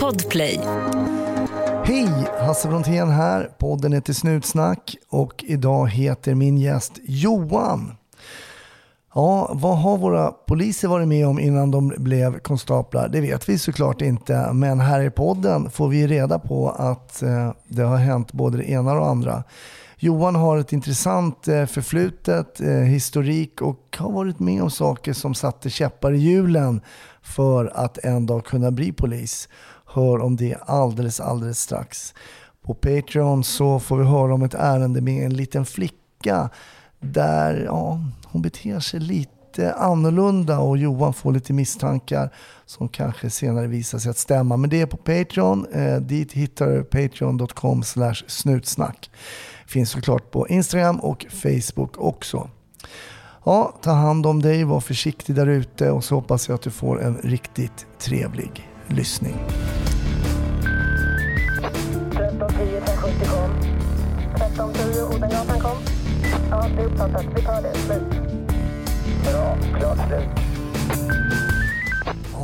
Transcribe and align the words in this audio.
Podplay. 0.00 0.60
Hej! 1.84 2.08
Hasse 2.40 2.68
Brontén 2.68 3.10
här. 3.10 3.50
Podden 3.58 3.92
heter 3.92 4.12
Snutsnack 4.12 4.96
och 5.10 5.44
idag 5.46 5.88
heter 5.88 6.34
min 6.34 6.58
gäst 6.58 6.92
Johan. 7.04 7.92
Ja, 9.14 9.50
vad 9.54 9.78
har 9.78 9.98
våra 9.98 10.30
poliser 10.30 10.88
varit 10.88 11.08
med 11.08 11.26
om 11.26 11.40
innan 11.40 11.70
de 11.70 11.88
blev 11.96 12.38
konstaplar? 12.38 13.08
Det 13.08 13.20
vet 13.20 13.48
vi 13.48 13.58
såklart 13.58 14.02
inte, 14.02 14.52
men 14.52 14.80
här 14.80 15.00
i 15.00 15.10
podden 15.10 15.70
får 15.70 15.88
vi 15.88 16.06
reda 16.06 16.38
på 16.38 16.70
att 16.70 17.22
eh, 17.22 17.52
det 17.68 17.82
har 17.82 17.96
hänt 17.96 18.32
både 18.32 18.58
det 18.58 18.70
ena 18.70 18.92
och 18.92 19.00
det 19.00 19.06
andra. 19.06 19.44
Johan 19.98 20.34
har 20.34 20.56
ett 20.56 20.72
intressant 20.72 21.48
eh, 21.48 21.66
förflutet, 21.66 22.60
eh, 22.60 22.68
historik 22.68 23.62
och 23.62 23.96
har 23.98 24.12
varit 24.12 24.38
med 24.40 24.62
om 24.62 24.70
saker 24.70 25.12
som 25.12 25.34
satte 25.34 25.70
käppar 25.70 26.12
i 26.12 26.18
hjulen 26.18 26.80
för 27.22 27.72
att 27.74 27.98
en 27.98 28.26
dag 28.26 28.44
kunna 28.44 28.70
bli 28.70 28.92
polis. 28.92 29.48
Hör 29.86 30.22
om 30.22 30.36
det 30.36 30.56
alldeles, 30.66 31.20
alldeles 31.20 31.60
strax. 31.60 32.14
På 32.62 32.74
Patreon 32.74 33.44
så 33.44 33.80
får 33.80 33.96
vi 33.96 34.04
höra 34.04 34.34
om 34.34 34.42
ett 34.42 34.54
ärende 34.54 35.00
med 35.00 35.26
en 35.26 35.34
liten 35.34 35.66
flicka 35.66 36.50
där 37.00 37.64
ja, 37.64 38.00
hon 38.26 38.42
beter 38.42 38.80
sig 38.80 39.00
lite 39.00 39.74
annorlunda 39.74 40.58
och 40.58 40.78
Johan 40.78 41.14
får 41.14 41.32
lite 41.32 41.52
misstankar 41.52 42.30
som 42.66 42.88
kanske 42.88 43.30
senare 43.30 43.66
visar 43.66 43.98
sig 43.98 44.10
att 44.10 44.18
stämma. 44.18 44.56
Men 44.56 44.70
det 44.70 44.80
är 44.80 44.86
på 44.86 44.96
Patreon. 44.96 45.66
Eh, 45.72 45.96
dit 45.96 46.32
hittar 46.32 46.66
du 46.66 46.84
patreon.com 46.84 47.82
snutsnack. 48.26 49.10
Finns 49.66 49.90
såklart 49.90 50.30
på 50.30 50.48
Instagram 50.48 51.00
och 51.00 51.26
Facebook 51.30 51.98
också. 51.98 52.50
Ja, 53.44 53.74
ta 53.82 53.90
hand 53.90 54.26
om 54.26 54.42
dig, 54.42 54.64
var 54.64 54.80
försiktig 54.80 55.34
där 55.34 55.46
ute 55.46 55.90
och 55.90 56.04
så 56.04 56.14
hoppas 56.14 56.48
jag 56.48 56.54
att 56.54 56.62
du 56.62 56.70
får 56.70 57.02
en 57.02 57.16
riktigt 57.16 57.86
trevlig 57.98 58.70
lyssning. 58.86 59.34
1310 62.14 62.76
1070 62.76 63.28
kom. 63.28 63.50
1310 64.34 65.16
Odengatan 65.16 65.60
kom. 65.60 65.76
Ja, 66.50 66.68
det 66.76 66.82
är 66.82 66.86
uppfattat. 66.86 67.24
Vi 67.36 67.42
tar 67.42 67.62
det. 67.62 67.74
Slut. 67.74 68.02
Bra. 69.24 69.56
Klart 69.78 69.98
slut. 70.08 70.28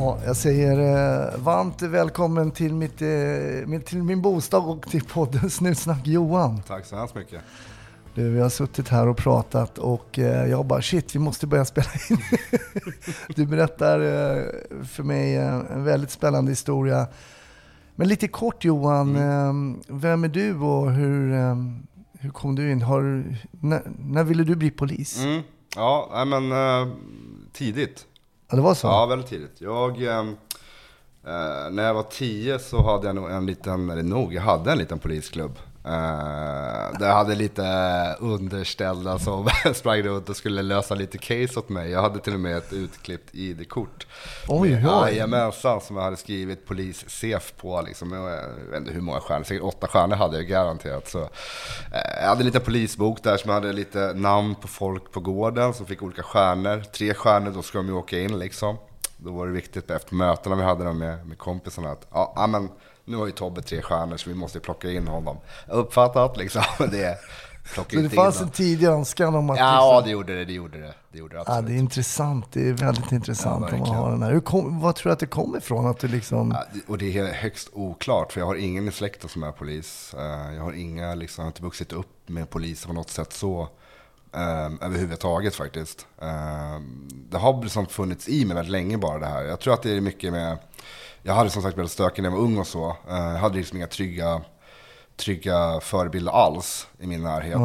Ja, 0.03 0.19
jag 0.25 0.35
säger 0.37 0.71
eh, 0.79 1.39
varmt 1.39 1.81
välkommen 1.81 2.51
till, 2.51 2.73
mitt, 2.75 3.01
eh, 3.01 3.07
min- 3.67 3.81
till 3.81 4.03
min 4.03 4.21
bostad 4.21 4.63
och 4.65 4.81
till 4.89 5.03
podden 5.03 5.49
Snutsnack 5.49 6.07
Johan. 6.07 6.61
Tack 6.67 6.85
så 6.85 6.95
hemskt 6.95 7.15
mycket. 7.15 7.41
Du, 8.15 8.29
vi 8.29 8.39
har 8.41 8.49
suttit 8.49 8.87
här 8.89 9.07
och 9.07 9.17
pratat 9.17 9.77
och 9.77 10.19
eh, 10.19 10.49
jag 10.49 10.65
bara 10.65 10.81
shit, 10.81 11.15
vi 11.15 11.19
måste 11.19 11.47
börja 11.47 11.65
spela 11.65 11.87
in. 12.09 12.17
du 13.35 13.45
berättar 13.45 13.99
eh, 13.99 14.43
för 14.85 15.03
mig 15.03 15.35
eh, 15.35 15.53
en 15.73 15.83
väldigt 15.83 16.11
spännande 16.11 16.51
historia. 16.51 17.07
Men 17.95 18.07
lite 18.07 18.27
kort 18.27 18.63
Johan, 18.65 19.15
eh, 19.15 19.53
vem 19.87 20.23
är 20.23 20.27
du 20.27 20.55
och 20.59 20.91
hur, 20.91 21.33
eh, 21.33 21.55
hur 22.19 22.29
kom 22.29 22.55
du 22.55 22.71
in? 22.71 22.81
Har, 22.81 23.23
när, 23.51 23.81
när 23.99 24.23
ville 24.23 24.43
du 24.43 24.55
bli 24.55 24.71
polis? 24.71 25.23
Mm. 25.23 25.41
Ja, 25.75 26.23
men 26.27 26.43
tidigt. 27.53 28.05
Ja, 28.51 28.55
det 28.55 28.61
var 28.61 28.73
så? 28.73 28.87
Ja, 28.87 29.05
väldigt 29.05 29.29
tidigt. 29.29 29.61
Jag, 29.61 30.03
ehm, 30.03 30.29
eh, 31.25 31.71
när 31.71 31.83
jag 31.83 31.93
var 31.93 32.03
tio 32.03 32.59
så 32.59 32.83
hade 32.83 33.07
jag 33.07 33.15
nog 33.15 33.31
en 33.31 33.45
liten, 33.45 33.89
eller 33.89 34.03
nog, 34.03 34.33
jag 34.33 34.41
hade 34.41 34.71
en 34.71 34.77
liten 34.77 34.99
polisklubb. 34.99 35.59
Där 35.83 37.07
jag 37.07 37.15
hade 37.15 37.35
lite 37.35 37.63
underställda 38.19 39.19
som 39.19 39.49
sprang 39.73 40.01
runt 40.01 40.29
och 40.29 40.35
skulle 40.35 40.61
lösa 40.61 40.95
lite 40.95 41.17
case 41.17 41.59
åt 41.59 41.69
mig. 41.69 41.91
Jag 41.91 42.01
hade 42.01 42.19
till 42.19 42.33
och 42.33 42.39
med 42.39 42.57
ett 42.57 42.73
utklippt 42.73 43.35
ID-kort. 43.35 44.07
Oj, 44.47 44.69
Med- 44.69 44.85
oj. 44.85 44.91
Jajamensan, 45.11 45.81
som 45.81 45.95
jag 45.95 46.03
hade 46.03 46.17
skrivit 46.17 46.67
polis-CF 46.67 47.53
på. 47.57 47.81
Liksom. 47.81 48.11
Jag 48.11 48.23
vet 48.71 48.79
inte 48.79 48.91
hur 48.93 49.01
många 49.01 49.19
stjärnor, 49.19 49.43
säkert 49.43 49.63
åtta 49.63 49.87
stjärnor 49.87 50.15
hade 50.15 50.37
jag 50.37 50.47
garanterat. 50.47 51.09
Så, 51.09 51.19
eh, 51.21 52.21
jag 52.21 52.27
hade 52.27 52.41
en 52.41 52.45
liten 52.45 52.61
polisbok 52.61 53.23
där 53.23 53.37
som 53.37 53.51
hade 53.51 53.73
lite 53.73 54.13
namn 54.13 54.55
på 54.55 54.67
folk 54.67 55.11
på 55.11 55.19
gården 55.19 55.73
som 55.73 55.85
fick 55.85 56.03
olika 56.03 56.23
stjärnor. 56.23 56.83
Tre 56.93 57.13
stjärnor, 57.13 57.51
då 57.51 57.61
ska 57.61 57.77
de 57.77 57.87
ju 57.87 57.93
åka 57.93 58.19
in 58.19 58.39
liksom. 58.39 58.77
Då 59.17 59.31
var 59.31 59.47
det 59.47 59.53
viktigt 59.53 59.89
efter 59.91 60.15
mötena 60.15 60.55
vi 60.55 60.63
hade 60.63 60.93
med, 60.93 61.27
med 61.27 61.37
kompisarna 61.37 61.91
att 61.91 62.07
ja, 62.11 62.33
ja, 62.35 62.47
men 62.47 62.69
nu 63.05 63.17
har 63.17 63.25
ju 63.25 63.31
Tobbe 63.31 63.61
tre 63.61 63.81
stjärnor 63.81 64.17
så 64.17 64.29
vi 64.29 64.35
måste 64.35 64.59
plocka 64.59 64.91
in 64.91 65.07
honom. 65.07 65.37
Uppfattat 65.67 66.37
liksom. 66.37 66.61
Det, 66.91 67.17
plocka 67.73 67.95
Så 67.97 68.01
det 68.01 68.09
fanns 68.09 68.35
en 68.35 68.39
honom. 68.39 68.51
tidig 68.53 68.87
önskan 68.87 69.35
om 69.35 69.49
att... 69.49 69.57
Ja, 69.57 69.91
liksom- 69.99 70.03
det 70.05 70.11
gjorde 70.11 70.35
det. 70.37 70.45
Det 70.45 70.53
gjorde 70.53 70.79
det. 70.81 70.93
Det 71.11 71.17
gjorde 71.17 71.37
det 71.37 71.43
Ja, 71.47 71.61
det 71.61 71.73
är 71.73 71.77
intressant. 71.77 72.45
Det 72.53 72.69
är 72.69 72.73
väldigt 72.73 73.11
intressant 73.11 73.65
Ja, 73.69 73.73
om 73.75 73.79
man 73.79 73.89
har 73.95 74.11
den 74.11 74.23
här. 74.23 74.31
Hur 74.31 74.39
kom, 74.39 74.79
vad 74.79 74.95
tror 74.95 75.09
du 75.09 75.13
att 75.13 75.19
det 75.19 75.25
kommer 75.25 75.57
ifrån? 75.57 75.85
Att 75.87 75.99
du 75.99 76.07
liksom... 76.07 76.51
Ja, 76.51 76.79
och 76.87 76.97
det 76.97 77.17
är 77.17 77.33
högst 77.33 77.69
oklart, 77.73 78.31
för 78.33 78.39
jag 78.39 78.47
har 78.47 78.55
ingen 78.55 78.87
i 78.87 78.91
släkten 78.91 79.29
som 79.29 79.43
är 79.43 79.51
polis. 79.51 80.13
Eh, 80.17 80.55
Jag 80.55 80.63
har 80.63 80.73
inga, 80.73 81.15
liksom, 81.15 81.41
jag 81.41 81.45
har 81.45 81.49
inte 81.51 81.63
vuxit 81.63 81.93
upp 81.93 82.07
med 82.29 82.49
polis 82.49 82.85
på 82.85 82.93
något 82.93 83.09
sätt 83.09 83.33
så. 83.33 83.69
Um, 84.33 84.79
överhuvudtaget 84.81 85.55
faktiskt. 85.55 86.07
Ehm, 86.21 87.07
det 87.29 87.37
har 87.37 87.63
liksom 87.63 87.85
funnits 87.87 88.29
i 88.29 88.45
mig 88.45 88.55
väldigt 88.55 88.71
länge 88.71 88.97
bara 88.97 89.19
det 89.19 89.25
här. 89.25 89.43
Jag 89.43 89.59
tror 89.59 89.73
att 89.73 89.83
det 89.83 89.91
är 89.97 90.01
mycket 90.01 90.31
med, 90.33 90.57
jag 91.23 91.33
hade 91.33 91.49
som 91.49 91.61
sagt 91.61 91.77
väldigt 91.77 91.91
stökig 91.91 92.21
när 92.21 92.29
jag 92.29 92.37
var 92.37 92.43
ung 92.43 92.57
och 92.57 92.67
så. 92.67 92.89
Eh, 93.09 93.15
jag 93.15 93.37
hade 93.37 93.57
liksom 93.57 93.77
inga 93.77 93.87
trygga, 93.87 94.41
trygga 95.17 95.79
förebilder 95.81 96.31
alls 96.31 96.87
i 96.99 97.07
min 97.07 97.23
närhet. 97.23 97.55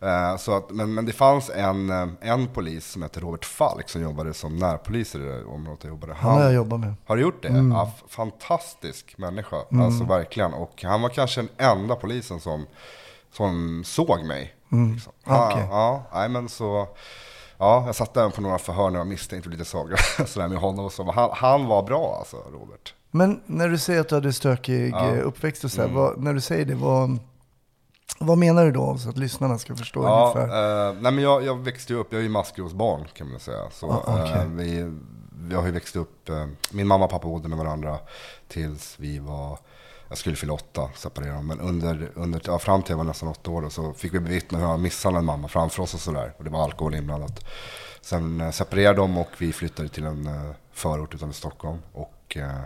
Eh, 0.00 0.36
så 0.36 0.56
att, 0.56 0.70
men, 0.70 0.94
men 0.94 1.06
det 1.06 1.12
fanns 1.12 1.50
en, 1.50 1.90
eh, 1.90 2.06
en 2.20 2.46
polis 2.48 2.86
som 2.90 3.02
hette 3.02 3.20
Robert 3.20 3.44
Falk 3.44 3.88
som 3.88 4.02
jobbade 4.02 4.34
som 4.34 4.56
närpolis 4.56 5.14
i 5.14 5.18
det 5.18 5.44
området 5.44 5.84
jag 5.84 5.90
jobbade. 5.90 6.14
Han 6.14 6.34
har 6.34 6.42
jag 6.42 6.52
jobbat 6.52 6.80
med. 6.80 6.94
Har 7.06 7.16
du 7.16 7.22
gjort 7.22 7.42
det? 7.42 7.48
Ja, 7.48 7.92
f- 7.96 8.04
fantastisk 8.08 9.14
människa. 9.18 9.56
Alltså 9.56 10.04
verkligen. 10.04 10.54
Och 10.54 10.82
han 10.84 11.02
var 11.02 11.08
kanske 11.08 11.40
den 11.40 11.50
enda 11.56 11.96
polisen 11.96 12.40
som, 12.40 12.66
som 13.32 13.82
såg 13.86 14.24
mig. 14.24 14.54
Liksom. 14.92 15.12
Ja, 15.26 15.50
Okej. 15.52 15.66
ja, 15.70 16.02
nej, 16.14 16.28
men 16.28 16.48
så... 16.48 16.88
Ja, 17.60 17.82
jag 17.86 17.94
satt 17.94 18.14
där 18.14 18.30
på 18.30 18.40
några 18.40 18.58
förhör 18.58 18.90
när 18.90 18.98
jag 18.98 19.06
misstänkte 19.06 19.50
lite 19.50 19.64
saker 19.64 20.24
sådär 20.26 20.48
med 20.48 20.58
honom 20.58 20.84
och 20.84 20.92
så. 20.92 21.12
Han, 21.12 21.30
han 21.32 21.66
var 21.66 21.82
bra 21.82 22.16
alltså, 22.18 22.36
Robert. 22.36 22.94
Men 23.10 23.40
när 23.46 23.68
du 23.68 23.78
säger 23.78 24.00
att 24.00 24.08
du 24.08 24.14
hade 24.14 24.32
stökig 24.32 24.90
Ja. 24.92 25.06
eh, 25.14 25.26
uppväxt 25.26 25.64
och 25.64 25.70
så 25.70 25.80
här, 25.80 25.88
Mm. 25.88 26.00
vad, 26.02 26.18
när 26.22 26.34
du 26.34 26.40
säger 26.40 26.64
det, 26.64 26.74
vad, 26.74 27.18
vad 28.18 28.38
menar 28.38 28.64
du 28.64 28.72
då? 28.72 28.98
Så 28.98 29.08
att 29.08 29.18
lyssnarna 29.18 29.58
ska 29.58 29.76
förstå 29.76 30.04
Ja, 30.04 30.32
ungefär. 30.36 30.88
eh, 30.88 30.94
nej 31.00 31.12
men 31.12 31.24
jag, 31.24 31.44
jag 31.44 31.58
växte 31.58 31.92
ju 31.92 31.98
upp, 31.98 32.06
jag 32.12 32.18
är 32.18 32.22
ju 32.22 32.28
maskrosbarn 32.28 33.04
kan 33.14 33.30
man 33.30 33.40
säga. 33.40 33.70
Så, 33.72 33.90
Ah, 33.90 34.02
okej. 34.06 34.40
eh, 34.40 34.44
vi, 34.46 34.98
vi 35.32 35.54
har 35.54 35.66
ju 35.66 35.70
växt 35.72 35.96
upp, 35.96 36.28
eh, 36.28 36.46
min 36.72 36.86
mamma 36.86 37.04
och 37.04 37.10
pappa 37.10 37.26
bodde 37.28 37.48
med 37.48 37.58
varandra 37.58 37.98
tills 38.48 38.94
vi 38.98 39.18
var, 39.18 39.58
jag 40.10 40.18
skulle 40.18 40.36
fylla 40.36 40.52
åtta, 40.52 40.90
separera. 40.94 41.42
Men 41.42 41.60
under, 41.60 42.10
under, 42.14 42.40
ja, 42.44 42.58
fram 42.58 42.82
till 42.82 42.90
jag 42.90 42.96
var 42.96 43.04
nästan 43.04 43.28
åtta 43.28 43.50
år 43.50 43.62
då, 43.62 43.70
så 43.70 43.92
fick 43.92 44.14
vi 44.14 44.20
bevittna 44.20 44.58
hur 44.58 44.66
han 44.66 44.82
misshandlade 44.82 45.22
en 45.22 45.26
mamma 45.26 45.48
framför 45.48 45.82
oss 45.82 45.94
och 45.94 46.00
sådär. 46.00 46.34
Och 46.38 46.44
det 46.44 46.50
var 46.50 46.64
alkohol 46.64 46.94
inblandat. 46.94 47.44
Sen 48.00 48.40
eh, 48.40 48.50
separerade 48.50 48.96
de 48.96 49.18
och 49.18 49.28
vi 49.38 49.52
flyttade 49.52 49.88
till 49.88 50.04
en 50.04 50.26
eh, 50.26 50.50
förort 50.72 51.14
utanför 51.14 51.36
Stockholm. 51.36 51.78
Och 51.92 52.36
eh, 52.36 52.60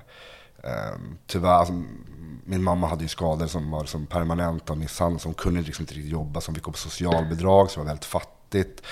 eh, 0.62 0.97
tyvärr, 1.27 1.50
alltså, 1.50 1.83
min 2.44 2.62
mamma 2.62 2.87
hade 2.87 3.03
ju 3.03 3.09
skador 3.09 3.47
som 3.47 3.71
var 3.71 3.84
som 3.84 4.06
permanenta 4.06 4.75
misshandel. 4.75 5.21
Så 5.21 5.28
hon 5.28 5.34
kunde 5.34 5.60
liksom 5.60 5.83
inte 5.83 5.94
riktigt 5.94 6.12
jobba. 6.12 6.41
Så 6.41 6.49
hon 6.49 6.54
fick 6.54 6.65
gå 6.65 6.72
på 6.72 6.78
socialbidrag, 6.78 7.71
så 7.71 7.81
det 7.81 7.84
var 7.84 7.87
väldigt 7.87 8.04
fattigt. 8.04 8.83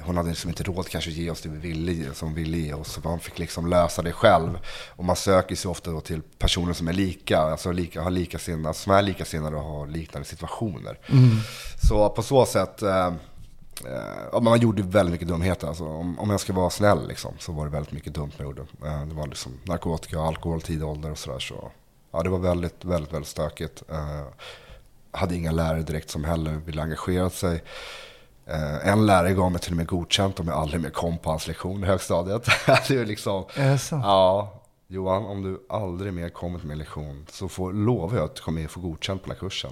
Hon 0.00 0.16
hade 0.16 0.28
liksom 0.28 0.50
inte 0.50 0.62
råd 0.62 0.88
kanske 0.88 1.10
att 1.10 1.16
ge 1.16 1.30
oss 1.30 1.40
det 1.40 1.48
vi 1.48 1.58
ville, 1.58 2.14
som 2.14 2.34
ville 2.34 2.58
ge 2.58 2.74
oss. 2.74 2.98
Man 3.04 3.20
fick 3.20 3.38
liksom 3.38 3.66
lösa 3.66 4.02
det 4.02 4.12
själv. 4.12 4.58
Och 4.96 5.04
man 5.04 5.16
söker 5.16 5.56
sig 5.56 5.70
ofta 5.70 6.00
till 6.00 6.22
personer 6.38 6.72
som 6.72 6.88
är 6.88 6.92
lika, 6.92 7.38
alltså 7.38 7.72
lika, 7.72 8.02
har 8.02 8.10
likasinnade, 8.10 8.74
som 8.74 8.92
är 8.92 9.02
likasinnade 9.02 9.56
och 9.56 9.62
har 9.62 9.86
liknande 9.86 10.28
situationer. 10.28 10.98
Så 11.88 12.08
på 12.08 12.22
så 12.22 12.46
sätt, 12.46 12.82
eh, 12.82 13.06
eh, 13.86 14.40
man 14.40 14.60
gjorde 14.60 14.82
väldigt 14.82 15.12
mycket 15.12 15.28
dumheter. 15.28 15.68
Alltså, 15.68 15.84
om, 15.84 16.18
om 16.18 16.30
jag 16.30 16.40
ska 16.40 16.52
vara 16.52 16.70
snäll 16.70 17.08
liksom, 17.08 17.34
så 17.38 17.52
var 17.52 17.64
det 17.64 17.70
väldigt 17.70 17.92
mycket 17.92 18.14
dumt 18.14 18.32
man 18.38 18.46
gjorde. 18.46 18.62
Eh, 18.62 19.06
det 19.06 19.14
var 19.14 19.26
liksom 19.26 19.52
narkotika, 19.64 20.20
alkohol, 20.20 20.62
tidig 20.62 20.84
ålder 20.88 21.10
och 21.10 21.18
sådär. 21.18 21.38
Så, 21.38 21.70
ja, 22.12 22.22
det 22.22 22.30
var 22.30 22.38
väldigt, 22.38 22.84
väldigt, 22.84 23.12
väldigt 23.12 23.28
stökigt. 23.28 23.82
Eh, 23.90 24.26
hade 25.10 25.34
inga 25.36 25.52
lärare 25.52 25.82
direkt 25.82 26.10
som 26.10 26.24
heller 26.24 26.52
ville 26.52 26.82
engagera 26.82 27.30
sig. 27.30 27.62
Eh, 28.52 28.88
en 28.88 29.06
lärare 29.06 29.32
gav 29.32 29.52
mig 29.52 29.60
till 29.60 29.72
och 29.72 29.76
med 29.76 29.86
godkänt 29.86 30.40
om 30.40 30.48
jag 30.48 30.56
aldrig 30.56 30.80
mer 30.80 30.90
kom 30.90 31.18
på 31.18 31.30
hans 31.30 31.46
lektion 31.46 31.84
i 31.84 31.86
högstadiet. 31.86 32.44
det 32.66 32.90
är 32.96 33.06
liksom, 33.06 33.44
Är 33.54 33.70
det 33.70 33.78
så? 33.78 34.00
ja, 34.04 34.58
Johan, 34.88 35.26
om 35.26 35.42
du 35.42 35.66
aldrig 35.68 36.12
mer 36.14 36.28
kommer 36.28 36.58
till 36.58 36.68
min 36.68 36.78
lektion 36.78 37.26
så 37.30 37.48
får, 37.48 37.72
lovar 37.72 38.16
jag 38.16 38.24
att 38.24 38.34
du 38.36 38.42
kommer 38.42 38.66
få 38.68 38.80
godkänt 38.80 39.22
på 39.22 39.28
den 39.28 39.36
här 39.36 39.40
kursen. 39.40 39.70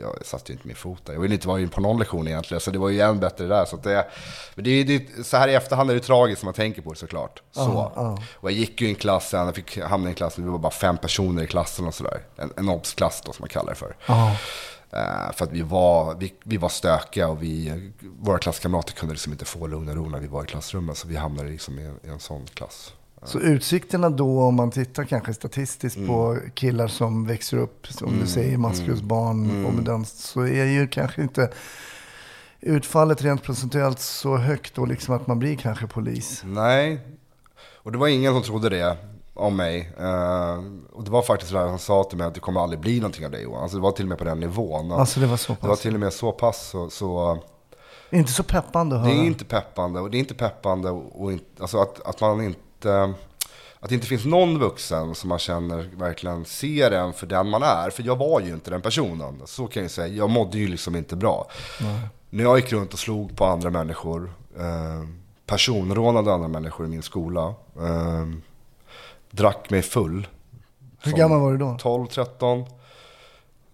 Jag 0.00 0.26
satte 0.26 0.52
ju 0.52 0.56
inte 0.56 0.66
min 0.66 0.76
fot 0.76 1.00
där. 1.06 1.12
Jag 1.12 1.20
ville 1.20 1.34
inte 1.34 1.48
vara 1.48 1.60
in 1.60 1.68
på 1.68 1.80
någon 1.80 1.98
lektion 1.98 2.28
egentligen, 2.28 2.60
så 2.60 2.70
det 2.70 2.78
var 2.78 2.88
ju 2.88 3.00
än 3.00 3.20
bättre 3.20 3.46
där. 3.46 3.64
Så, 3.64 3.76
det, 3.76 4.06
det, 4.54 4.70
är- 4.70 4.84
det, 4.84 5.24
så 5.26 5.36
här 5.36 5.48
i 5.48 5.54
efterhand 5.54 5.90
är 5.90 5.94
det 5.94 6.00
tragiskt 6.00 6.42
när 6.42 6.46
man 6.46 6.54
tänker 6.54 6.82
på 6.82 6.92
det 6.92 6.98
såklart. 6.98 7.42
Så. 7.52 7.60
Ja, 7.60 7.92
ja. 7.96 8.18
Och 8.34 8.50
jag 8.50 8.58
gick 8.58 8.80
ju 8.80 8.86
i 8.86 8.90
en 8.90 8.94
klass 8.96 9.28
sen, 9.28 9.46
jag 9.46 9.54
fick 9.54 9.78
hamna 9.78 10.08
i 10.08 10.10
en 10.10 10.14
klass, 10.14 10.38
vi 10.38 10.42
var 10.42 10.58
bara 10.58 10.72
fem 10.72 10.96
personer 10.98 11.42
i 11.42 11.46
klassen 11.46 11.86
och 11.86 11.94
sådär. 11.94 12.20
En, 12.36 12.52
en 12.56 12.68
obs-klass 12.68 13.22
då 13.26 13.32
som 13.32 13.42
man 13.42 13.48
kallar 13.48 13.68
det 13.72 13.74
för. 13.78 13.96
Ja. 14.06 14.36
Eh, 14.92 15.32
för 15.32 15.44
att 15.44 15.52
vi 15.52 15.62
var, 15.62 16.14
vi, 16.14 16.34
vi 16.44 16.56
var 16.56 16.68
stökiga 16.68 17.28
och 17.28 17.42
vi, 17.42 17.90
våra 18.20 18.38
klasskamrater 18.38 18.92
kunde 18.94 19.12
liksom 19.14 19.32
inte 19.32 19.44
få 19.44 19.66
lugn 19.66 19.88
och 19.88 19.94
ro 19.96 20.08
när 20.08 20.18
vi 20.20 20.26
var 20.26 20.44
i 20.44 20.46
klassrummet. 20.46 20.96
Så 20.96 21.08
vi 21.08 21.16
hamnade 21.16 21.48
liksom 21.48 21.78
i, 21.78 21.84
en- 21.84 21.98
i 22.04 22.08
en 22.08 22.20
sån 22.20 22.46
klass. 22.54 22.92
Så 23.24 23.38
utsikterna 23.40 24.10
då, 24.10 24.42
om 24.42 24.54
man 24.54 24.70
tittar 24.70 25.04
kanske 25.04 25.34
statistiskt 25.34 25.96
Mm. 25.96 26.08
på 26.08 26.38
killar 26.54 26.88
som 26.88 27.26
växer 27.26 27.56
upp, 27.56 27.86
som 27.86 28.18
du 28.20 28.26
säger, 28.26 28.58
maskrosbarn 28.58 29.50
Mm. 29.50 29.66
och 29.66 29.74
med 29.74 29.84
den, 29.84 30.04
så 30.04 30.40
är 30.40 30.64
ju 30.64 30.88
kanske 30.88 31.22
inte 31.22 31.50
utfallet 32.60 33.22
rent 33.22 33.42
procentuellt 33.42 34.00
så 34.00 34.36
högt 34.36 34.74
då 34.74 34.84
liksom 34.86 35.14
att 35.14 35.26
man 35.26 35.38
blir 35.38 35.56
kanske 35.56 35.86
polis. 35.86 36.42
Nej, 36.46 37.00
och 37.58 37.92
det 37.92 37.98
var 37.98 38.08
ingen 38.08 38.32
som 38.32 38.42
trodde 38.42 38.68
det 38.68 38.96
om 39.34 39.56
mig. 39.56 39.92
Eh, 39.98 40.60
och 40.92 41.04
det 41.04 41.10
var 41.10 41.22
faktiskt 41.22 41.52
så 41.52 41.58
där 41.58 41.66
han 41.66 41.78
sa 41.78 42.04
till 42.04 42.18
mig 42.18 42.26
att 42.26 42.34
det 42.34 42.40
kommer 42.40 42.60
aldrig 42.60 42.80
bli 42.80 42.96
någonting 43.00 43.24
av 43.24 43.30
dig 43.30 43.42
Johan. 43.42 43.62
Alltså 43.62 43.76
det 43.76 43.82
var 43.82 43.92
till 43.92 44.04
och 44.04 44.08
med 44.08 44.18
på 44.18 44.24
den 44.24 44.40
nivån. 44.40 44.92
Alltså 44.92 45.20
det 45.20 45.26
var 45.26 45.36
så 45.36 45.52
Det 45.52 45.58
var 45.66 45.68
pass. 45.68 45.80
till 45.80 45.94
och 45.94 46.00
med 46.00 46.12
så 46.12 46.32
pass 46.32 46.68
så, 46.70 46.90
så 46.90 47.38
Inte 48.10 48.32
så 48.32 48.42
peppande 48.42 48.96
att 48.96 49.04
det 49.04 49.10
höra. 49.10 49.20
är 49.22 49.26
inte 49.26 49.44
peppande. 49.44 50.00
Och 50.00 50.10
det 50.10 50.16
är 50.16 50.18
inte 50.18 50.34
peppande 50.34 50.90
och, 50.90 51.22
och 51.22 51.32
inte, 51.32 51.44
alltså 51.62 51.78
att, 51.78 52.06
att 52.06 52.20
man 52.20 52.42
inte... 52.44 53.14
Att 53.80 53.88
det 53.88 53.94
inte 53.94 54.06
finns 54.06 54.24
någon 54.24 54.58
vuxen 54.58 55.14
som 55.14 55.28
man 55.28 55.38
känner 55.38 55.90
verkligen 55.96 56.44
ser 56.44 56.90
en 56.90 57.12
för 57.12 57.26
den 57.26 57.48
man 57.50 57.62
är. 57.62 57.90
För 57.90 58.02
jag 58.02 58.16
var 58.16 58.40
ju 58.40 58.48
inte 58.48 58.70
den 58.70 58.80
personen. 58.82 59.42
Så 59.44 59.66
kan 59.66 59.82
jag 59.82 59.90
säga. 59.90 60.06
Jag 60.14 60.30
mådde 60.30 60.58
ju 60.58 60.68
liksom 60.68 60.96
inte 60.96 61.16
bra. 61.16 61.46
När 62.30 62.44
jag 62.44 62.58
gick 62.58 62.72
runt 62.72 62.92
och 62.92 62.98
slog 62.98 63.36
på 63.36 63.44
andra 63.44 63.70
människor. 63.70 64.32
Eh, 64.58 65.08
personrånade 65.46 66.32
andra 66.34 66.48
människor 66.48 66.86
i 66.86 66.88
min 66.88 67.02
skola. 67.02 67.46
Eh, 67.76 68.26
drack 69.32 69.70
mig 69.70 69.82
full. 69.82 70.26
Hur 71.04 71.12
gammal 71.12 71.40
var 71.40 71.52
du 71.52 71.58
då? 71.58 71.76
12, 71.80 72.06
13, 72.06 72.64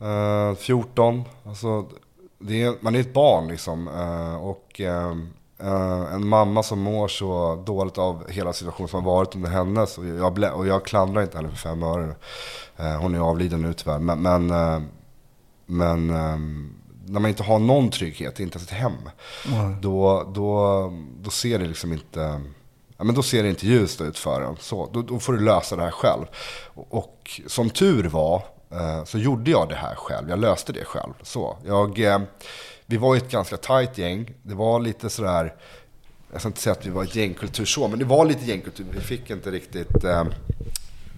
eh, 0.00 0.54
14. 0.54 1.24
Alltså, 1.46 1.86
är, 2.48 2.84
man 2.84 2.94
är 2.94 3.00
ett 3.00 3.12
barn 3.12 3.48
liksom. 3.48 3.88
Eh, 3.88 4.44
och 4.44 4.80
eh, 4.80 5.16
eh, 5.60 6.14
en 6.14 6.28
mamma 6.28 6.62
som 6.62 6.80
mår 6.80 7.08
så 7.08 7.62
dåligt 7.66 7.98
av 7.98 8.30
hela 8.30 8.52
situationen 8.52 8.88
som 8.88 9.04
har 9.04 9.12
varit 9.12 9.34
under 9.34 9.50
hennes. 9.50 9.98
Och 9.98 10.06
jag, 10.06 10.56
och 10.56 10.66
jag 10.66 10.84
klandrar 10.84 11.22
inte 11.22 11.36
henne 11.36 11.48
för 11.48 11.56
fem 11.56 11.82
öre. 11.82 12.14
Eh, 12.76 13.00
hon 13.00 13.14
är 13.14 13.18
avliden 13.18 13.62
nu 13.62 13.74
tyvärr. 13.74 13.98
Men, 13.98 14.22
men, 14.22 14.50
eh, 14.50 14.80
men 15.66 16.06
när 17.06 17.20
man 17.20 17.26
inte 17.26 17.42
har 17.42 17.58
någon 17.58 17.90
trygghet, 17.90 18.40
inte 18.40 18.58
ens 18.58 18.70
ett 18.70 18.78
hem. 18.78 18.92
Då, 19.80 20.30
då, 20.34 20.92
då 21.20 21.30
ser 21.30 21.58
det 21.58 21.66
liksom 21.66 21.92
inte... 21.92 22.40
Ja, 22.98 23.04
men 23.04 23.14
då 23.14 23.22
ser 23.22 23.42
det 23.42 23.48
inte 23.48 23.66
ljust 23.66 24.00
ut 24.00 24.18
för 24.18 24.40
en. 24.42 24.56
Så, 24.60 24.90
då, 24.92 25.02
då 25.02 25.18
får 25.18 25.32
du 25.32 25.40
lösa 25.40 25.76
det 25.76 25.82
här 25.82 25.90
själv. 25.90 26.24
Och, 26.74 26.94
och 26.94 27.40
som 27.46 27.70
tur 27.70 28.04
var 28.08 28.42
eh, 28.70 29.04
så 29.04 29.18
gjorde 29.18 29.50
jag 29.50 29.68
det 29.68 29.74
här 29.74 29.94
själv. 29.94 30.30
Jag 30.30 30.38
löste 30.38 30.72
det 30.72 30.84
själv. 30.84 31.12
Så, 31.22 31.58
jag, 31.66 31.98
eh, 32.00 32.18
vi 32.86 32.96
var 32.96 33.14
ju 33.14 33.18
ett 33.18 33.30
ganska 33.30 33.56
tajt 33.56 33.98
gäng. 33.98 34.30
Det 34.42 34.54
var 34.54 34.80
lite 34.80 35.10
sådär, 35.10 35.54
jag 36.32 36.40
ska 36.40 36.48
inte 36.48 36.60
säga 36.60 36.72
att 36.72 36.86
vi 36.86 36.90
var 36.90 37.02
ett 37.04 37.14
gängkultur 37.16 37.64
så, 37.64 37.88
men 37.88 37.98
det 37.98 38.04
var 38.04 38.24
lite 38.24 38.44
gängkultur. 38.44 38.86
Vi 38.94 39.00
fick 39.00 39.30
inte 39.30 39.50
riktigt, 39.50 40.04
eh, 40.04 40.24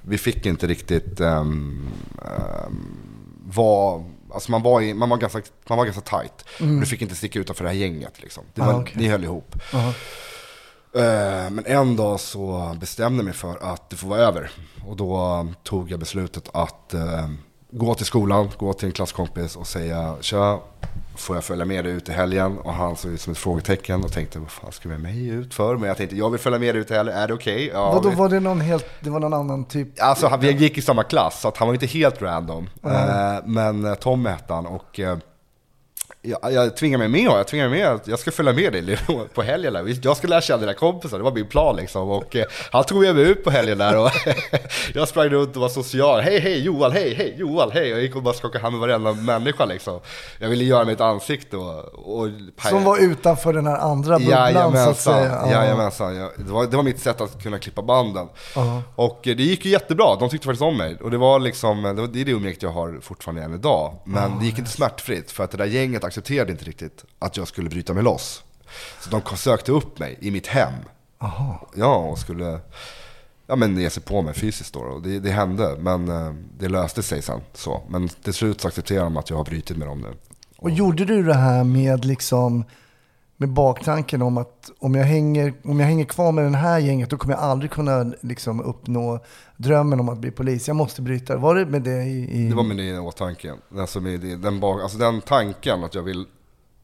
vi 0.02 0.18
fick 0.18 0.46
inte 0.46 0.66
riktigt 0.66 1.20
vara, 3.54 4.04
alltså 4.34 4.50
man 4.50 4.62
var, 4.62 4.80
i, 4.80 4.94
man 4.94 5.08
var 5.08 5.16
ganska, 5.16 5.42
man 5.68 5.78
var 5.78 5.84
ganska 5.84 6.02
tajt. 6.02 6.44
Du 6.58 6.86
fick 6.86 7.02
inte 7.02 7.14
sticka 7.14 7.38
utanför 7.38 7.64
det 7.64 7.70
här 7.70 7.76
gänget 7.76 8.22
liksom. 8.22 8.44
Det 8.54 8.60
var, 8.60 8.72
Ah, 8.72 8.80
okej. 8.80 8.94
Ni 8.96 9.08
höll 9.08 9.24
ihop. 9.24 9.54
Jaha. 9.72 9.88
Eh, 9.88 9.94
Men 10.92 11.62
en 11.66 11.96
dag 11.96 12.20
så 12.20 12.74
bestämde 12.80 13.18
jag 13.18 13.24
mig 13.24 13.34
för 13.34 13.72
att 13.72 13.90
det 13.90 13.96
får 13.96 14.08
vara 14.08 14.20
över. 14.20 14.50
Och 14.86 14.96
då 14.96 15.46
tog 15.62 15.90
jag 15.90 16.00
beslutet 16.00 16.48
att 16.54 16.94
eh, 16.94 17.28
gå 17.70 17.94
till 17.94 18.06
skolan, 18.06 18.50
gå 18.58 18.72
till 18.72 18.86
en 18.88 18.92
klasskompis 18.92 19.56
och 19.56 19.66
säga 19.66 20.14
Tja, 20.20 20.58
får 21.16 21.36
jag 21.36 21.44
följa 21.44 21.64
med 21.64 21.84
dig 21.84 21.92
ut 21.92 22.08
i 22.08 22.12
helgen? 22.12 22.58
Och 22.58 22.72
han 22.74 22.96
såg 22.96 23.10
ut 23.12 23.20
som 23.20 23.32
ett 23.32 23.38
frågetecken 23.38 24.04
och 24.04 24.12
tänkte 24.12 24.38
vad 24.38 24.50
fan 24.50 24.72
ska 24.72 24.88
vi 24.88 24.94
med 24.98 25.02
mig 25.02 25.28
ut 25.28 25.54
för? 25.54 25.76
Men 25.76 25.88
jag 25.88 25.96
tänkte 25.96 26.16
jag 26.16 26.30
vill 26.30 26.40
följa 26.40 26.58
med 26.58 26.74
dig 26.74 26.80
ut 26.82 26.90
i 26.90 26.94
helgen, 26.94 27.16
är 27.16 27.28
det 27.28 27.34
okej? 27.34 27.70
Ja, 27.74 27.92
Vadå, 27.92 28.08
vi- 28.08 28.16
var 28.16 28.28
det 28.28 28.40
någon 28.40 28.60
helt, 28.60 28.86
det 29.00 29.10
var 29.10 29.20
någon 29.20 29.34
annan 29.34 29.64
typ? 29.64 29.88
Alltså 30.02 30.36
vi 30.40 30.50
gick 30.52 30.78
i 30.78 30.82
samma 30.82 31.02
klass 31.02 31.40
så 31.40 31.48
att 31.48 31.56
han 31.56 31.68
var 31.68 31.74
inte 31.74 31.86
helt 31.86 32.22
random. 32.22 32.68
Eh, 32.84 32.90
men 33.44 33.84
eh, 33.84 33.94
Tom 33.94 34.26
hette 34.26 34.52
han 34.54 34.66
och 34.66 35.00
eh, 35.00 35.18
jag, 36.22 36.52
jag 36.52 36.76
tvingade 36.76 37.08
mig 37.08 37.22
med, 37.22 37.32
jag 37.32 37.46
tvingade 37.46 37.70
mig 37.70 37.80
med 37.80 37.88
att 37.88 38.08
jag 38.08 38.18
ska 38.18 38.30
följa 38.30 38.52
med 38.52 38.72
dig 38.72 38.98
på 39.34 39.42
helgen 39.42 39.72
där. 39.72 39.96
Jag 40.02 40.16
ska 40.16 40.28
lära 40.28 40.40
känna 40.40 40.60
dina 40.60 40.74
kompisar, 40.74 41.18
det 41.18 41.24
var 41.24 41.32
min 41.32 41.46
plan 41.46 41.76
liksom. 41.76 42.10
Och 42.10 42.36
eh, 42.36 42.44
han 42.72 42.84
tog 42.84 43.00
med 43.00 43.14
mig 43.14 43.24
ut 43.24 43.44
på 43.44 43.50
helgen 43.50 43.78
där 43.78 43.98
och 43.98 44.10
jag 44.94 45.08
sprang 45.08 45.28
runt 45.28 45.56
och 45.56 45.62
var 45.62 45.68
social. 45.68 46.20
Hej 46.20 46.40
hej 46.40 46.60
Johan, 46.60 46.92
hej 46.92 47.14
hej 47.14 47.34
Johan, 47.38 47.70
hej. 47.72 47.88
Jag 47.88 48.02
gick 48.02 48.16
och 48.16 48.22
bara 48.22 48.34
skakade 48.34 48.62
hand 48.62 48.78
med 48.78 48.80
varenda 48.80 49.12
människa 49.12 49.64
liksom. 49.64 50.00
Jag 50.38 50.48
ville 50.48 50.64
göra 50.64 50.84
mig 50.84 50.94
ett 50.94 51.00
ansikte 51.00 51.56
och... 51.56 51.84
och 51.94 52.28
Som 52.68 52.84
var 52.84 52.98
utanför 52.98 53.52
den 53.52 53.66
här 53.66 53.76
andra 53.76 54.18
bubblan 54.18 54.72
så 54.72 54.90
att 54.90 55.00
säga. 55.00 55.40
Ja. 55.44 55.50
jajamensan. 55.50 56.16
Jag, 56.16 56.30
det, 56.36 56.52
var, 56.52 56.66
det 56.66 56.76
var 56.76 56.84
mitt 56.84 57.00
sätt 57.00 57.20
att 57.20 57.42
kunna 57.42 57.58
klippa 57.58 57.82
banden. 57.82 58.28
Ja. 58.54 58.82
Och 58.94 59.28
eh, 59.28 59.36
det 59.36 59.42
gick 59.42 59.64
ju 59.64 59.70
jättebra, 59.70 60.16
de 60.20 60.28
tyckte 60.28 60.44
faktiskt 60.44 60.62
om 60.62 60.76
mig. 60.76 60.96
Och 61.00 61.10
det 61.10 61.18
var 61.18 61.38
liksom, 61.38 61.82
det, 61.82 61.92
var, 61.92 62.08
det 62.08 62.20
är 62.20 62.24
det 62.24 62.30
umgänget 62.32 62.62
jag 62.62 62.70
har 62.70 62.98
fortfarande 63.02 63.42
än 63.42 63.54
idag. 63.54 63.94
Men 64.04 64.38
det 64.38 64.44
gick 64.44 64.58
inte 64.58 64.70
smärtfritt, 64.70 65.30
för 65.30 65.44
att 65.44 65.50
det 65.50 65.56
där 65.56 65.64
gänget 65.64 66.04
accepterade 66.10 66.52
inte 66.52 66.64
riktigt 66.64 67.04
att 67.18 67.36
jag 67.36 67.48
skulle 67.48 67.70
bryta 67.70 67.94
mig 67.94 68.02
loss. 68.02 68.44
Så 69.00 69.10
de 69.10 69.36
sökte 69.36 69.72
upp 69.72 69.98
mig 69.98 70.18
i 70.20 70.30
mitt 70.30 70.46
hem. 70.46 70.72
Aha. 71.18 71.68
Ja, 71.74 71.96
och 71.96 72.18
skulle 72.18 72.60
ja, 73.46 73.56
men 73.56 73.76
ge 73.76 73.90
sig 73.90 74.02
på 74.02 74.22
mig 74.22 74.34
fysiskt 74.34 74.74
då. 74.74 74.80
Och 74.80 75.02
det, 75.02 75.18
det 75.18 75.30
hände, 75.30 75.76
men 75.80 76.08
eh, 76.08 76.34
det 76.58 76.68
löste 76.68 77.02
sig 77.02 77.22
sen. 77.22 77.40
Så. 77.52 77.82
Men 77.88 78.08
till 78.08 78.34
slut 78.34 78.60
så 78.60 78.68
accepterade 78.68 79.04
de 79.04 79.16
att 79.16 79.30
jag 79.30 79.36
har 79.36 79.44
brutit 79.44 79.76
med 79.76 79.88
dem 79.88 80.00
nu. 80.00 80.14
Och 80.56 80.70
gjorde 80.70 81.04
du 81.04 81.22
det 81.22 81.34
här 81.34 81.64
med 81.64 82.04
liksom 82.04 82.64
med 83.40 83.48
baktanken 83.48 84.22
om 84.22 84.38
att 84.38 84.70
om 84.78 84.94
jag 84.94 85.04
hänger, 85.04 85.54
om 85.64 85.80
jag 85.80 85.86
hänger 85.86 86.04
kvar 86.04 86.32
med 86.32 86.44
den 86.44 86.54
här 86.54 86.78
gänget 86.78 87.10
då 87.10 87.16
kommer 87.16 87.34
jag 87.34 87.42
aldrig 87.42 87.70
kunna 87.70 88.12
liksom 88.20 88.60
uppnå 88.60 89.20
drömmen 89.56 90.00
om 90.00 90.08
att 90.08 90.18
bli 90.18 90.30
polis. 90.30 90.68
Jag 90.68 90.76
måste 90.76 91.02
bryta. 91.02 91.36
Var 91.36 91.54
det 91.54 91.66
med 91.66 91.82
det 91.82 92.02
i... 92.02 92.30
i... 92.30 92.48
Det 92.48 92.54
var 92.54 92.62
med 92.62 92.76
det 92.76 92.82
i 92.82 92.98
åtanke. 92.98 93.54
Alltså, 93.76 94.00
med 94.00 94.20
det, 94.20 94.36
den, 94.36 94.60
bak, 94.60 94.82
alltså 94.82 94.98
den 94.98 95.20
tanken 95.20 95.84
att 95.84 95.94
jag 95.94 96.02
vill 96.02 96.26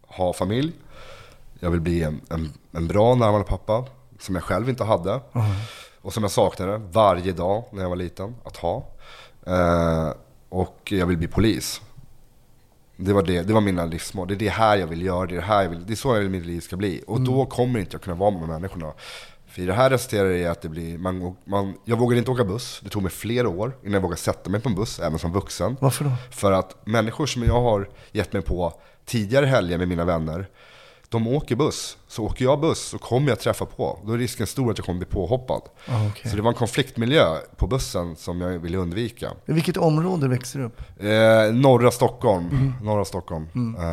ha 0.07 0.33
familj. 0.33 0.73
Jag 1.61 1.71
vill 1.71 1.81
bli 1.81 2.03
en, 2.03 2.21
en, 2.31 2.53
en 2.73 2.89
bra 2.89 3.15
närvarande 3.15 3.49
pappa. 3.49 3.85
Som 4.19 4.35
jag 4.35 4.45
själv 4.45 4.69
inte 4.69 4.85
hade. 4.85 5.21
Och 6.03 6.13
som 6.13 6.23
jag 6.23 6.31
saknade 6.31 6.81
varje 6.93 7.33
dag 7.33 7.65
när 7.73 7.83
jag 7.83 7.89
var 7.89 7.97
liten 7.97 8.35
att 8.45 8.57
ha. 8.57 8.87
Eh, 9.47 10.13
och 10.49 10.93
jag 10.93 11.07
vill 11.07 11.19
bli 11.19 11.29
polis. 11.29 11.81
Det 12.97 13.13
var, 13.13 13.23
det, 13.23 13.43
det 13.43 13.53
var 13.53 13.61
mina 13.61 13.85
livsmål. 13.85 14.29
Det 14.29 14.35
är 14.35 14.39
det 14.39 14.49
här 14.49 14.77
jag 14.77 14.87
vill 14.87 15.03
göra. 15.03 15.27
Det 15.27 15.35
är, 15.35 15.37
det 15.37 15.47
här 15.47 15.63
jag 15.63 15.71
vill, 15.71 15.87
det 15.87 15.93
är 15.93 15.97
så 15.97 16.15
jag 16.15 16.21
vill 16.21 16.31
mitt 16.31 16.47
liv 16.47 16.61
ska 16.61 16.77
bli. 16.77 17.03
Och 17.07 17.21
då 17.21 17.47
kommer 17.47 17.81
inte 17.81 17.95
jag 17.95 18.03
kunna 18.03 18.17
vara 18.17 18.31
med 18.31 18.49
människorna. 18.49 18.93
För 19.47 19.63
det 19.63 19.73
här 19.73 19.91
resulterar 19.91 20.31
i 20.31 20.47
att 20.47 20.63
det 20.63 20.69
blir, 20.69 20.99
man, 20.99 21.37
man, 21.45 21.75
jag 21.85 21.99
vågade 21.99 22.19
inte 22.19 22.31
åka 22.31 22.45
buss. 22.45 22.81
Det 22.85 22.91
tog 22.91 23.03
mig 23.03 23.13
flera 23.13 23.49
år 23.49 23.77
innan 23.83 23.93
jag 23.93 24.01
vågade 24.01 24.21
sätta 24.21 24.51
mig 24.51 24.61
på 24.61 24.69
en 24.69 24.75
buss, 24.75 25.01
även 25.01 25.19
som 25.19 25.33
vuxen. 25.33 25.77
Varför 25.81 26.05
då? 26.05 26.11
För 26.31 26.53
att 26.53 26.87
människor 26.87 27.27
som 27.27 27.43
jag 27.43 27.63
har 27.63 27.89
gett 28.13 28.33
mig 28.33 28.43
på 28.43 28.81
tidigare 29.05 29.47
helger 29.47 29.79
med 29.79 29.89
mina 29.89 30.05
vänner, 30.05 30.49
de 31.09 31.27
åker 31.29 31.57
buss. 31.57 31.99
Så 32.09 32.25
åker 32.25 32.45
jag 32.45 32.61
buss 32.61 32.81
så 32.81 32.99
kommer 32.99 33.29
jag 33.29 33.41
träffa 33.41 33.65
på. 33.67 33.99
Då 34.07 34.13
är 34.13 34.19
risken 34.19 34.47
stor 34.47 34.71
att 34.71 34.79
jag 34.79 34.85
kommer 34.87 34.99
bli 34.99 35.07
påhoppad. 35.07 35.63
Ah, 35.89 36.07
okej. 36.11 36.31
Så 36.31 36.37
det 36.37 36.43
var 36.43 36.51
en 36.51 36.55
konfliktmiljö 36.57 37.25
på 37.57 37.67
bussen 37.67 38.17
som 38.17 38.41
jag 38.41 38.59
ville 38.59 38.79
undvika. 38.79 39.31
I 39.47 39.53
vilket 39.53 39.77
område 39.77 40.29
växte 40.29 40.59
du 40.59 40.65
upp? 40.65 40.81
Eh, 41.01 41.55
norra 41.55 41.91
Stockholm. 41.91 42.49
Mm. 42.51 42.73
Norra 42.83 43.05
Stockholm. 43.05 43.47
Eh, 43.79 43.85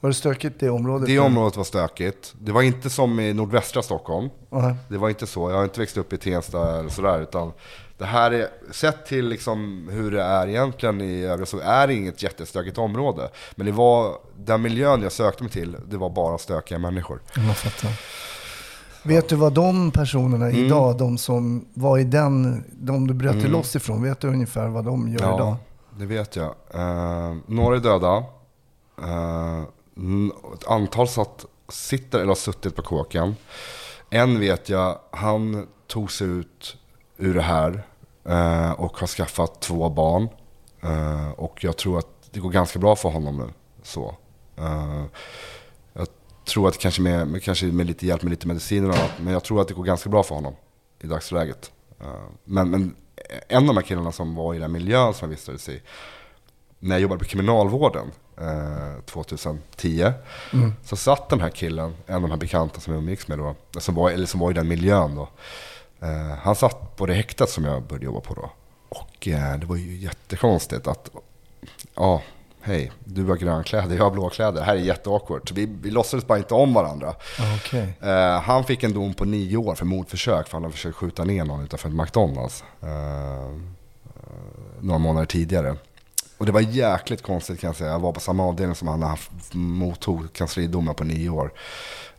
Var 0.00 0.08
det 0.10 0.14
stökigt 0.14 0.60
det 0.60 0.70
området? 0.70 1.06
det 1.06 1.18
området 1.18 1.56
var 1.56 1.64
stökigt. 1.64 2.34
Det 2.40 2.52
var 2.52 2.62
inte 2.62 2.90
som 2.90 3.20
i 3.20 3.32
nordvästra 3.32 3.82
Stockholm. 3.82 4.28
Ja. 4.50 4.76
Det 4.88 4.98
var 4.98 5.08
inte 5.08 5.26
så. 5.26 5.50
Jag 5.50 5.56
har 5.56 5.64
inte 5.64 5.80
växt 5.80 5.96
upp 5.96 6.12
i 6.12 6.16
Tensta 6.18 6.78
eller 6.78 6.88
sådär. 6.90 7.20
Utan 7.22 7.52
det 8.02 8.08
här 8.08 8.30
är, 8.30 8.48
sett 8.70 9.06
till 9.06 9.28
liksom 9.28 9.88
hur 9.92 10.10
det 10.10 10.22
är 10.22 10.48
egentligen 10.48 11.00
i 11.00 11.24
övrigt 11.24 11.48
så 11.48 11.58
är 11.58 11.86
det 11.86 11.94
inget 11.94 12.22
jättestökigt 12.22 12.78
område. 12.78 13.30
Men 13.54 13.66
det 13.66 13.72
var, 13.72 14.16
den 14.36 14.62
miljön 14.62 15.02
jag 15.02 15.12
sökte 15.12 15.42
mig 15.42 15.52
till, 15.52 15.76
det 15.86 15.96
var 15.96 16.10
bara 16.10 16.38
stökiga 16.38 16.78
människor. 16.78 17.20
Jag 17.36 17.56
fattar. 17.56 17.90
Vet 19.04 19.28
du 19.28 19.36
vad 19.36 19.52
de 19.52 19.90
personerna 19.90 20.46
Mm. 20.46 20.64
idag, 20.66 20.98
de 20.98 21.18
som 21.18 21.64
var 21.74 21.98
i 21.98 22.04
den, 22.04 22.64
de 22.72 23.06
du 23.06 23.14
bröt 23.14 23.40
dig 23.40 23.50
loss 23.50 23.76
ifrån, 23.76 24.02
vet 24.02 24.20
du 24.20 24.28
ungefär 24.28 24.68
vad 24.68 24.84
de 24.84 25.08
gör 25.08 25.34
idag? 25.34 25.56
det 25.98 26.06
vet 26.06 26.36
jag. 26.36 26.54
Uh, 26.74 27.36
några 27.46 27.76
är 27.76 27.80
döda. 27.80 28.16
Eh, 29.02 29.62
ett 30.54 30.66
antal 30.68 31.08
satt, 31.08 31.44
sitter 31.68 32.18
eller 32.18 32.28
har 32.28 32.34
suttit 32.34 32.76
på 32.76 32.82
kåken. 32.82 33.36
En 34.10 34.40
vet 34.40 34.68
jag, 34.68 34.98
han 35.10 35.66
tog 35.86 36.12
sig 36.12 36.26
ut 36.26 36.76
ur 37.16 37.34
det 37.34 37.42
här 37.42 37.70
eh, 37.70 37.80
och 38.76 38.98
har 38.98 39.06
skaffat 39.06 39.60
två 39.60 39.88
barn. 39.88 40.28
Eh, 40.82 41.30
och 41.30 41.64
jag 41.64 41.76
tror 41.76 41.98
att 41.98 42.06
det 42.30 42.40
går 42.40 42.50
ganska 42.50 42.78
bra 42.78 42.96
för 42.96 43.08
honom 43.08 43.36
nu. 43.36 43.48
Så. 43.82 44.16
Eh, 44.56 45.04
jag 45.92 46.08
tror 46.44 46.68
att 46.68 46.78
kanske 46.78 47.02
med, 47.02 47.42
kanske 47.42 47.66
med 47.66 47.86
lite 47.86 48.06
hjälp 48.06 48.22
med 48.22 48.30
lite 48.30 48.46
mediciner 48.46 48.88
och 48.88 48.94
annat, 48.94 49.12
men 49.20 49.32
jag 49.32 49.44
tror 49.44 49.60
att 49.60 49.68
det 49.68 49.74
går 49.74 49.84
ganska 49.84 50.10
bra 50.10 50.22
för 50.22 50.34
honom 50.34 50.54
i 51.00 51.06
dagsläget. 51.06 51.72
Eh, 52.00 52.06
men, 52.44 52.70
men 52.70 52.94
en 53.48 53.62
av 53.62 53.66
de 53.66 53.76
här 53.76 53.82
killarna 53.82 54.12
som 54.12 54.34
var 54.34 54.54
i 54.54 54.58
den 54.58 54.72
miljön 54.72 55.14
som 55.14 55.28
jag 55.28 55.36
vistades 55.36 55.68
i, 55.68 55.82
när 56.78 56.94
jag 56.94 57.02
jobbade 57.02 57.18
på 57.18 57.24
kriminalvården 57.24 58.12
eh, 58.36 59.02
2010, 59.04 60.12
så 60.84 60.96
satt 60.96 61.28
den 61.28 61.40
här 61.40 61.50
killen, 61.50 61.94
en 62.06 62.14
av 62.14 62.22
de 62.22 62.30
här 62.30 62.38
bekanta 62.38 62.80
som 62.80 62.92
jag 62.92 63.02
umgicks 63.02 63.28
med 63.28 63.38
då, 63.38 63.54
som 63.78 63.94
var, 63.94 64.10
eller 64.10 64.26
som 64.26 64.40
var 64.40 64.50
i 64.50 64.54
den 64.54 64.68
miljön 64.68 65.14
då, 65.14 65.28
Eh, 66.02 66.38
han 66.42 66.54
satt 66.54 66.96
på 66.96 67.06
det 67.06 67.14
häktet 67.14 67.50
som 67.50 67.64
jag 67.64 67.82
började 67.82 68.04
jobba 68.04 68.20
på 68.20 68.34
då. 68.34 68.50
Och 68.88 69.28
eh, 69.28 69.58
det 69.58 69.66
var 69.66 69.76
ju 69.76 69.96
jättekonstigt 69.96 70.86
att, 70.86 71.10
ja, 71.94 72.22
hej, 72.60 72.92
du 73.04 73.24
har 73.24 73.36
grönkläder, 73.36 73.96
jag 73.96 74.04
har 74.04 74.10
blåkläder. 74.10 74.52
Det 74.52 74.62
här 74.62 74.76
är 74.76 74.80
jätteawkward. 74.80 75.48
Så 75.48 75.54
vi, 75.54 75.66
vi 75.82 75.90
låtsades 75.90 76.26
bara 76.26 76.38
inte 76.38 76.54
om 76.54 76.74
varandra. 76.74 77.14
Okej. 77.56 77.98
Eh, 78.00 78.40
han 78.40 78.64
fick 78.64 78.82
en 78.82 78.92
dom 78.92 79.14
på 79.14 79.24
nio 79.24 79.56
år 79.56 79.74
för 79.74 79.84
mordförsök 79.84 80.48
för 80.48 80.52
han 80.52 80.62
hade 80.62 80.74
försökt 80.74 80.96
skjuta 80.96 81.24
ner 81.24 81.44
någon 81.44 81.64
utanför 81.64 81.88
ett 81.88 81.94
McDonalds. 81.94 82.64
Några 84.80 84.98
månader 84.98 85.26
tidigare. 85.26 85.76
Och 86.38 86.46
det 86.46 86.52
var 86.52 86.60
jäkligt 86.60 87.22
konstigt 87.22 87.60
kan 87.60 87.68
jag 87.68 87.76
säga. 87.76 87.90
Jag 87.90 87.98
var 87.98 88.12
på 88.12 88.20
samma 88.20 88.44
avdelning 88.44 88.74
som 88.74 88.88
han 88.88 89.16
mottog 89.52 90.32
kanslidomar 90.32 90.94
på 90.94 91.04
nio 91.04 91.28
år. 91.28 91.52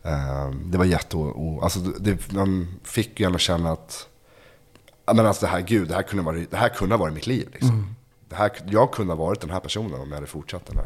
Eh, 0.04 0.50
det 0.64 0.78
var 0.78 0.84
jätte... 0.84 1.16
Alltså 1.62 1.80
det, 1.80 2.32
man 2.32 2.68
fick 2.82 3.20
ju 3.20 3.26
ändå 3.26 3.38
känna 3.38 3.72
att... 3.72 4.08
Men 5.14 5.26
alltså 5.26 5.46
det 5.46 5.52
här, 5.52 5.60
gud, 5.60 5.88
det 5.88 5.94
här 5.94 6.02
kunde, 6.02 6.24
vara, 6.24 6.36
det 6.50 6.56
här 6.56 6.68
kunde 6.68 6.94
ha 6.94 7.00
varit 7.00 7.14
mitt 7.14 7.26
liv 7.26 7.48
liksom. 7.52 7.94
Det 8.28 8.34
här, 8.36 8.50
jag 8.66 8.92
kunde 8.92 9.12
ha 9.14 9.24
varit 9.24 9.40
den 9.40 9.50
här 9.50 9.60
personen 9.60 10.00
om 10.00 10.08
jag 10.08 10.14
hade 10.14 10.26
fortsatt 10.26 10.66
den 10.66 10.76
här. 10.76 10.84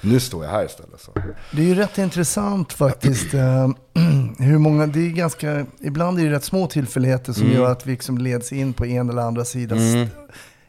Nu 0.00 0.20
står 0.20 0.44
jag 0.44 0.50
här 0.52 0.64
istället. 0.64 1.00
Så. 1.00 1.10
Det 1.52 1.62
är 1.62 1.66
ju 1.66 1.74
rätt 1.74 1.98
intressant 1.98 2.72
faktiskt. 2.72 3.34
eh, 3.34 3.68
hur 4.38 4.58
många, 4.58 4.86
det 4.86 5.00
är 5.00 5.10
ganska, 5.10 5.66
ibland 5.80 6.18
är 6.20 6.24
det 6.24 6.30
rätt 6.30 6.44
små 6.44 6.66
tillfälligheter 6.66 7.32
som 7.32 7.50
gör 7.50 7.72
att 7.72 7.86
vi 7.86 7.90
liksom 7.92 8.18
leds 8.18 8.52
in 8.52 8.72
på 8.72 8.86
en 8.86 9.10
eller 9.10 9.22
andra 9.22 9.44
sidan. 9.44 9.78
st- 9.78 10.10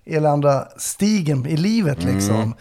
Eller 0.06 0.30
andra 0.30 0.68
stigen 0.78 1.46
i 1.46 1.58
livet 1.58 2.04
liksom. 2.04 2.54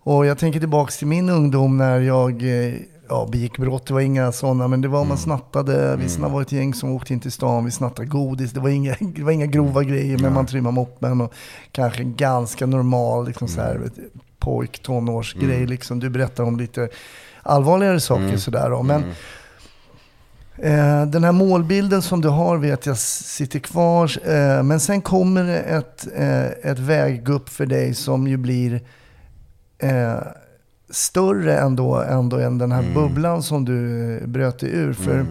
Och 0.00 0.26
jag 0.26 0.38
tänker 0.38 0.60
tillbaka 0.60 0.90
till 0.90 1.06
min 1.06 1.28
ungdom 1.28 1.76
när 1.76 2.00
jag 2.00 2.30
eh, 2.66 2.74
ja, 3.10 3.28
begick 3.32 3.58
brott. 3.58 3.86
Det 3.86 3.94
var 3.94 4.00
inga 4.00 4.32
sådana, 4.32 4.68
men 4.68 4.80
det 4.80 4.88
var 4.88 5.04
man 5.04 5.18
snattade. 5.18 5.96
Vi 5.96 6.16
mm. 6.16 6.32
var 6.32 6.42
ett 6.42 6.52
gäng 6.52 6.74
som 6.74 6.90
åkte 6.90 7.12
in 7.12 7.20
till 7.20 7.32
stan. 7.32 7.64
Vi 7.64 7.70
snattade 7.70 8.08
godis. 8.08 8.52
Det 8.52 8.60
var 8.60 8.68
inga, 8.68 8.94
det 9.00 9.22
var 9.22 9.32
inga 9.32 9.46
grova 9.46 9.84
grejer, 9.84 10.18
men 10.18 10.34
man 10.34 10.46
trimmade 10.46 10.74
moppen. 10.74 11.20
Och 11.20 11.34
kanske 11.72 12.02
en 12.02 12.16
ganska 12.16 12.66
normal 12.66 13.26
liksom, 13.26 13.48
så 13.48 13.60
här, 13.60 13.76
vet, 13.76 13.92
pojk, 14.38 14.82
tonårsgrej. 14.82 15.66
Liksom. 15.66 16.00
Du 16.00 16.10
berättar 16.10 16.44
om 16.44 16.58
lite 16.58 16.88
allvarligare 17.42 18.00
saker 18.00 18.36
sådär. 18.36 18.70
Då. 18.70 18.82
Men 18.82 19.02
eh, 20.56 21.06
den 21.06 21.24
här 21.24 21.32
målbilden 21.32 22.02
som 22.02 22.20
du 22.20 22.28
har 22.28 22.56
vet 22.56 22.86
jag 22.86 22.98
sitter 22.98 23.58
kvar. 23.58 24.28
Eh, 24.28 24.62
men 24.62 24.80
sen 24.80 25.02
kommer 25.02 25.44
det 25.44 25.58
ett, 25.58 26.06
eh, 26.16 26.70
ett 26.70 26.78
väggupp 26.78 27.48
för 27.48 27.66
dig 27.66 27.94
som 27.94 28.26
ju 28.26 28.36
blir 28.36 28.80
större 30.90 31.58
ändå, 31.58 31.96
ändå 31.96 32.38
än 32.38 32.58
den 32.58 32.72
här 32.72 32.94
bubblan 32.94 33.42
som 33.42 33.64
du 33.64 34.10
eh, 34.18 34.26
bröt 34.26 34.58
dig 34.58 34.70
ur. 34.70 34.92
För 34.92 35.26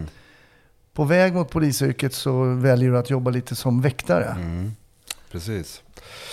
på 0.92 1.04
väg 1.04 1.34
mot 1.34 1.50
polisyrket 1.50 2.14
så 2.14 2.44
väljer 2.44 2.90
du 2.90 2.98
att 2.98 3.10
jobba 3.10 3.30
lite 3.30 3.56
som 3.56 3.80
väktare. 3.80 4.36
Precis. 5.32 5.82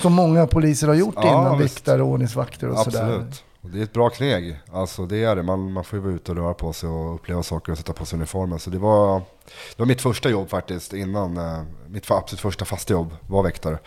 Som 0.01 0.13
många 0.13 0.47
poliser 0.47 0.87
har 0.87 0.95
gjort 0.95 1.15
Ja, 1.15 1.27
innan, 1.29 1.57
visst. 1.57 1.75
väktare 1.77 2.01
och 2.01 2.07
ordningsvakter 2.09 2.67
och 2.69 2.77
sådär. 2.77 3.03
Absolut. 3.03 3.43
Och 3.61 3.69
det 3.69 3.79
är 3.79 3.83
ett 3.83 3.93
bra 3.93 4.09
kneg. 4.09 4.59
Alltså 4.71 5.05
det 5.05 5.23
är 5.23 5.35
det. 5.35 5.43
Man, 5.43 5.71
man 5.71 5.83
får 5.83 5.99
ju 5.99 6.03
vara 6.03 6.13
ute 6.13 6.31
och 6.31 6.37
röra 6.37 6.53
på 6.53 6.73
sig 6.73 6.89
och 6.89 7.15
uppleva 7.15 7.43
saker 7.43 7.71
och 7.71 7.77
sätta 7.77 7.93
på 7.93 8.05
sig 8.05 8.17
uniformen. 8.17 8.59
Så 8.59 8.69
det 8.69 8.77
var, 8.77 9.19
det 9.49 9.79
var 9.79 9.85
mitt 9.85 10.01
första 10.01 10.29
jobb 10.29 10.49
faktiskt 10.49 10.93
innan. 10.93 11.37
Eh, 11.37 11.61
mitt 11.87 12.11
absolut 12.11 12.41
första 12.41 12.65
fasta 12.65 12.93
jobb 12.93 13.15
var 13.27 13.43
väktare. 13.43 13.77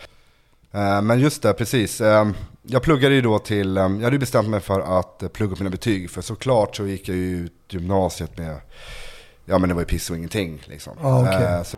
Eh, 0.73 1.01
men 1.01 1.19
just 1.19 1.41
det, 1.41 1.53
precis. 1.53 2.01
Eh, 2.01 2.27
jag 2.63 2.81
pluggade 2.81 3.15
ju 3.15 3.21
då 3.21 3.39
till, 3.39 3.77
eh, 3.77 3.83
jag 3.83 4.01
hade 4.03 4.19
bestämt 4.19 4.49
mig 4.49 4.59
för 4.59 4.99
att 4.99 5.23
eh, 5.23 5.29
plugga 5.29 5.53
upp 5.53 5.59
mina 5.59 5.69
betyg. 5.69 6.09
För 6.09 6.21
såklart 6.21 6.75
så 6.75 6.87
gick 6.87 7.09
jag 7.09 7.17
ju 7.17 7.45
ut 7.45 7.53
gymnasiet 7.69 8.37
med, 8.37 8.57
ja 9.45 9.57
men 9.57 9.69
det 9.69 9.75
var 9.75 9.81
ju 9.81 9.87
piss 9.87 10.09
och 10.09 10.17
ingenting 10.17 10.61
liksom. 10.65 10.93
Ja, 11.01 11.21
okej. 11.21 11.43
Eh, 11.43 11.63
så 11.63 11.77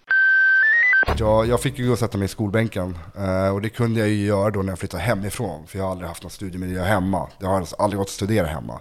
Jag, 1.07 1.47
jag 1.47 1.61
fick 1.61 1.79
ju 1.79 1.85
gå 1.85 1.91
och 1.91 1.99
sätta 1.99 2.17
mig 2.17 2.25
i 2.25 2.27
skolbänken 2.27 2.97
eh, 3.17 3.47
och 3.47 3.61
det 3.61 3.69
kunde 3.69 3.99
jag 3.99 4.09
ju 4.09 4.25
göra 4.25 4.49
då 4.51 4.61
när 4.61 4.71
jag 4.71 4.79
flyttade 4.79 5.03
hemifrån. 5.03 5.67
För 5.67 5.77
jag 5.77 5.85
har 5.85 5.91
aldrig 5.91 6.07
haft 6.07 6.23
någon 6.23 6.31
studiemiljö 6.31 6.83
hemma. 6.83 7.27
Jag 7.39 7.47
har 7.47 7.57
alltså 7.57 7.75
aldrig 7.75 7.97
gått 7.97 8.07
att 8.07 8.11
studera 8.11 8.47
hemma. 8.47 8.79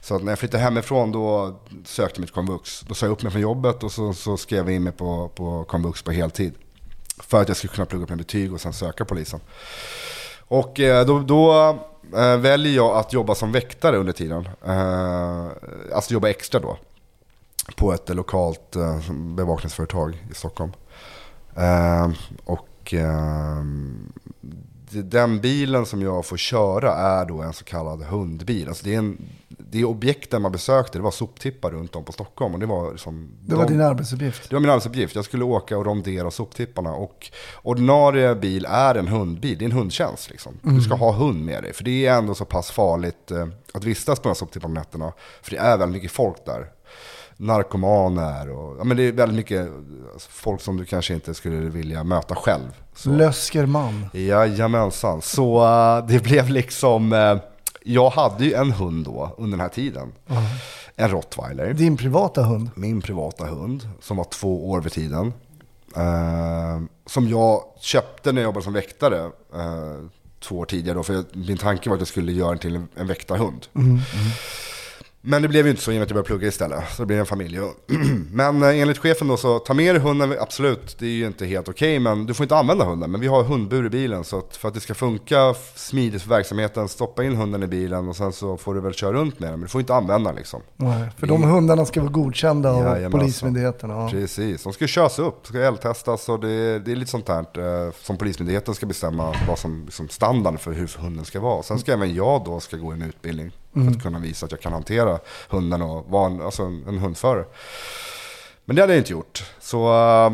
Så 0.00 0.16
att 0.16 0.22
när 0.22 0.32
jag 0.32 0.38
flyttade 0.38 0.62
hemifrån 0.62 1.12
då 1.12 1.56
sökte 1.84 2.18
jag 2.18 2.20
mig 2.20 2.26
till 2.26 2.34
komvux. 2.34 2.80
Då 2.80 2.94
sa 2.94 3.06
jag 3.06 3.12
upp 3.12 3.22
mig 3.22 3.32
från 3.32 3.42
jobbet 3.42 3.82
och 3.82 3.92
så, 3.92 4.14
så 4.14 4.36
skrev 4.36 4.64
jag 4.64 4.76
in 4.76 4.82
mig 4.82 4.92
på, 4.92 5.28
på 5.28 5.64
komvux 5.64 6.02
på 6.02 6.10
heltid. 6.10 6.54
För 7.18 7.42
att 7.42 7.48
jag 7.48 7.56
skulle 7.56 7.72
kunna 7.72 7.86
plugga 7.86 8.04
upp 8.04 8.10
mina 8.10 8.18
betyg 8.18 8.52
och 8.52 8.60
sen 8.60 8.72
söka 8.72 9.04
polisen. 9.04 9.40
Och 10.38 10.80
eh, 10.80 11.06
då, 11.06 11.18
då 11.20 11.68
eh, 12.16 12.36
väljer 12.36 12.76
jag 12.76 12.96
att 12.96 13.12
jobba 13.12 13.34
som 13.34 13.52
väktare 13.52 13.96
under 13.96 14.12
tiden. 14.12 14.48
Eh, 14.66 15.46
alltså 15.94 16.12
jobba 16.12 16.28
extra 16.28 16.60
då. 16.60 16.76
På 17.76 17.92
ett 17.92 18.08
lokalt 18.08 18.76
eh, 18.76 19.12
bevakningsföretag 19.12 20.26
i 20.30 20.34
Stockholm. 20.34 20.72
Eh, 21.56 22.10
och 22.44 22.94
eh, 22.94 23.62
det- 24.90 25.02
den 25.02 25.40
bilen 25.40 25.86
som 25.86 26.02
jag 26.02 26.26
får 26.26 26.36
köra 26.36 26.94
är 26.94 27.24
då 27.26 27.42
en 27.42 27.52
så 27.52 27.64
kallad 27.64 28.02
hundbil. 28.02 28.68
Alltså 28.68 28.84
det, 28.84 28.94
är 28.94 28.98
en, 28.98 29.18
det 29.48 29.84
objekten 29.84 30.42
man 30.42 30.52
besökte, 30.52 30.98
det 30.98 31.02
var 31.02 31.10
soptippar 31.10 31.70
runt 31.70 31.96
om 31.96 32.04
på 32.04 32.12
Stockholm. 32.12 32.54
Och 32.54 32.60
det 32.60 32.66
var, 32.66 32.90
liksom, 32.92 33.30
Det 33.40 33.54
var 33.54 33.64
de- 33.66 33.72
din 33.72 33.80
arbetsuppgift. 33.82 34.48
det 34.50 34.54
var 34.56 34.60
min 34.60 34.70
arbetsuppgift. 34.70 35.14
Jag 35.16 35.24
skulle 35.24 35.44
åka 35.44 35.78
och 35.78 35.84
rondera 35.86 36.30
soptipparna. 36.30 36.92
Och 36.94 37.30
ordinarie 37.62 38.34
bil 38.34 38.66
är 38.68 38.94
en 38.94 39.08
hundbil. 39.08 39.58
Det 39.58 39.64
är 39.64 39.66
en 39.66 39.72
hundtjänst. 39.76 40.30
Liksom. 40.30 40.52
Du 40.62 40.80
ska 40.80 40.94
ha 40.94 41.12
hund 41.12 41.44
med 41.44 41.62
dig. 41.62 41.72
För 41.72 41.84
det 41.84 42.06
är 42.06 42.18
ändå 42.18 42.34
så 42.34 42.44
pass 42.44 42.70
farligt 42.70 43.30
eh, 43.30 43.46
att 43.74 43.84
vistas 43.84 44.18
på 44.18 44.22
de 44.22 44.28
här 44.28 44.34
soptipparna 44.34 44.74
på 44.74 44.80
nätterna. 44.80 45.12
För 45.42 45.50
det 45.50 45.56
är 45.58 45.76
väldigt 45.76 45.92
mycket 46.02 46.10
folk 46.12 46.44
där. 46.46 46.66
Narkomaner 47.42 48.50
och 48.50 48.76
ja, 48.78 48.84
men 48.84 48.96
det 48.96 49.02
är 49.02 49.12
väldigt 49.12 49.36
mycket 49.36 49.68
alltså, 50.12 50.30
folk 50.30 50.60
som 50.60 50.76
du 50.76 50.84
kanske 50.84 51.14
inte 51.14 51.34
skulle 51.34 51.56
vilja 51.56 52.04
möta 52.04 52.34
själv. 52.34 52.68
Så. 52.94 53.10
Löskerman. 53.10 54.06
Jajamensan. 54.12 55.22
Så 55.22 55.64
eh, 55.64 56.06
det 56.06 56.22
blev 56.22 56.50
liksom, 56.50 57.12
eh, 57.12 57.36
jag 57.82 58.10
hade 58.10 58.44
ju 58.44 58.54
en 58.54 58.72
hund 58.72 59.04
då 59.04 59.34
under 59.38 59.50
den 59.50 59.60
här 59.60 59.68
tiden. 59.68 60.12
En 60.96 61.10
rottweiler. 61.10 61.72
Din 61.72 61.96
privata 61.96 62.42
hund. 62.42 62.70
Min 62.74 63.00
privata 63.00 63.44
hund 63.44 63.88
som 64.00 64.16
var 64.16 64.24
två 64.24 64.70
år 64.70 64.80
vid 64.80 64.92
tiden. 64.92 65.32
Eh, 65.96 66.80
som 67.06 67.28
jag 67.28 67.62
köpte 67.80 68.32
när 68.32 68.42
jag 68.42 68.48
jobbade 68.48 68.64
som 68.64 68.72
väktare. 68.72 69.30
två 70.40 70.58
år 70.58 70.64
tidigare 70.64 70.96
då. 70.96 71.02
För 71.02 71.14
jag, 71.14 71.24
min 71.32 71.58
tanke 71.58 71.88
var 71.88 71.96
att 71.96 72.00
jag 72.00 72.08
skulle 72.08 72.32
göra 72.32 72.50
den 72.50 72.58
till 72.58 72.76
en, 72.76 72.88
en 72.94 73.06
väktarhund. 73.06 73.66
Men 75.24 75.42
det 75.42 75.48
blev 75.48 75.64
ju 75.64 75.70
inte 75.70 75.82
så 75.82 75.92
i 75.92 75.94
och 75.94 75.98
med 75.98 76.02
att 76.02 76.10
jag 76.10 76.14
började 76.14 76.26
plugga 76.26 76.48
istället. 76.48 76.84
Så 76.90 77.02
det 77.02 77.06
blev 77.06 77.20
en 77.20 77.26
familj. 77.26 77.58
Men 78.32 78.62
eh, 78.62 78.80
enligt 78.80 78.98
chefen 78.98 79.28
då 79.28 79.36
så, 79.36 79.58
ta 79.58 79.74
med 79.74 79.94
dig 79.94 80.02
hunden, 80.02 80.36
absolut, 80.40 80.96
det 80.98 81.06
är 81.06 81.10
ju 81.10 81.26
inte 81.26 81.46
helt 81.46 81.68
okej, 81.68 81.98
men 81.98 82.26
du 82.26 82.34
får 82.34 82.44
inte 82.44 82.56
använda 82.56 82.84
hunden. 82.84 83.10
Men 83.10 83.20
vi 83.20 83.26
har 83.26 83.42
hundbur 83.42 83.86
i 83.86 83.90
bilen, 83.90 84.24
så 84.24 84.38
att 84.38 84.56
för 84.56 84.68
att 84.68 84.74
det 84.74 84.80
ska 84.80 84.94
funka 84.94 85.54
smidigt 85.74 86.22
för 86.22 86.28
verksamheten, 86.28 86.88
stoppa 86.88 87.24
in 87.24 87.36
hunden 87.36 87.62
i 87.62 87.66
bilen 87.66 88.08
och 88.08 88.16
sen 88.16 88.32
så 88.32 88.56
får 88.56 88.74
du 88.74 88.80
väl 88.80 88.94
köra 88.94 89.12
runt 89.12 89.40
med 89.40 89.50
den. 89.50 89.58
Men 89.58 89.66
du 89.66 89.68
får 89.68 89.80
inte 89.80 89.94
använda 89.94 90.30
den 90.30 90.36
liksom. 90.36 90.60
Nej, 90.76 91.08
för 91.18 91.26
de 91.26 91.42
hundarna 91.42 91.84
ska 91.84 92.00
vara 92.00 92.12
godkända 92.12 92.70
av 92.70 92.84
Jajamensan. 92.84 93.20
Polismyndigheten. 93.20 93.90
Ja. 93.90 94.08
Precis, 94.10 94.62
de 94.62 94.72
ska 94.72 94.86
köras 94.86 95.18
upp, 95.18 95.46
ska 95.46 95.60
eldtestas 95.60 96.28
och 96.28 96.40
det, 96.40 96.78
det 96.78 96.92
är 96.92 96.96
lite 96.96 97.10
sånt 97.10 97.28
här 97.28 97.40
eh, 97.86 97.92
som 98.02 98.16
Polismyndigheten 98.16 98.74
ska 98.74 98.86
bestämma 98.86 99.34
vad 99.48 99.58
som 99.58 99.84
liksom 99.84 100.08
standard 100.08 100.60
för 100.60 100.72
hur 100.72 100.90
hunden 100.98 101.24
ska 101.24 101.40
vara. 101.40 101.62
Sen 101.62 101.78
ska 101.78 101.92
även 101.92 102.14
jag 102.14 102.44
då 102.44 102.60
ska 102.60 102.76
gå 102.76 102.92
en 102.92 103.02
utbildning 103.02 103.52
för 103.72 103.90
att 103.90 104.02
kunna 104.02 104.18
visa 104.18 104.46
att 104.46 104.52
jag 104.52 104.60
kan 104.60 104.72
hantera 104.72 105.18
hunden 105.48 105.82
och 105.82 106.10
vara 106.10 106.26
en, 106.26 106.40
alltså 106.42 106.62
en, 106.62 106.84
en 106.88 106.98
hundförare. 106.98 107.44
Men 108.64 108.76
det 108.76 108.82
hade 108.82 108.92
jag 108.92 109.00
inte 109.00 109.12
gjort. 109.12 109.44
Så 109.60 109.94
eh, 109.94 110.32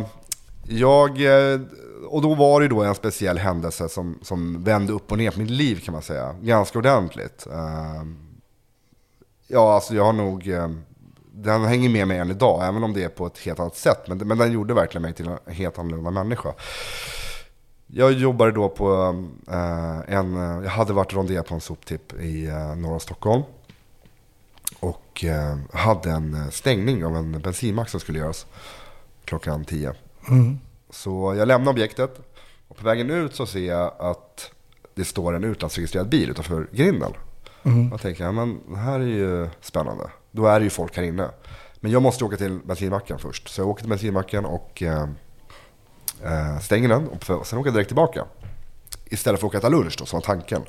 jag, 0.64 1.10
eh, 1.20 1.60
och 2.08 2.22
då 2.22 2.34
var 2.34 2.60
det 2.60 2.68
då 2.68 2.82
en 2.82 2.94
speciell 2.94 3.38
händelse 3.38 3.88
som, 3.88 4.18
som 4.22 4.64
vände 4.64 4.92
upp 4.92 5.12
och 5.12 5.18
ner 5.18 5.30
på 5.30 5.40
mitt 5.40 5.50
liv 5.50 5.80
kan 5.84 5.92
man 5.92 6.02
säga. 6.02 6.36
Ganska 6.40 6.78
ordentligt. 6.78 7.46
Eh, 7.52 8.02
Ja, 9.50 9.74
alltså 9.74 9.94
jag 9.94 10.04
har 10.04 10.12
nog... 10.12 10.52
Den 11.32 11.64
hänger 11.64 11.88
med 11.88 12.08
mig 12.08 12.18
än 12.18 12.30
idag, 12.30 12.68
även 12.68 12.84
om 12.84 12.92
det 12.92 13.04
är 13.04 13.08
på 13.08 13.26
ett 13.26 13.38
helt 13.38 13.60
annat 13.60 13.76
sätt. 13.76 14.08
Men, 14.08 14.18
men 14.18 14.38
den 14.38 14.52
gjorde 14.52 14.74
verkligen 14.74 15.02
mig 15.02 15.12
till 15.12 15.28
en 15.28 15.54
helt 15.54 15.78
annorlunda 15.78 16.10
människa. 16.10 16.54
Jag 17.92 18.12
jobbade 18.12 18.52
då 18.52 18.68
på 18.68 18.92
eh, 19.48 20.14
en... 20.16 20.36
eh, 20.36 20.64
Jag 20.64 20.70
hade 20.70 20.92
varit 20.92 21.12
rondé 21.14 21.42
på 21.42 21.54
en 21.54 21.60
soptipp 21.60 22.12
i 22.20 22.46
eh, 22.46 22.74
norra 22.76 22.98
Stockholm. 22.98 23.42
Och 24.80 25.24
eh, 25.24 25.58
hade 25.72 26.10
en 26.10 26.34
eh, 26.34 26.48
stängning 26.48 27.04
av 27.04 27.16
en 27.16 27.40
bensinmack 27.40 27.88
som 27.88 28.00
skulle 28.00 28.18
göras. 28.18 28.46
klockan 29.24 29.64
10. 29.64 29.92
Så 30.90 31.34
jag 31.34 31.48
lämnar 31.48 31.72
objektet 31.72 32.20
och 32.68 32.76
på 32.76 32.84
vägen 32.84 33.10
ut 33.10 33.34
så 33.34 33.46
ser 33.46 33.66
jag 33.68 33.92
att 33.98 34.50
det 34.94 35.04
står 35.04 35.34
en 35.36 35.44
utlandsregistrerad 35.44 36.08
bil 36.08 36.30
utanför 36.30 36.68
grinden. 36.72 37.12
Jag 37.90 38.00
tänker, 38.00 38.24
ja, 38.24 38.32
men 38.32 38.60
det 38.70 38.76
här 38.76 39.00
är 39.00 39.04
ju 39.06 39.48
spännande. 39.60 40.04
Då 40.30 40.46
är 40.46 40.60
det 40.60 40.64
ju 40.64 40.70
folk 40.70 40.96
här 40.96 41.02
inne. 41.04 41.30
Men 41.80 41.90
jag 41.92 42.02
måste 42.02 42.24
åka 42.24 42.36
till 42.36 42.58
bensinmacken 42.64 43.18
först. 43.18 43.48
Så 43.48 43.60
jag 43.60 43.68
åker 43.68 43.80
till 43.82 43.90
bensinmacken 43.90 44.44
och 44.44 44.82
eh, 44.82 45.08
Eh, 46.24 46.58
stänger 46.58 46.88
den. 46.88 47.08
Och 47.08 47.46
sen 47.46 47.58
åker 47.58 47.68
jag 47.68 47.74
direkt 47.74 47.88
tillbaka. 47.88 48.24
Istället 49.04 49.40
för 49.40 49.46
att 49.46 49.50
åka 49.50 49.58
och 49.58 49.64
äta 49.64 49.68
lunch 49.68 49.96
då, 49.98 50.06
som 50.06 50.16
var 50.16 50.24
tanken. 50.24 50.62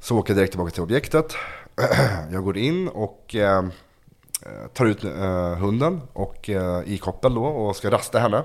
Så 0.00 0.18
åker 0.18 0.30
jag 0.30 0.38
direkt 0.38 0.52
tillbaka 0.52 0.70
till 0.70 0.82
objektet. 0.82 1.34
jag 2.32 2.44
går 2.44 2.56
in 2.56 2.88
och 2.88 3.34
eh, 3.34 3.64
tar 4.72 4.86
ut 4.86 5.04
eh, 5.04 5.54
hunden 5.54 6.00
och 6.12 6.50
eh, 6.50 6.82
i 6.86 6.98
koppel 6.98 7.34
då 7.34 7.44
och 7.44 7.76
ska 7.76 7.90
rasta 7.90 8.18
henne. 8.18 8.44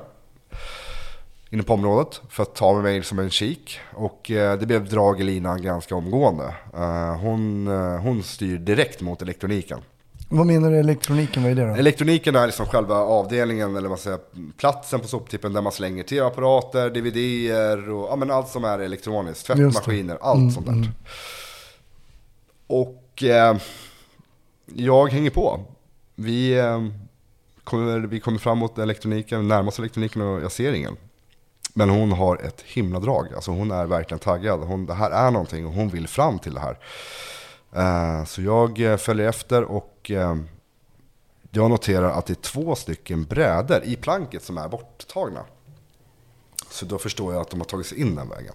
Inne 1.51 1.63
på 1.63 1.73
området 1.73 2.21
för 2.29 2.43
att 2.43 2.55
ta 2.55 2.73
med 2.73 2.83
mig 2.83 3.03
som 3.03 3.19
en 3.19 3.29
kik. 3.29 3.79
Och 3.93 4.31
eh, 4.31 4.59
det 4.59 4.65
blev 4.65 4.89
drag 4.89 5.21
i 5.21 5.23
linan 5.23 5.61
ganska 5.61 5.95
omgående. 5.95 6.55
Eh, 6.73 7.15
hon, 7.15 7.67
eh, 7.67 8.01
hon 8.01 8.23
styr 8.23 8.57
direkt 8.57 9.01
mot 9.01 9.21
elektroniken. 9.21 9.79
Vad 10.31 10.47
menar 10.47 10.71
du 10.71 10.77
elektroniken, 10.77 11.43
vad 11.43 11.51
är 11.51 11.55
det 11.55 11.67
då? 11.67 11.75
Elektroniken 11.75 12.35
är 12.35 12.45
liksom 12.45 12.65
själva 12.65 12.95
avdelningen, 12.95 13.75
eller 13.75 13.89
man 13.89 13.97
säger, 13.97 14.19
platsen 14.57 14.99
på 14.99 15.07
soptippen 15.07 15.53
där 15.53 15.61
man 15.61 15.71
slänger 15.71 16.03
tv-apparater, 16.03 16.89
DVD-er 16.89 17.89
och 17.89 18.09
ja, 18.11 18.15
men 18.15 18.31
allt 18.31 18.47
som 18.47 18.63
är 18.63 18.79
elektroniskt. 18.79 19.47
Tvättmaskiner, 19.47 20.17
allt 20.21 20.53
sånt 20.53 20.65
där. 20.65 20.91
Och 22.67 23.23
eh, 23.23 23.57
jag 24.65 25.11
hänger 25.11 25.29
på. 25.29 25.59
Vi, 26.15 26.53
eh, 26.53 26.85
kommer, 27.63 27.99
vi 27.99 28.19
kommer 28.19 28.39
fram 28.39 28.57
mot 28.57 28.77
elektroniken, 28.77 29.47
närmast 29.47 29.79
elektroniken 29.79 30.21
och 30.21 30.41
jag 30.41 30.51
ser 30.51 30.73
ingen. 30.73 30.97
Men 31.73 31.89
hon 31.89 32.11
har 32.11 32.37
ett 32.37 32.61
himla 32.61 32.99
drag. 32.99 33.27
Alltså 33.35 33.51
hon 33.51 33.71
är 33.71 33.85
verkligen 33.85 34.19
taggad. 34.19 34.59
Hon, 34.59 34.85
det 34.85 34.93
här 34.93 35.11
är 35.11 35.31
någonting 35.31 35.65
och 35.65 35.73
hon 35.73 35.89
vill 35.89 36.07
fram 36.07 36.39
till 36.39 36.53
det 36.53 36.59
här. 36.59 36.77
Eh, 37.75 38.25
så 38.25 38.41
jag 38.41 38.81
eh, 38.81 38.97
följer 38.97 39.29
efter 39.29 39.63
och 39.63 39.98
eh, 40.11 40.35
jag 41.51 41.69
noterar 41.69 42.11
att 42.11 42.25
det 42.25 42.33
är 42.33 42.41
två 42.41 42.75
stycken 42.75 43.23
brädor 43.23 43.83
i 43.83 43.95
planket 43.95 44.43
som 44.43 44.57
är 44.57 44.67
borttagna. 44.67 45.45
Så 46.69 46.85
då 46.85 46.97
förstår 46.97 47.33
jag 47.33 47.41
att 47.41 47.49
de 47.49 47.59
har 47.59 47.65
tagit 47.65 47.85
sig 47.85 48.01
in 48.01 48.15
den 48.15 48.29
vägen. 48.29 48.53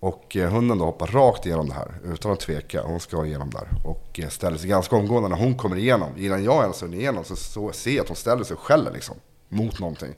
Och 0.00 0.36
eh, 0.36 0.50
hunden 0.50 0.78
då 0.78 0.84
hoppar 0.84 1.06
rakt 1.06 1.46
igenom 1.46 1.68
det 1.68 1.74
här 1.74 1.98
utan 2.04 2.32
att 2.32 2.40
tveka. 2.40 2.82
Hon 2.82 3.00
ska 3.00 3.26
igenom 3.26 3.50
där. 3.50 3.68
Och 3.84 4.20
eh, 4.20 4.28
ställer 4.28 4.58
sig 4.58 4.68
ganska 4.68 4.96
omgående 4.96 5.28
när 5.28 5.36
hon 5.36 5.54
kommer 5.54 5.76
igenom. 5.76 6.12
Innan 6.16 6.44
jag 6.44 6.62
ens 6.62 6.82
hunnit 6.82 7.00
igenom 7.00 7.24
så, 7.24 7.36
så 7.36 7.72
ser 7.72 7.90
jag 7.90 8.02
att 8.02 8.08
hon 8.08 8.16
ställer 8.16 8.44
sig 8.44 8.54
och 8.54 8.60
skäller 8.60 8.92
liksom. 8.92 9.16
Mot 9.48 9.78
någonting. 9.78 10.14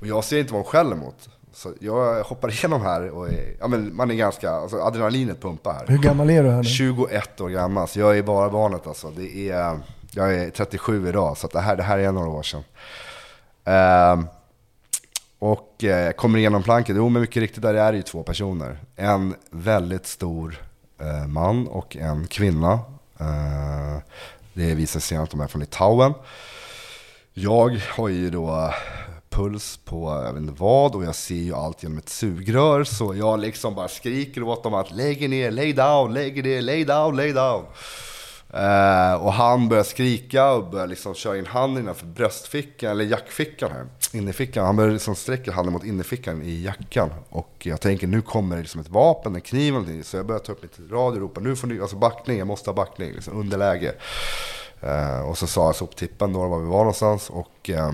Och 0.00 0.06
jag 0.06 0.24
ser 0.24 0.38
inte 0.38 0.52
vad 0.52 0.62
hon 0.62 0.70
skäller 0.72 0.96
mot. 0.96 1.28
Så 1.52 1.72
jag 1.80 2.24
hoppar 2.24 2.48
igenom 2.50 2.82
här 2.82 3.10
och 3.10 3.28
är, 3.28 3.54
ja, 3.60 3.68
men 3.68 3.96
man 3.96 4.10
är 4.10 4.14
ganska, 4.14 4.50
alltså 4.50 4.76
adrenalinet 4.76 5.42
pumpar 5.42 5.72
här. 5.72 5.86
Hur 5.86 5.98
gammal 5.98 6.30
är 6.30 6.42
du 6.42 6.50
här 6.50 6.56
nu? 6.56 6.64
21 6.64 7.40
år 7.40 7.48
gammal, 7.48 7.88
så 7.88 8.00
jag 8.00 8.18
är 8.18 8.22
bara 8.22 8.50
barnet 8.50 8.86
alltså. 8.86 9.10
Det 9.10 9.50
är, 9.50 9.78
jag 10.10 10.34
är 10.34 10.50
37 10.50 11.08
idag, 11.08 11.36
så 11.36 11.46
det, 11.46 11.60
här, 11.60 11.76
det 11.76 11.82
här 11.82 11.98
är 11.98 12.12
några 12.12 12.28
år 12.28 12.42
sedan. 12.42 12.62
Ehm, 13.64 14.26
och 15.38 15.84
eh, 15.84 16.12
kommer 16.12 16.38
igenom 16.38 16.62
planket, 16.62 16.96
jo 16.96 17.08
men 17.08 17.22
mycket 17.22 17.40
riktigt 17.40 17.62
där 17.62 17.74
är 17.74 17.92
det 17.92 17.96
ju 17.96 18.02
två 18.02 18.22
personer. 18.22 18.78
En 18.96 19.34
väldigt 19.50 20.06
stor 20.06 20.62
eh, 21.00 21.26
man 21.26 21.68
och 21.68 21.96
en 21.96 22.26
kvinna. 22.26 22.72
Eh, 23.20 23.98
det 24.52 24.74
visar 24.74 25.00
sig 25.00 25.18
att 25.18 25.30
de 25.30 25.40
är 25.40 25.46
från 25.46 25.60
Litauen. 25.60 26.14
Jag 27.34 27.80
har 27.90 28.08
ju 28.08 28.30
då 28.30 28.72
puls 29.38 29.80
på 29.84 30.22
jag 30.24 30.32
vet 30.32 30.42
inte 30.42 30.62
vad 30.62 30.94
och 30.94 31.04
jag 31.04 31.14
ser 31.14 31.34
ju 31.34 31.54
allt 31.54 31.82
genom 31.82 31.98
ett 31.98 32.08
sugrör. 32.08 32.84
Så 32.84 33.14
jag 33.14 33.40
liksom 33.40 33.74
bara 33.74 33.88
skriker 33.88 34.42
åt 34.42 34.62
dem 34.62 34.74
att 34.74 34.90
lägg 34.90 35.22
er 35.22 35.28
ner, 35.28 35.50
lay 35.50 35.72
down, 35.72 36.14
lägg 36.14 36.38
er 36.38 36.42
ner, 36.42 36.62
lay 36.62 36.84
down, 36.84 37.16
lay 37.16 37.32
down. 37.32 37.64
Eh, 38.54 39.14
och 39.14 39.32
han 39.32 39.68
börjar 39.68 39.84
skrika 39.84 40.52
och 40.52 40.70
börjar 40.70 40.86
liksom 40.86 41.14
köra 41.14 41.38
in 41.38 41.46
handen 41.46 41.82
innanför 41.82 42.06
bröstfickan, 42.06 42.90
eller 42.90 43.04
jackfickan 43.04 43.70
här. 43.72 43.86
Innerfickan. 44.12 44.66
Han 44.66 44.76
börjar 44.76 44.92
liksom 44.92 45.14
sträcka 45.14 45.52
handen 45.52 45.72
mot 45.72 45.84
innerfickan 45.84 46.42
i 46.42 46.62
jackan. 46.62 47.10
Och 47.28 47.54
jag 47.62 47.80
tänker 47.80 48.06
nu 48.06 48.22
kommer 48.22 48.56
det 48.56 48.62
liksom 48.62 48.80
ett 48.80 48.90
vapen, 48.90 49.34
en 49.34 49.40
kniv 49.40 49.68
eller 49.68 49.72
någonting. 49.72 50.04
Så 50.04 50.16
jag 50.16 50.26
börjar 50.26 50.40
ta 50.40 50.52
upp 50.52 50.62
mitt 50.62 50.78
radio 50.90 51.16
och 51.16 51.22
ropa 51.22 51.40
nu 51.40 51.56
får 51.56 51.68
ni, 51.68 51.80
alltså 51.80 51.96
backning, 51.96 52.38
jag 52.38 52.46
måste 52.46 52.70
ha 52.70 52.74
backning, 52.74 53.12
liksom 53.12 53.40
underläge. 53.40 53.94
Eh, 54.80 55.20
och 55.20 55.38
så 55.38 55.46
sa 55.46 55.66
jag 55.66 55.76
soptippen 55.76 56.32
då 56.32 56.48
var 56.48 56.58
vi 56.58 56.66
var 56.66 56.78
någonstans. 56.78 57.30
Och 57.30 57.70
eh, 57.70 57.92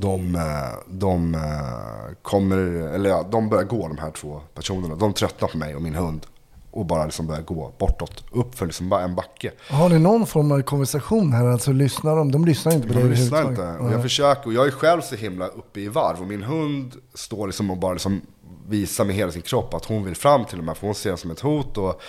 de, 0.00 0.34
eh, 0.34 0.42
de 0.88 1.34
eh, 1.34 2.14
kommer, 2.22 2.56
eller 2.94 3.10
ja, 3.10 3.26
de 3.30 3.48
börjar 3.48 3.64
gå 3.64 3.88
de 3.88 3.98
här 3.98 4.10
två 4.10 4.40
personerna. 4.54 4.94
De 4.94 5.12
tröttnar 5.12 5.48
på 5.48 5.58
mig 5.58 5.76
och 5.76 5.82
min 5.82 5.94
hund. 5.94 6.26
Och 6.70 6.86
bara 6.86 7.04
liksom 7.04 7.26
börjar 7.26 7.42
gå 7.42 7.72
bortåt, 7.78 8.24
upp 8.32 8.54
för 8.54 8.66
liksom 8.66 8.88
bara 8.88 9.02
en 9.02 9.14
backe. 9.14 9.52
Har 9.70 9.88
ni 9.88 9.98
någon 9.98 10.26
form 10.26 10.52
av 10.52 10.62
konversation 10.62 11.32
här? 11.32 11.46
Alltså 11.46 11.72
lyssnar 11.72 12.16
de? 12.16 12.32
De 12.32 12.44
lyssnar 12.44 12.74
inte 12.74 12.88
på 12.88 12.94
dig 12.94 13.02
De 13.02 13.08
lyssnar 13.08 13.48
inte. 13.48 13.62
Och 13.62 13.92
jag 13.92 14.02
försöker, 14.02 14.46
och 14.46 14.52
jag 14.52 14.66
är 14.66 14.70
själv 14.70 15.00
så 15.00 15.14
himla 15.14 15.46
uppe 15.46 15.80
i 15.80 15.88
varv. 15.88 16.20
Och 16.20 16.26
min 16.26 16.42
hund 16.42 16.94
står 17.14 17.46
liksom 17.46 17.70
och 17.70 17.76
bara 17.76 17.92
liksom 17.92 18.20
visar 18.68 19.04
med 19.04 19.14
hela 19.14 19.32
sin 19.32 19.42
kropp 19.42 19.74
att 19.74 19.84
hon 19.84 20.04
vill 20.04 20.16
fram 20.16 20.44
till 20.44 20.58
de 20.58 20.68
här. 20.68 20.74
För 20.74 20.86
hon 20.86 20.94
ser 20.94 21.10
det 21.10 21.16
som 21.16 21.30
ett 21.30 21.40
hot. 21.40 21.78
Och 21.78 22.00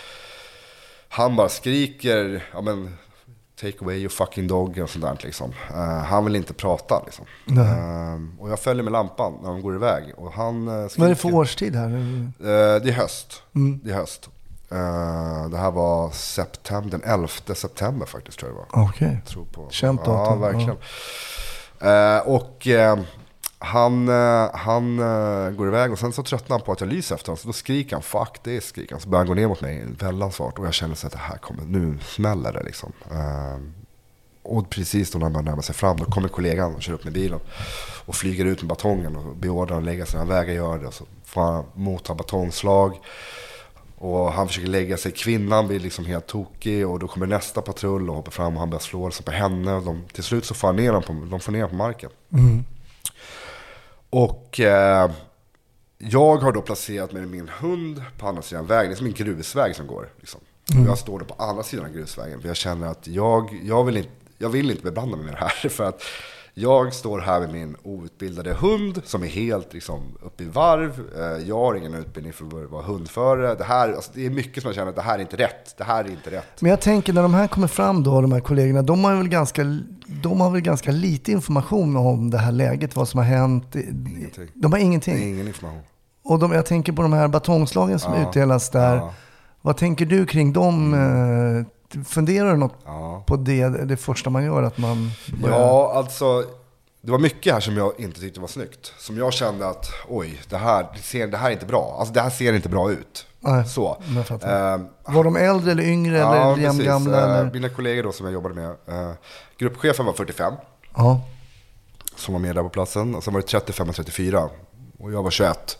han 1.10 1.36
bara 1.36 1.50
skriker, 1.50 2.46
ja 2.54 2.62
men 2.62 2.96
take 3.62 3.78
away 3.82 3.98
your 3.98 4.10
fucking 4.10 4.48
dog 4.48 4.78
och 4.78 4.90
sånt 4.90 5.06
där 5.06 5.18
liksom. 5.24 5.54
Eh, 5.70 6.04
han 6.04 6.26
vill 6.26 6.36
inte 6.36 6.54
prata 6.54 7.04
liksom. 7.06 7.26
Eh, 7.48 8.42
och 8.42 8.50
jag 8.50 8.60
följer 8.60 8.84
med 8.84 8.94
lampan 8.94 9.38
när 9.42 9.50
de 9.50 9.62
går 9.62 9.76
iväg. 9.76 10.14
Och 10.18 10.32
han 10.34 10.68
uh, 10.68 10.90
Vad 10.98 11.06
är 11.06 11.10
det 11.10 11.16
för 11.16 11.36
årstid 11.36 11.76
här? 11.76 11.90
Eh, 11.90 12.82
det 12.82 12.90
är 12.90 12.92
höst. 12.92 13.44
Det 13.84 13.92
är 13.92 13.96
höst. 13.96 14.30
Det 15.52 15.58
här 15.58 15.72
var 15.72 16.12
september, 16.12 16.92
den 16.92 17.04
11 17.04 17.28
september 17.54 18.06
faktiskt 18.06 18.40
tror 18.40 18.52
jag 18.52 18.58
det 18.58 18.78
var. 18.78 18.86
Okej. 18.90 19.22
på. 19.52 19.68
Känt 19.70 20.02
Ja, 20.06 20.12
datum, 20.12 20.42
verkligen. 20.42 20.78
Eh, 21.82 22.20
och 22.28 22.68
eh, 22.68 23.00
han, 23.60 24.08
eh, 24.08 24.50
han 24.54 25.00
eh, 25.00 25.52
går 25.52 25.68
iväg 25.68 25.92
och 25.92 26.00
sen 26.00 26.14
så 26.14 26.24
tröttnar 26.24 26.58
han 26.58 26.66
på 26.66 26.72
att 26.72 26.82
jag 26.82 26.90
lyser 26.90 27.16
efter 27.16 27.28
honom. 27.28 27.38
Så 27.38 27.48
då 27.48 27.54
skriker 27.54 27.96
han, 27.96 28.04
fuck 28.04 28.40
this”. 28.44 28.66
skriker 28.66 28.92
han. 28.92 29.02
Så 29.02 29.10
börjar 29.10 29.20
han 29.20 29.28
gå 29.28 29.34
ner 29.34 29.48
mot 29.48 29.62
mig, 29.62 29.86
väldigt 30.00 30.34
svart. 30.34 30.60
Och 30.60 30.66
jag 30.66 30.74
känner 30.74 30.96
så 30.96 31.08
att 31.08 31.14
det 31.14 31.20
här 31.20 31.38
kommer, 31.38 31.64
nu 31.64 31.98
smäller 32.02 32.54
det 32.54 32.64
liksom. 32.64 32.92
Eh, 33.12 33.58
och 34.44 34.70
precis 34.70 35.12
då 35.12 35.20
när 35.20 35.26
han 35.26 35.34
börjar 35.34 35.46
närma 35.46 35.62
sig 35.62 35.76
fram, 35.76 35.98
då 35.98 36.06
kommer 36.06 36.28
kollegan 36.28 36.76
och 36.76 36.82
kör 36.82 36.94
upp 36.94 37.04
med 37.04 37.14
bilen. 37.14 37.40
Och 38.06 38.16
flyger 38.16 38.46
ut 38.46 38.62
med 38.62 38.70
batongen 38.70 39.16
och 39.16 39.36
beordrar 39.36 39.76
honom 39.76 39.88
att 39.88 39.94
lägga 39.94 40.06
sig. 40.06 40.20
Han 40.20 40.28
vägrar 40.28 40.54
göra 40.54 40.78
det. 40.78 40.88
Och 40.88 40.94
Så 40.94 41.06
får 41.26 41.42
han 41.42 41.66
motta 41.74 42.16
batongslag. 42.16 43.00
Och 43.98 44.34
han 44.34 44.48
försöker 44.48 44.68
lägga 44.70 44.98
sig, 44.98 45.12
kvinnan 45.12 45.68
blir 45.68 45.80
liksom 45.80 46.06
helt 46.06 46.28
tokig 46.28 46.88
och 46.88 47.00
då 47.00 47.08
kommer 47.08 47.28
nästa 47.28 47.62
patrull 47.62 48.10
och 48.10 48.16
hoppar 48.16 48.32
fram 48.32 48.54
och 48.54 48.60
han 48.60 48.70
börjar 48.70 48.82
slå 48.82 49.08
liksom 49.08 49.24
på 49.24 49.32
henne. 49.32 49.74
Och 49.74 49.84
de, 49.84 50.04
till 50.14 50.24
slut 50.24 50.46
så 50.46 50.54
får 50.54 50.68
han 50.68 50.76
ner 50.76 50.88
honom 50.88 51.04
på, 51.04 51.28
de 51.30 51.40
får 51.40 51.52
ner 51.52 51.62
honom 51.62 51.78
på 51.78 51.84
marken. 51.84 52.10
Mm. 52.34 52.64
Och 54.10 54.60
eh, 54.60 55.12
jag 55.98 56.38
har 56.38 56.52
då 56.52 56.62
placerat 56.62 57.12
mig 57.12 57.22
med 57.22 57.32
min 57.32 57.50
hund 57.50 58.04
på 58.18 58.28
andra 58.28 58.42
sidan 58.42 58.66
vägen. 58.66 58.90
Det 58.90 58.94
är 58.94 58.98
som 58.98 59.06
en 59.06 59.14
grusväg 59.14 59.76
som 59.76 59.88
går. 59.88 60.10
Liksom. 60.18 60.42
Och 60.80 60.88
jag 60.88 60.98
står 60.98 61.20
då 61.20 61.26
på 61.26 61.44
andra 61.44 61.64
sidan 61.64 61.86
av 61.86 61.92
grusvägen. 61.92 62.42
För 62.42 62.48
jag 62.48 62.58
känner 62.58 62.88
att 62.88 63.08
jag, 63.08 63.60
jag, 63.64 63.84
vill 63.84 63.98
inte, 63.98 64.10
jag 64.38 64.50
vill 64.50 64.72
inte 64.72 64.84
beblanda 64.84 65.18
mig 65.18 65.26
med 65.26 65.34
det 65.34 65.40
här. 65.40 65.70
För 65.70 65.84
att 65.84 66.04
jag 66.54 66.94
står 66.94 67.20
här 67.20 67.40
med 67.40 67.50
min 67.54 67.76
outbildade 67.84 68.54
hund 68.54 69.02
som 69.06 69.24
är 69.24 69.28
helt 69.28 69.74
liksom, 69.74 70.02
uppe 70.24 70.44
i 70.44 70.48
varv. 70.48 71.02
Eh, 71.18 71.48
Jag 71.48 71.56
har 71.56 71.76
ingen 71.76 71.94
utbildning 71.94 72.34
för 72.34 72.46
att 72.64 72.70
vara 72.72 72.84
hundförare. 72.84 73.56
Det, 73.56 73.64
här, 73.64 73.94
alltså, 73.94 74.12
det 74.14 74.26
är 74.26 74.30
mycket 74.30 74.64
som 74.64 74.70
jag 74.70 74.76
känner 74.76 74.90
att 74.90 74.96
det 74.96 75.02
här 75.02 75.16
är 75.18 75.22
inte 75.22 75.38
rätt. 75.38 75.78
Det 75.78 75.84
här 75.84 76.04
är 76.04 76.10
inte 76.10 76.32
rätt. 76.32 76.62
Men 76.62 76.70
jag 76.70 76.82
tänker 76.82 77.14
när 77.14 77.22
de 77.22 77.34
här 77.34 77.48
kommer 77.48 77.68
fram 77.68 78.04
då, 78.04 78.22
de 78.22 78.32
här 78.32 78.40
kollegorna, 78.40 78.82
de 78.82 79.04
har 79.04 79.16
väl 79.16 79.28
ganska, 79.30 79.64
de 80.24 80.42
har 80.42 80.50
väl 80.52 80.62
ganska 80.62 80.92
lite 80.92 81.32
information 81.32 81.98
om 81.98 82.30
det 82.30 82.38
här 82.38 82.52
läget, 82.52 82.96
vad 82.96 83.08
som 83.08 83.18
har 83.18 83.26
hänt. 83.26 83.76
Ingenting. 83.76 84.48
De 84.54 84.72
har 84.72 84.80
Det 84.80 84.84
är 84.84 84.86
ingenting. 84.86 85.18
ingen 85.30 85.48
information. 85.48 85.82
Och 86.24 86.40
de, 86.40 86.52
jag 86.52 86.66
tänker 86.66 86.92
på 86.94 87.02
de 87.02 87.14
här 87.14 87.28
batongslagen 87.28 88.00
som 88.00 88.14
Ja. 88.14 88.30
utdelas 88.30 88.70
där. 88.70 88.96
Ja. 88.96 89.14
Vad 89.62 89.78
tänker 89.78 90.06
du 90.06 90.26
kring 90.26 90.54
dem? 90.54 90.94
Eh, 90.94 91.66
Funderar 92.06 92.52
du 92.52 92.58
något 92.58 92.76
Ja. 92.86 93.24
på 93.28 93.36
det, 93.36 93.70
det 93.70 93.98
första 93.98 94.30
man 94.30 94.44
gör? 94.46 94.64
Att 94.64 94.78
man 94.78 95.12
börjar... 95.42 95.60
Ja, 95.60 95.94
alltså. 95.96 96.44
Det 97.02 97.12
var 97.12 97.20
mycket 97.20 97.54
här 97.54 97.60
som 97.60 97.78
jag 97.78 97.94
inte 98.00 98.20
tyckte 98.20 98.40
var 98.40 98.48
snyggt. 98.48 98.94
Som 98.98 99.18
jag 99.18 99.34
kände 99.34 99.68
att, 99.68 99.86
oj, 100.08 100.42
det 100.50 100.58
här, 100.58 100.88
det 100.96 101.02
ser, 101.02 101.28
det 101.28 101.38
här 101.38 101.48
är 101.50 101.54
inte 101.54 101.66
bra. 101.66 101.96
Alltså 102.00 102.14
det 102.14 102.22
här 102.22 102.30
ser 102.30 102.54
inte 102.54 102.70
bra 102.70 102.92
ut. 102.92 103.26
Nej, 103.40 103.66
Så. 103.66 103.98
Eh, 104.44 104.78
Var 105.14 105.24
de 105.24 105.36
äldre 105.36 105.72
eller 105.72 105.84
yngre 105.84 106.20
eller 106.20 106.58
jämngamla? 106.58 107.18
Eh, 107.18 107.40
Eller? 107.40 107.52
Mina 107.54 107.70
kollegor 107.70 108.04
då 108.04 108.12
som 108.12 108.26
jag 108.26 108.34
jobbade 108.34 108.56
med. 108.56 108.70
Eh, 108.70 109.12
gruppchefen 109.58 110.06
var 110.06 110.14
45, 110.14 110.54
Ja. 110.96 111.22
som 112.16 112.34
var 112.34 112.42
med 112.42 112.56
där 112.56 112.64
på 112.64 112.70
platsen. 112.70 113.16
Och 113.16 113.24
sen 113.24 113.34
var 113.34 113.42
det 113.42 113.48
35 113.48 113.90
och 113.90 113.96
34. 113.96 114.50
Och 115.00 115.12
jag 115.12 115.24
var 115.24 115.32
21. 115.32 115.78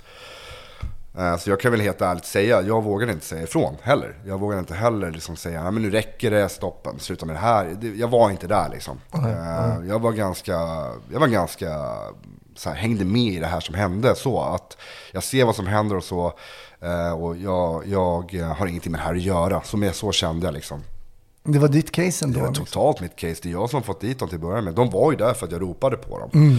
Eh, 1.18 1.38
Så 1.38 1.50
jag 1.50 1.60
kan 1.60 1.72
väl 1.72 1.82
helt 1.82 2.02
ärligt 2.02 2.26
säga, 2.26 2.62
jag 2.62 2.84
vågar 2.84 3.10
inte 3.12 3.26
säga 3.26 3.44
ifrån 3.44 3.76
heller. 3.82 4.16
Jag 4.26 4.40
vågar 4.40 4.60
inte 4.60 4.74
heller 4.74 5.12
liksom 5.12 5.36
säga, 5.36 5.72
men 5.72 5.82
nu 5.84 5.90
räcker 5.90 6.32
det, 6.32 6.50
stoppen, 6.50 7.00
sluta 7.00 7.26
med 7.26 7.36
det 7.36 7.40
här. 7.40 7.78
Jag 7.96 8.08
var 8.08 8.32
inte 8.32 8.48
där 8.48 8.70
liksom. 8.70 9.00
Eh, 9.14 9.88
Jag 9.90 10.00
var 10.02 10.12
ganska, 10.12 10.52
jag 11.14 11.20
var 11.20 11.28
ganska, 11.28 11.68
så 12.56 12.70
här, 12.70 12.76
hängde 12.76 13.06
med 13.06 13.34
i 13.34 13.40
det 13.40 13.48
här 13.48 13.60
som 13.60 13.76
hände. 13.76 14.16
Så 14.16 14.42
att 14.42 14.78
jag 15.12 15.24
ser 15.24 15.46
vad 15.46 15.56
som 15.56 15.68
händer 15.68 15.96
och 15.98 16.04
så. 16.04 16.34
eh, 16.82 17.12
Och 17.12 17.38
jag, 17.38 17.84
jag 17.86 18.46
har 18.58 18.68
ingenting 18.68 18.92
med 18.92 19.02
det 19.02 19.06
här 19.06 19.16
att 19.16 19.22
göra. 19.22 19.62
Så, 19.64 19.78
med, 19.78 19.96
så 19.96 20.12
kände 20.12 20.46
jag 20.48 20.54
liksom. 20.54 20.84
Det 21.44 21.60
var 21.60 21.68
ditt 21.68 21.92
case 21.92 22.26
ändå. 22.26 22.36
Det 22.38 22.42
var 22.42 22.48
liksom. 22.50 22.66
totalt 22.66 23.02
mitt 23.02 23.16
case. 23.16 23.36
Det 23.44 23.50
är 23.50 23.54
jag 23.54 23.70
som 23.70 23.84
fått 23.84 24.02
dit 24.02 24.20
dem 24.20 24.28
till 24.30 24.36
att 24.36 24.42
börja 24.42 24.62
med. 24.62 24.74
De 24.74 24.90
var 24.90 25.12
ju 25.12 25.18
där 25.18 25.34
för 25.34 25.46
att 25.46 25.52
jag 25.52 25.62
ropade 25.62 25.98
på 25.98 26.20
dem. 26.20 26.30
Mm. 26.34 26.58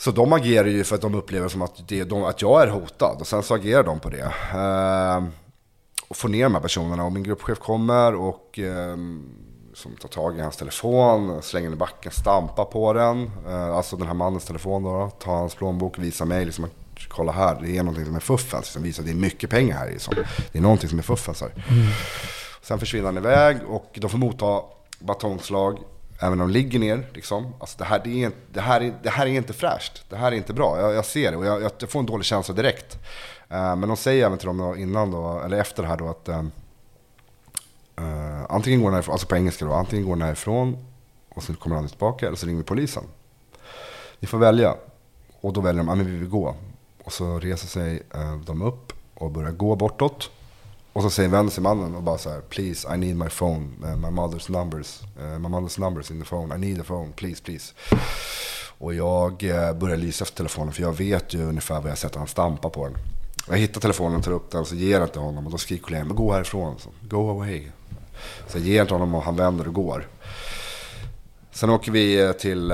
Så 0.00 0.10
de 0.10 0.32
agerar 0.32 0.66
ju 0.66 0.84
för 0.84 0.94
att 0.94 1.02
de 1.02 1.14
upplever 1.14 1.48
som 1.48 1.62
att, 1.62 1.88
det 1.88 2.04
de, 2.04 2.24
att 2.24 2.42
jag 2.42 2.62
är 2.62 2.66
hotad. 2.66 3.16
Och 3.20 3.26
sen 3.26 3.42
så 3.42 3.54
agerar 3.54 3.82
de 3.82 4.00
på 4.00 4.10
det. 4.10 4.32
Ehm, 4.54 5.28
och 6.08 6.16
får 6.16 6.28
ner 6.28 6.42
de 6.42 6.54
här 6.54 6.60
personerna. 6.60 7.04
Och 7.04 7.12
min 7.12 7.22
gruppchef 7.22 7.58
kommer 7.58 8.14
och 8.14 8.58
ehm, 8.58 9.22
som 9.74 9.96
tar 9.96 10.08
tag 10.08 10.38
i 10.38 10.40
hans 10.40 10.56
telefon, 10.56 11.42
slänger 11.42 11.66
den 11.66 11.76
i 11.76 11.78
backen, 11.78 12.12
stampar 12.12 12.64
på 12.64 12.92
den. 12.92 13.30
Eh, 13.48 13.76
alltså 13.76 13.96
den 13.96 14.06
här 14.06 14.14
mannens 14.14 14.44
telefon 14.44 14.82
då. 14.82 14.90
då 14.90 15.10
tar 15.10 15.32
hans 15.32 15.54
plånbok 15.54 15.98
och 15.98 16.04
visar 16.04 16.26
mig 16.26 16.44
liksom 16.44 16.64
att 16.64 17.08
kolla 17.08 17.32
här, 17.32 17.60
det 17.62 17.76
är 17.76 17.82
någonting 17.82 18.04
som 18.04 18.16
är 18.16 18.20
fuffens. 18.20 18.64
Liksom 18.64 18.82
visar 18.82 19.02
det 19.02 19.10
är 19.10 19.14
mycket 19.14 19.50
pengar 19.50 19.76
här. 19.76 19.90
Liksom. 19.90 20.14
Det 20.52 20.58
är 20.58 20.62
någonting 20.62 20.88
som 20.88 20.98
är 20.98 21.02
fuffens 21.02 21.40
här. 21.40 21.64
Sen 22.62 22.78
försvinner 22.78 23.06
han 23.06 23.16
iväg 23.16 23.56
och 23.68 23.98
de 24.00 24.10
får 24.10 24.18
motta 24.18 24.62
batongslag 24.98 25.78
även 26.20 26.40
om 26.40 26.48
de 26.48 26.50
ligger 26.50 26.78
ner. 26.78 27.06
Liksom. 27.12 27.54
Alltså 27.58 27.78
det, 27.78 27.84
här, 27.84 28.00
det, 28.04 28.24
är, 28.24 28.32
det, 28.52 28.60
här 28.60 28.80
är, 28.80 28.94
det 29.02 29.10
här 29.10 29.26
är 29.26 29.30
inte 29.30 29.52
fräscht. 29.52 30.04
Det 30.08 30.16
här 30.16 30.32
är 30.32 30.36
inte 30.36 30.52
bra. 30.52 30.80
Jag, 30.80 30.94
jag 30.94 31.04
ser 31.04 31.30
det 31.30 31.36
och 31.36 31.46
jag, 31.46 31.62
jag 31.62 31.90
får 31.90 32.00
en 32.00 32.06
dålig 32.06 32.26
känsla 32.26 32.54
direkt. 32.54 32.98
Eh, 33.48 33.76
men 33.76 33.88
de 33.88 33.96
säger 33.96 34.26
även 34.26 34.38
till 34.38 34.46
dem 34.46 34.58
då, 34.58 34.76
innan 34.76 35.10
då, 35.10 35.40
eller 35.44 35.60
efter 35.60 35.82
det 35.82 35.88
här 35.88 35.96
då 35.96 36.08
att 36.08 36.28
eh, 36.28 36.44
eh 37.96 38.44
antingen 38.48 38.80
går 38.80 38.86
den 38.88 38.94
härifrån, 38.94 39.12
alltså 39.12 39.26
på 39.26 39.36
engelska 39.36 39.64
då, 39.64 39.72
antingen 39.72 40.04
går 40.04 40.16
den 40.16 40.22
härifrån 40.22 40.86
och 41.34 41.42
så 41.42 41.54
kommer 41.54 41.76
han 41.76 41.88
tillbaka 41.88 42.26
eller 42.26 42.36
så 42.36 42.46
ringer 42.46 42.58
vi 42.58 42.64
polisen. 42.64 43.04
Ni 44.20 44.26
får 44.26 44.38
välja. 44.38 44.74
Och 45.40 45.52
då 45.52 45.60
väljer 45.60 45.82
de, 45.84 45.88
ja 45.88 45.94
men 45.94 46.06
vi 46.06 46.16
vill 46.16 46.28
gå. 46.28 46.54
Och 47.04 47.12
så 47.12 47.38
reser 47.38 47.66
sig 47.68 48.02
eh, 48.14 48.36
de 48.36 48.62
upp 48.62 48.92
och 49.14 49.30
börjar 49.30 49.50
gå 49.50 49.76
bortåt. 49.76 50.30
Och 50.92 51.02
så 51.02 51.10
säger 51.10 51.28
vänder 51.28 51.52
sig 51.52 51.62
mannen 51.62 51.94
och 51.94 52.02
bara 52.02 52.18
så 52.18 52.30
här, 52.30 52.40
please 52.40 52.94
I 52.94 52.98
need 52.98 53.16
my 53.16 53.28
phone, 53.28 53.68
uh, 53.84 53.96
my 53.96 54.08
mother's 54.08 54.50
numbers, 54.52 55.02
uh, 55.20 55.38
my 55.38 55.48
mother's 55.48 55.80
numbers 55.80 56.10
in 56.10 56.20
the 56.20 56.26
phone, 56.26 56.54
I 56.54 56.58
need 56.58 56.80
a 56.80 56.84
phone, 56.86 57.12
please 57.16 57.42
please. 57.42 57.72
Och 58.78 58.94
jag 58.94 59.42
uh, 59.42 59.72
börjar 59.72 59.96
lysa 59.96 60.24
efter 60.24 60.36
telefonen 60.36 60.72
för 60.72 60.82
jag 60.82 60.92
vet 60.92 61.34
ju 61.34 61.42
ungefär 61.42 61.80
vad 61.80 61.90
jag 61.90 61.98
sett 61.98 62.14
han 62.14 62.26
stampa 62.26 62.70
på 62.70 62.84
den. 62.84 62.96
Jag 63.48 63.56
hittar 63.56 63.80
telefonen, 63.80 64.22
tar 64.22 64.32
upp 64.32 64.50
den, 64.50 64.60
Och 64.60 64.66
så 64.66 64.74
ger 64.74 64.92
jag 64.92 65.00
den 65.00 65.08
till 65.08 65.20
honom 65.20 65.46
och 65.46 65.52
då 65.52 65.58
skriker 65.58 65.84
kollegan, 65.84 66.06
men 66.06 66.16
gå 66.16 66.32
härifrån. 66.32 66.78
Så, 66.78 66.90
go 67.00 67.30
away. 67.30 67.66
Så 68.48 68.58
jag 68.58 68.66
ger 68.66 68.78
den 68.78 68.86
till 68.86 68.94
honom 68.94 69.14
och 69.14 69.22
han 69.22 69.36
vänder 69.36 69.68
och 69.68 69.74
går. 69.74 70.08
Sen 71.52 71.70
åker 71.70 71.92
vi 71.92 72.34
till 72.38 72.72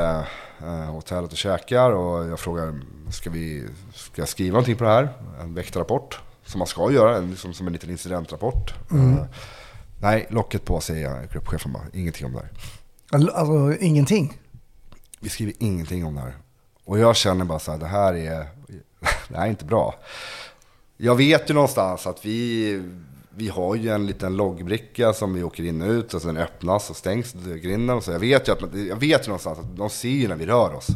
hotellet 0.88 1.32
och 1.32 1.38
käkar 1.38 1.90
och 1.90 2.26
jag 2.26 2.40
frågar, 2.40 2.80
ska, 3.10 3.30
vi, 3.30 3.64
ska 3.94 4.22
jag 4.22 4.28
skriva 4.28 4.52
någonting 4.52 4.76
på 4.76 4.84
det 4.84 4.90
här? 4.90 5.08
En 5.40 5.54
väktarrapport? 5.54 6.20
Som 6.46 6.58
man 6.58 6.66
ska 6.66 6.90
göra, 6.90 7.18
liksom, 7.18 7.54
som 7.54 7.66
en 7.66 7.72
liten 7.72 7.90
incidentrapport. 7.90 8.74
Eh, 8.90 9.24
nej, 10.00 10.26
locket 10.30 10.64
på 10.64 10.80
säger 10.80 11.28
gruppchefen 11.32 11.72
bara, 11.72 11.82
ingenting 11.92 12.26
om 12.26 12.32
det 12.32 12.38
här. 12.38 12.50
Alltså 13.34 13.84
ingenting. 13.84 14.38
Vi 15.20 15.28
skriver 15.28 15.54
ingenting 15.58 16.04
om 16.04 16.14
det 16.14 16.20
här. 16.20 16.36
Och 16.84 16.98
jag 16.98 17.16
känner 17.16 17.44
bara 17.44 17.58
så 17.58 17.70
här, 17.70 17.78
det 17.78 17.86
här 17.86 18.14
är, 18.14 18.46
det 19.28 19.36
här 19.36 19.46
är 19.46 19.50
inte 19.50 19.64
bra. 19.64 19.94
Jag 20.96 21.14
vet 21.14 21.50
ju 21.50 21.54
någonstans 21.54 22.06
att 22.06 22.24
vi, 22.24 22.82
vi 23.30 23.48
har 23.48 23.74
ju 23.74 23.88
en 23.88 24.06
liten 24.06 24.36
loggbricka 24.36 25.12
som 25.12 25.34
vi 25.34 25.42
åker 25.42 25.62
in 25.62 25.82
och 25.82 25.90
ut 25.90 26.14
och 26.14 26.22
sen 26.22 26.36
öppnas 26.36 26.90
och 26.90 26.96
stängs 26.96 27.32
grinden. 27.62 28.02
Så 28.02 28.12
jag 28.12 28.18
vet 28.18 28.48
ju, 28.48 28.52
att, 28.52 28.60
jag 28.74 28.96
vet 28.96 29.24
ju 29.24 29.28
någonstans 29.28 29.58
att 29.58 29.76
de 29.76 29.90
ser 29.90 30.08
ju 30.08 30.28
när 30.28 30.36
vi 30.36 30.46
rör 30.46 30.74
oss. 30.74 30.86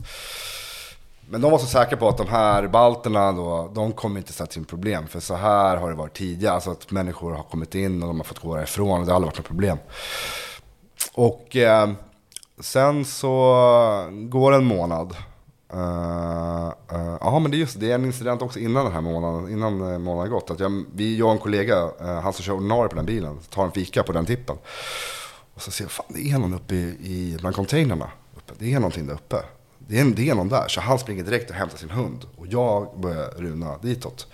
Men 1.32 1.40
de 1.40 1.50
var 1.50 1.58
så 1.58 1.66
säkra 1.66 1.96
på 1.96 2.08
att 2.08 2.16
de 2.16 2.28
här 2.28 2.68
balterna 2.68 3.32
då, 3.32 3.70
de 3.74 3.92
kommer 3.92 4.18
inte 4.20 4.32
sätta 4.32 4.52
sin 4.52 4.64
problem. 4.64 5.06
För 5.06 5.20
så 5.20 5.34
här 5.34 5.76
har 5.76 5.90
det 5.90 5.96
varit 5.96 6.16
tidigare. 6.16 6.54
Alltså 6.54 6.70
att 6.70 6.90
människor 6.90 7.32
har 7.32 7.42
kommit 7.42 7.74
in 7.74 8.02
och 8.02 8.08
de 8.08 8.16
har 8.16 8.24
fått 8.24 8.38
gå 8.38 8.56
därifrån 8.56 9.00
och 9.00 9.06
det 9.06 9.12
har 9.12 9.16
aldrig 9.16 9.28
varit 9.28 9.38
något 9.38 9.46
problem. 9.46 9.78
Och 11.12 11.56
eh, 11.56 11.90
sen 12.60 13.04
så 13.04 14.08
går 14.10 14.52
en 14.52 14.64
månad. 14.64 15.16
Ja, 15.72 16.74
uh, 16.92 17.16
Ja 17.20 17.38
men 17.38 17.50
det 17.50 17.56
är 17.56 17.58
just 17.58 17.80
det 17.80 17.90
är 17.90 17.94
en 17.94 18.04
incident 18.04 18.42
också 18.42 18.58
innan 18.58 18.84
den 18.84 18.94
här 18.94 19.00
månaden, 19.00 19.52
innan 19.52 19.92
eh, 19.92 19.98
månaden 19.98 20.32
gått. 20.32 20.50
Att 20.50 20.60
jag, 20.60 20.84
vi, 20.94 21.18
jag 21.18 21.26
och 21.26 21.32
en 21.32 21.38
kollega, 21.38 21.84
uh, 21.84 22.20
han 22.20 22.32
som 22.32 22.42
kör 22.44 22.52
ordinarie 22.52 22.88
på 22.88 22.96
den 22.96 23.06
bilen, 23.06 23.38
tar 23.50 23.64
en 23.64 23.72
fika 23.72 24.02
på 24.02 24.12
den 24.12 24.26
tippen. 24.26 24.56
Och 25.54 25.62
så 25.62 25.70
ser 25.70 25.84
jag, 25.84 25.90
fan 25.90 26.06
det 26.08 26.30
är 26.30 26.38
någon 26.38 26.54
uppe 26.54 26.74
i, 26.74 26.96
i 27.00 27.36
bland 27.40 27.56
containrarna. 27.56 28.10
Uppe. 28.36 28.52
Det 28.58 28.74
är 28.74 28.80
någonting 28.80 29.06
där 29.06 29.14
uppe. 29.14 29.36
Det 29.90 30.00
är, 30.00 30.04
det 30.04 30.30
är 30.30 30.34
någon 30.34 30.48
där. 30.48 30.68
Så 30.68 30.80
han 30.80 30.98
springer 30.98 31.24
direkt 31.24 31.50
och 31.50 31.56
hämtar 31.56 31.78
sin 31.78 31.90
hund. 31.90 32.26
Och 32.36 32.46
jag 32.46 33.00
börjar 33.00 33.30
runa 33.36 33.78
ditåt. 33.78 34.26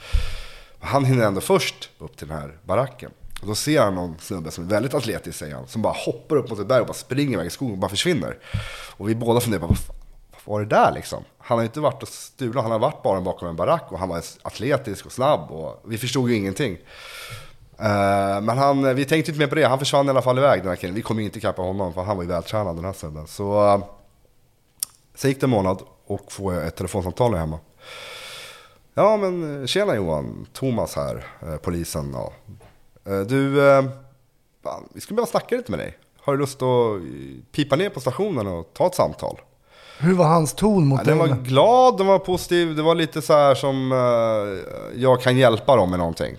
Han 0.80 1.04
hinner 1.04 1.26
ändå 1.26 1.40
först 1.40 1.90
upp 1.98 2.16
till 2.16 2.28
den 2.28 2.38
här 2.38 2.58
baracken. 2.64 3.10
Och 3.40 3.46
då 3.46 3.54
ser 3.54 3.80
han 3.80 3.94
någon 3.94 4.18
snubbe 4.18 4.50
som 4.50 4.64
är 4.64 4.68
väldigt 4.68 4.94
atletisk, 4.94 5.38
säger 5.38 5.54
han. 5.54 5.66
Som 5.66 5.82
bara 5.82 5.92
hoppar 5.92 6.36
upp 6.36 6.50
mot 6.50 6.58
ett 6.58 6.66
berg 6.66 6.80
och 6.80 6.86
bara 6.86 6.94
springer 6.94 7.32
iväg 7.32 7.46
i 7.46 7.50
skogen 7.50 7.72
och 7.72 7.78
bara 7.78 7.88
försvinner. 7.88 8.38
Och 8.96 9.08
vi 9.08 9.14
båda 9.14 9.40
funderar 9.40 9.60
på, 9.60 9.66
vad 9.66 9.78
vad 10.44 10.52
var 10.52 10.60
det 10.60 10.76
där 10.76 10.92
liksom? 10.92 11.24
Han 11.38 11.58
har 11.58 11.62
ju 11.62 11.66
inte 11.66 11.80
varit 11.80 12.02
och 12.02 12.08
stulit, 12.08 12.62
han 12.62 12.70
har 12.70 12.78
varit 12.78 13.02
bara 13.02 13.20
bakom 13.20 13.48
en 13.48 13.56
barack 13.56 13.84
och 13.88 13.98
han 13.98 14.08
var 14.08 14.22
atletisk 14.42 15.06
och 15.06 15.12
snabb. 15.12 15.50
Och 15.50 15.82
vi 15.84 15.98
förstod 15.98 16.30
ju 16.30 16.36
ingenting. 16.36 16.78
Eh, 17.78 18.40
men 18.40 18.58
han, 18.58 18.94
vi 18.94 19.04
tänkte 19.04 19.30
inte 19.30 19.38
mer 19.38 19.46
på 19.46 19.54
det, 19.54 19.66
han 19.66 19.78
försvann 19.78 20.06
i 20.06 20.10
alla 20.10 20.22
fall 20.22 20.38
iväg 20.38 20.60
den 20.60 20.68
här 20.68 20.76
killen. 20.76 20.94
Vi 20.94 21.02
kom 21.02 21.18
ju 21.18 21.24
inte 21.24 21.38
ikapp 21.38 21.56
honom 21.56 21.94
för 21.94 22.02
han 22.02 22.16
var 22.16 22.24
ju 22.24 22.28
vältränad 22.28 22.76
den 22.76 22.84
här 22.84 22.92
snubben. 22.92 23.26
Så 23.26 23.74
eh, 23.74 23.84
sen 25.16 25.30
gick 25.30 25.40
det 25.40 25.46
en 25.46 25.50
månad 25.50 25.82
och 26.06 26.32
får 26.32 26.54
jag 26.54 26.66
ett 26.66 26.76
telefonsamtal 26.76 27.34
hemma. 27.34 27.58
Ja 28.94 29.16
men 29.16 29.66
tjena 29.66 29.94
Johan, 29.96 30.46
Thomas 30.52 30.96
här, 30.96 31.24
eh, 31.42 31.56
polisen. 31.56 32.10
Ja. 32.14 32.32
Eh, 33.12 33.20
Du, 33.20 33.68
eh, 33.70 33.84
fan, 34.64 34.88
vi 34.94 35.00
skulle 35.00 35.16
behöva 35.16 35.30
snacka 35.30 35.56
lite 35.56 35.70
med 35.70 35.80
dig. 35.80 35.98
Har 36.20 36.32
du 36.32 36.38
lust 36.38 36.62
att 36.62 37.00
pipa 37.52 37.76
ner 37.76 37.90
på 37.90 38.00
stationen 38.00 38.46
och 38.46 38.70
ta 38.74 38.86
ett 38.86 38.94
samtal? 38.94 39.40
Hur 39.98 40.14
var 40.14 40.24
hans 40.26 40.54
ton 40.54 40.86
mot 40.86 40.98
Ja, 41.00 41.04
den 41.04 41.18
dig? 41.18 41.28
var 41.28 41.36
glad, 41.36 41.98
den 41.98 42.06
var 42.06 42.18
positiv, 42.18 42.76
det 42.76 42.82
var 42.82 42.94
lite 42.94 43.22
så 43.22 43.32
här 43.32 43.54
som 43.54 43.90
jag 44.96 45.20
kan 45.22 45.36
hjälpa 45.36 45.76
dem 45.76 45.90
med 45.90 45.98
någonting. 45.98 46.36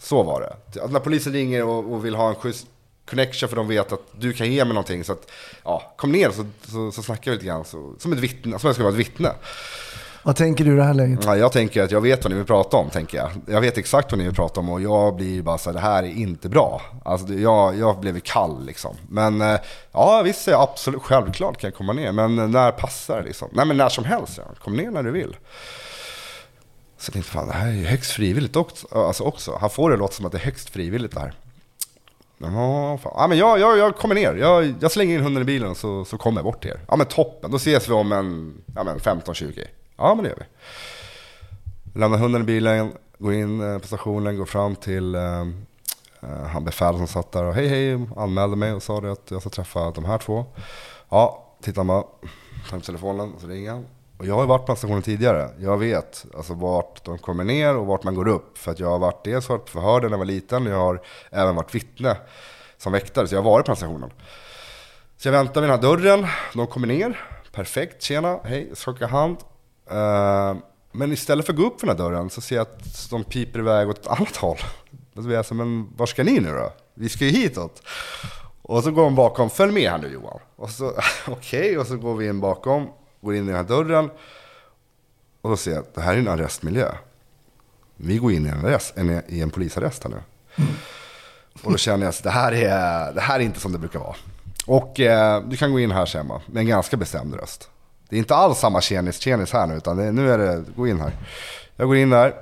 Så 0.00 0.22
var 0.22 0.40
det. 0.40 0.80
Att 0.82 0.92
när 0.92 1.00
polisen 1.00 1.32
ringer 1.32 1.64
och, 1.64 1.92
och 1.92 2.04
vill 2.04 2.14
ha 2.14 2.28
en 2.28 2.34
schysst 2.34 2.66
connection 3.10 3.48
för 3.48 3.56
de 3.56 3.68
vet 3.68 3.92
att 3.92 4.00
du 4.12 4.32
kan 4.32 4.52
ge 4.52 4.64
mig 4.64 4.74
någonting. 4.74 5.04
Så 5.04 5.12
att, 5.12 5.30
ja, 5.64 5.92
kom 5.96 6.12
ner 6.12 6.30
så, 6.30 6.46
så, 6.62 6.92
så 6.92 7.02
snackar 7.02 7.30
vi 7.30 7.36
lite 7.36 7.46
grann. 7.46 7.64
Så, 7.64 7.94
som 7.98 8.12
ett 8.12 8.18
vittne, 8.18 8.58
som 8.58 8.68
jag 8.68 8.74
skulle 8.74 8.84
vara 8.84 8.94
ett 8.94 9.00
vittne. 9.00 9.32
Vad 10.22 10.36
tänker 10.36 10.64
du 10.64 10.72
i 10.72 10.76
det 10.76 10.84
här 10.84 10.94
läget? 10.94 11.20
Ja, 11.24 11.36
jag 11.36 11.52
tänker 11.52 11.82
att 11.82 11.90
jag 11.90 12.00
vet 12.00 12.24
vad 12.24 12.30
ni 12.30 12.36
vill 12.36 12.46
prata 12.46 12.76
om, 12.76 12.90
tänker 12.90 13.18
jag. 13.18 13.30
Jag 13.46 13.60
vet 13.60 13.78
exakt 13.78 14.12
vad 14.12 14.18
ni 14.18 14.24
vill 14.24 14.34
prata 14.34 14.60
om 14.60 14.68
och 14.68 14.80
jag 14.80 15.16
blir 15.16 15.42
bara 15.42 15.58
så 15.58 15.70
här, 15.70 15.74
det 15.74 15.80
här 15.80 16.02
är 16.02 16.12
inte 16.12 16.48
bra. 16.48 16.82
Alltså, 17.04 17.34
jag, 17.34 17.78
jag 17.78 18.00
blev 18.00 18.20
kall 18.20 18.66
liksom. 18.66 18.96
Men 19.08 19.40
eh, 19.40 19.60
ja, 19.92 20.22
visst, 20.22 20.46
jag 20.46 20.62
absolut, 20.62 21.02
självklart 21.02 21.58
kan 21.58 21.68
jag 21.68 21.74
komma 21.74 21.92
ner. 21.92 22.12
Men 22.12 22.50
när 22.50 22.70
passar 22.70 23.16
det 23.16 23.22
liksom? 23.22 23.48
Nej, 23.52 23.66
men 23.66 23.76
när 23.76 23.88
som 23.88 24.04
helst, 24.04 24.32
ja. 24.36 24.44
kom 24.64 24.76
ner 24.76 24.90
när 24.90 25.02
du 25.02 25.10
vill. 25.10 25.36
Så 26.98 27.08
jag 27.08 27.12
tänkte, 27.12 27.30
fan 27.30 27.46
det 27.46 27.54
här 27.54 27.66
är 27.68 27.72
ju 27.72 27.86
högst 27.86 28.10
frivilligt 28.10 28.56
också. 28.56 28.86
Alltså 28.90 29.24
också. 29.24 29.58
Han 29.60 29.70
får 29.70 29.90
det 29.90 29.96
låta 29.96 30.14
som 30.14 30.26
att 30.26 30.32
det 30.32 30.38
är 30.38 30.44
högst 30.44 30.70
frivilligt 30.70 31.14
det 31.14 31.20
här. 31.20 31.34
Ja, 32.38 32.98
fan. 33.02 33.12
ja 33.16 33.26
men 33.26 33.38
jag, 33.38 33.58
jag, 33.58 33.78
jag 33.78 33.96
kommer 33.96 34.14
ner. 34.14 34.34
Jag, 34.34 34.74
jag 34.80 34.92
slänger 34.92 35.14
in 35.14 35.22
hunden 35.22 35.42
i 35.42 35.46
bilen 35.46 35.74
så, 35.74 36.04
så 36.04 36.18
kommer 36.18 36.38
jag 36.38 36.44
bort 36.44 36.62
till 36.62 36.70
er. 36.70 36.80
Ja 36.88 36.96
men 36.96 37.06
toppen, 37.06 37.50
då 37.50 37.56
ses 37.56 37.88
vi 37.88 37.92
om 37.92 38.12
en 38.12 38.54
ja, 38.74 38.82
15-20. 38.82 39.64
Ja 39.96 40.14
men 40.14 40.24
det 40.24 40.30
gör 40.30 40.38
vi. 40.38 40.44
Lämnar 42.00 42.18
hunden 42.18 42.42
i 42.42 42.44
bilen, 42.44 42.92
går 43.18 43.34
in 43.34 43.60
eh, 43.60 43.78
på 43.78 43.86
stationen, 43.86 44.36
går 44.36 44.46
fram 44.46 44.76
till 44.76 45.14
eh, 45.14 45.40
eh, 46.20 46.46
han 46.52 46.64
befäl 46.64 46.96
som 46.96 47.06
satt 47.06 47.32
där 47.32 47.44
och 47.44 47.54
hej 47.54 47.68
hej, 47.68 48.06
anmälde 48.16 48.56
mig 48.56 48.72
och 48.72 48.82
sa 48.82 49.00
det 49.00 49.12
att 49.12 49.30
jag 49.30 49.40
ska 49.40 49.50
träffa 49.50 49.90
de 49.90 50.04
här 50.04 50.18
två. 50.18 50.44
Ja, 51.08 51.44
tittar 51.62 51.80
han 51.80 51.86
bara, 51.86 52.04
tar 52.70 52.76
upp 52.76 52.84
telefonen 52.84 53.32
och 53.34 53.40
så 53.40 53.46
ringer 53.46 53.70
han. 53.70 53.86
Och 54.18 54.26
jag 54.26 54.34
har 54.34 54.42
ju 54.42 54.48
varit 54.48 54.60
på 54.60 54.66
den 54.66 54.76
stationen 54.76 55.02
tidigare. 55.02 55.50
Jag 55.58 55.78
vet 55.78 56.26
alltså 56.36 56.54
vart 56.54 57.04
de 57.04 57.18
kommer 57.18 57.44
ner 57.44 57.76
och 57.76 57.86
vart 57.86 58.04
man 58.04 58.14
går 58.14 58.28
upp. 58.28 58.58
För 58.58 58.70
att 58.70 58.80
jag 58.80 58.88
har 58.88 58.98
varit 58.98 59.24
dels 59.24 59.48
varit 59.48 59.70
förhörd 59.70 60.02
när 60.02 60.10
jag 60.10 60.18
var 60.18 60.24
liten 60.24 60.66
och 60.66 60.72
jag 60.72 60.78
har 60.78 61.00
även 61.30 61.54
varit 61.54 61.74
vittne 61.74 62.16
som 62.76 62.92
väktare. 62.92 63.28
Så 63.28 63.34
jag 63.34 63.42
har 63.42 63.50
varit 63.50 63.66
på 63.66 63.70
den 63.70 63.76
stationen. 63.76 64.10
Så 65.16 65.28
jag 65.28 65.32
väntar 65.32 65.60
vid 65.60 65.70
den 65.70 65.80
här 65.80 65.82
dörren, 65.82 66.26
de 66.54 66.66
kommer 66.66 66.86
ner. 66.86 67.20
Perfekt, 67.52 68.02
tjena, 68.02 68.40
hej, 68.44 68.70
skaka 68.74 69.06
hand. 69.06 69.36
Eh, 69.90 70.56
men 70.92 71.12
istället 71.12 71.46
för 71.46 71.52
att 71.52 71.58
gå 71.58 71.66
upp 71.66 71.80
för 71.80 71.86
den 71.86 71.96
här 71.96 72.04
dörren 72.04 72.30
så 72.30 72.40
ser 72.40 72.56
jag 72.56 72.62
att 72.62 73.10
de 73.10 73.24
piper 73.24 73.58
iväg 73.58 73.88
åt 73.88 73.98
ett 73.98 74.06
annat 74.06 74.36
håll. 74.36 74.58
Och 75.14 75.22
blir 75.22 75.36
jag 75.36 75.46
så, 75.46 75.54
men 75.54 75.96
var 75.96 76.06
ska 76.06 76.24
ni 76.24 76.40
nu 76.40 76.52
då? 76.52 76.72
Vi 76.94 77.08
ska 77.08 77.24
ju 77.24 77.30
hitåt. 77.30 77.82
Och 78.62 78.84
så 78.84 78.90
går 78.90 79.02
de 79.02 79.14
bakom, 79.14 79.50
följ 79.50 79.72
med 79.72 79.90
här 79.90 79.98
nu 79.98 80.08
Johan. 80.08 80.40
Och 80.56 80.70
så, 80.70 80.92
okej, 81.28 81.78
och 81.78 81.86
så 81.86 81.96
går 81.96 82.14
vi 82.14 82.26
in 82.28 82.40
bakom, 82.40 82.88
går 83.20 83.34
in 83.34 83.44
i 83.44 83.46
den 83.46 83.56
här 83.56 83.64
dörren. 83.64 84.10
Och 85.40 85.50
då 85.50 85.56
ser 85.56 85.70
jag 85.70 85.80
att 85.80 85.94
det 85.94 86.00
här 86.00 86.14
är 86.14 86.18
en 86.18 86.28
arrestmiljö. 86.28 86.94
Vi 87.96 88.18
går 88.18 88.32
in 88.32 88.46
i 88.46 88.48
en, 88.48 88.64
arrest, 88.64 88.92
en, 88.96 89.22
i 89.28 89.40
en 89.40 89.50
polisarrest 89.50 90.04
här 90.04 90.10
nu. 90.10 90.22
Och 91.62 91.72
då 91.72 91.78
känner 91.78 92.04
jag 92.04 92.10
att 92.10 92.22
det 92.22 92.30
här, 92.30 92.52
är, 92.52 93.12
det 93.12 93.20
här 93.20 93.40
är 93.40 93.44
inte 93.44 93.60
som 93.60 93.72
det 93.72 93.78
brukar 93.78 93.98
vara. 93.98 94.16
Och 94.66 95.00
eh, 95.00 95.42
du 95.42 95.56
kan 95.56 95.72
gå 95.72 95.80
in 95.80 95.90
här 95.90 96.06
säger 96.06 96.24
man, 96.24 96.40
med 96.46 96.60
en 96.60 96.66
ganska 96.66 96.96
bestämd 96.96 97.34
röst. 97.34 97.70
Det 98.08 98.16
är 98.16 98.18
inte 98.18 98.34
alls 98.34 98.58
samma 98.58 98.80
tjenis-tjenis 98.80 99.52
här 99.52 99.66
nu, 99.66 99.74
utan 99.74 99.96
det, 99.96 100.12
nu 100.12 100.32
är 100.32 100.38
det, 100.38 100.64
gå 100.76 100.88
in 100.88 101.00
här. 101.00 101.12
Jag 101.76 101.86
går 101.88 101.96
in 101.96 102.10
där. 102.10 102.34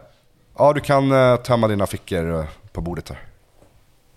Ja, 0.59 0.73
du 0.73 0.81
kan 0.81 1.13
eh, 1.13 1.37
tömma 1.37 1.69
dina 1.69 1.87
fickor 1.87 2.41
eh, 2.41 2.45
på 2.73 2.81
bordet 2.81 3.09
här. 3.09 3.19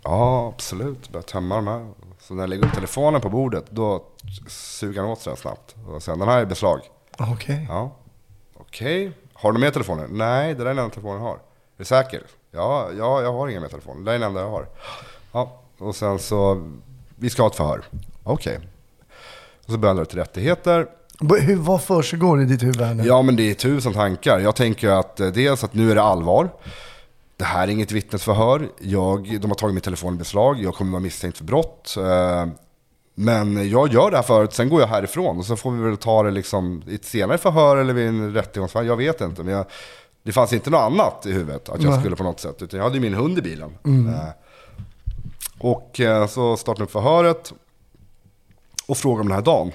Ja, 0.03 0.47
absolut. 0.55 1.09
Börjar 1.09 1.23
tömma 1.23 1.55
de 1.55 1.67
här. 1.67 1.87
Så 2.29 2.35
när 2.35 2.43
jag 2.43 2.49
lägger 2.49 2.65
upp 2.65 2.73
telefonen 2.73 3.21
på 3.21 3.29
bordet, 3.29 3.65
då 3.69 4.03
suger 4.47 5.01
han 5.01 5.09
åt 5.09 5.21
sig 5.21 5.31
den 5.31 5.37
snabbt. 5.37 5.75
Och 5.87 6.03
säger, 6.03 6.17
den 6.17 6.27
här 6.27 6.41
är 6.41 6.45
beslag. 6.45 6.79
Okej. 7.17 7.65
Ja, 7.69 7.91
okej. 8.57 9.11
Har 9.33 9.51
du 9.51 9.59
mer 9.59 9.71
telefoner? 9.71 10.07
Nej, 10.09 10.53
det 10.53 10.63
där 10.63 10.65
är 10.65 10.69
den 10.69 10.77
enda 10.77 10.89
telefonen 10.89 11.17
jag 11.21 11.29
har. 11.29 11.35
Är 11.35 11.39
du 11.77 11.85
säker? 11.85 12.21
Ja, 12.51 12.89
ja, 12.97 13.21
jag 13.21 13.33
har 13.33 13.47
inga 13.47 13.59
mer 13.59 13.67
telefoner. 13.67 13.99
Det 13.99 14.05
där 14.05 14.11
är 14.11 14.19
den 14.19 14.27
enda 14.27 14.41
jag 14.41 14.49
har. 14.49 14.67
Ja, 15.31 15.61
och 15.77 15.95
sen 15.95 16.19
så, 16.19 16.69
vi 17.15 17.29
ska 17.29 17.43
ha 17.43 17.49
ett 17.49 17.55
förhör. 17.55 17.81
Okej. 18.23 18.59
Och 19.65 19.71
så 19.71 19.77
börjar 19.77 19.89
han 19.89 19.95
dra 19.95 20.03
ut 20.03 20.15
rättigheter. 20.15 20.87
Hur, 21.39 21.55
vad 21.55 21.81
försiggår 21.81 22.41
i 22.41 22.45
ditt 22.45 22.63
huvud 22.63 22.81
här 22.81 22.93
nu? 22.93 23.03
Ja, 23.03 23.21
men 23.21 23.35
det 23.35 23.51
är 23.51 23.53
tusen 23.53 23.93
tankar. 23.93 24.39
Jag 24.39 24.55
tänker 24.55 24.89
att 24.89 25.19
eh, 25.19 25.27
dels 25.27 25.63
att 25.63 25.73
nu 25.73 25.91
är 25.91 25.95
det 25.95 26.03
allvar. 26.03 26.49
Det 27.39 27.45
här 27.45 27.67
är 27.67 27.71
inget 27.71 27.91
vittnesförhör. 27.91 28.69
Jag, 28.79 29.39
de 29.41 29.51
har 29.51 29.55
tagit 29.55 29.73
min 29.73 29.81
telefon 29.81 30.13
i 30.15 30.17
beslag. 30.17 30.59
Jag 30.63 30.73
kommer 30.75 30.91
vara 30.91 31.01
misstänkt 31.01 31.37
för 31.37 31.43
brott. 31.45 31.95
Eh, 31.97 32.47
Men 33.15 33.69
jag 33.69 33.93
gör 33.93 34.11
det 34.11 34.17
här 34.17 34.23
förut, 34.23 34.53
sen 34.53 34.69
går 34.69 34.81
jag 34.81 34.87
härifrån. 34.87 35.37
Och 35.37 35.45
så 35.45 35.55
får 35.55 35.71
vi 35.71 35.83
väl 35.83 35.97
ta 35.97 36.23
det 36.23 36.31
liksom 36.31 36.83
i 36.87 36.95
ett 36.95 37.05
senare 37.05 37.37
förhör 37.37 37.77
eller 37.77 37.93
vid 37.93 38.07
en 38.07 38.33
rättegångsförhör. 38.33 38.85
Jag 38.87 38.97
vet 38.97 39.21
inte. 39.21 39.43
Men 39.43 39.53
jag, 39.53 39.65
det 40.23 40.31
fanns 40.31 40.53
inte 40.53 40.69
något 40.69 40.81
annat 40.81 41.25
i 41.25 41.31
huvudet 41.31 41.69
att 41.69 41.81
jag 41.81 41.91
Nej. 41.91 41.99
skulle 41.99 42.15
på 42.15 42.23
något 42.23 42.39
sätt. 42.39 42.61
Utan 42.61 42.77
jag 42.77 42.83
hade 42.83 42.95
ju 42.95 43.01
min 43.01 43.13
hund 43.13 43.37
i 43.37 43.41
bilen. 43.41 43.77
Eh, 43.85 44.29
Och 45.59 45.99
eh, 45.99 46.27
så 46.27 46.57
startade 46.57 46.83
upp 46.83 46.91
förhöret. 46.91 47.53
Och 48.87 48.97
frågade 48.97 49.21
om 49.21 49.27
den 49.27 49.35
här 49.35 49.43
dagen. 49.45 49.71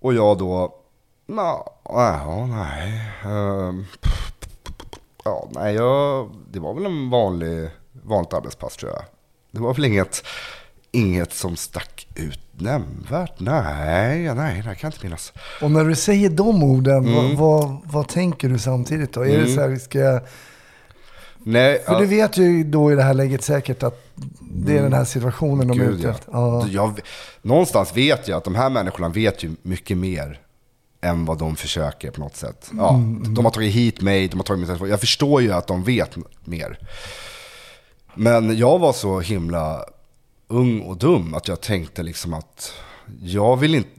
Och 0.00 0.14
jag 0.14 0.38
då, 0.38 0.74
ja, 1.26 2.46
nej. 2.50 3.02
Ja, 5.28 5.48
nej, 5.54 5.74
jag, 5.74 6.30
det 6.50 6.60
var 6.60 6.74
väl 6.74 6.86
en 6.86 7.10
vanlig, 7.10 7.70
vanligt 8.02 8.32
arbetspass 8.32 8.76
tror 8.76 8.92
jag. 8.92 9.02
Det 9.50 9.60
var 9.60 9.74
väl 9.74 9.84
inget, 9.84 10.22
inget 10.90 11.32
som 11.32 11.56
stack 11.56 12.08
ut 12.14 12.40
nämnvärt. 12.52 13.40
Nej, 13.40 14.34
nej, 14.34 14.56
det 14.56 14.62
kan 14.62 14.76
jag 14.80 14.88
inte 14.88 15.04
minnas. 15.06 15.32
Och 15.62 15.70
när 15.70 15.84
du 15.84 15.94
säger 15.96 16.30
de 16.30 16.62
orden, 16.62 16.96
Mm. 17.06 17.14
vad, 17.14 17.60
vad, 17.62 17.80
vad 17.84 18.08
tänker 18.08 18.48
du 18.48 18.58
samtidigt 18.58 19.12
då? 19.12 19.26
Är 19.26 19.38
det 19.38 19.46
så 19.48 19.60
här, 19.60 19.76
ska 19.76 19.98
jag... 19.98 20.20
Nej, 21.38 21.82
För 21.86 21.92
ja, 21.92 21.98
du 22.00 22.06
vet 22.06 22.36
ju 22.36 22.64
då 22.64 22.92
i 22.92 22.94
det 22.94 23.02
här 23.02 23.14
läget 23.14 23.42
säkert 23.44 23.82
att 23.82 24.06
det 24.40 24.78
är 24.78 24.82
den 24.82 24.92
här 24.92 25.04
situationen 25.04 25.68
de 25.68 25.80
är 25.80 25.82
Mm. 25.84 25.88
gud 25.96 25.98
ute 25.98 26.08
ja. 26.08 26.14
efter. 26.14 26.32
Ja. 26.32 26.66
Jag, 26.68 27.00
någonstans 27.42 27.96
vet 27.96 28.28
jag 28.28 28.36
att 28.36 28.44
de 28.44 28.54
här 28.54 28.70
människorna 28.70 29.08
vet 29.08 29.42
ju 29.44 29.50
mycket 29.62 29.96
mer 29.98 30.40
än 31.00 31.24
vad 31.24 31.38
de 31.38 31.56
försöker 31.56 32.10
på 32.10 32.20
något 32.20 32.36
sätt. 32.36 32.70
Ja, 32.76 32.94
Mm, 32.94 33.34
De 33.34 33.44
har 33.44 33.52
tagit 33.52 33.72
hit 33.74 34.00
mig, 34.00 34.28
de 34.28 34.36
har 34.38 34.44
tagit 34.44 34.58
min 34.58 34.66
telefon. 34.66 34.88
Jag 34.90 35.00
förstår 35.00 35.42
ju 35.42 35.52
att 35.52 35.66
de 35.66 35.84
vet 35.84 36.16
mer. 36.44 36.78
Men 38.14 38.56
jag 38.58 38.78
var 38.78 38.92
så 38.92 39.20
himla 39.20 39.84
ung 40.48 40.80
och 40.80 40.96
dum 40.96 41.34
att 41.34 41.48
jag 41.48 41.60
tänkte 41.60 42.02
liksom 42.02 42.34
att 42.34 42.72
jag 43.20 43.56
vill 43.56 43.74
inte 43.74 43.90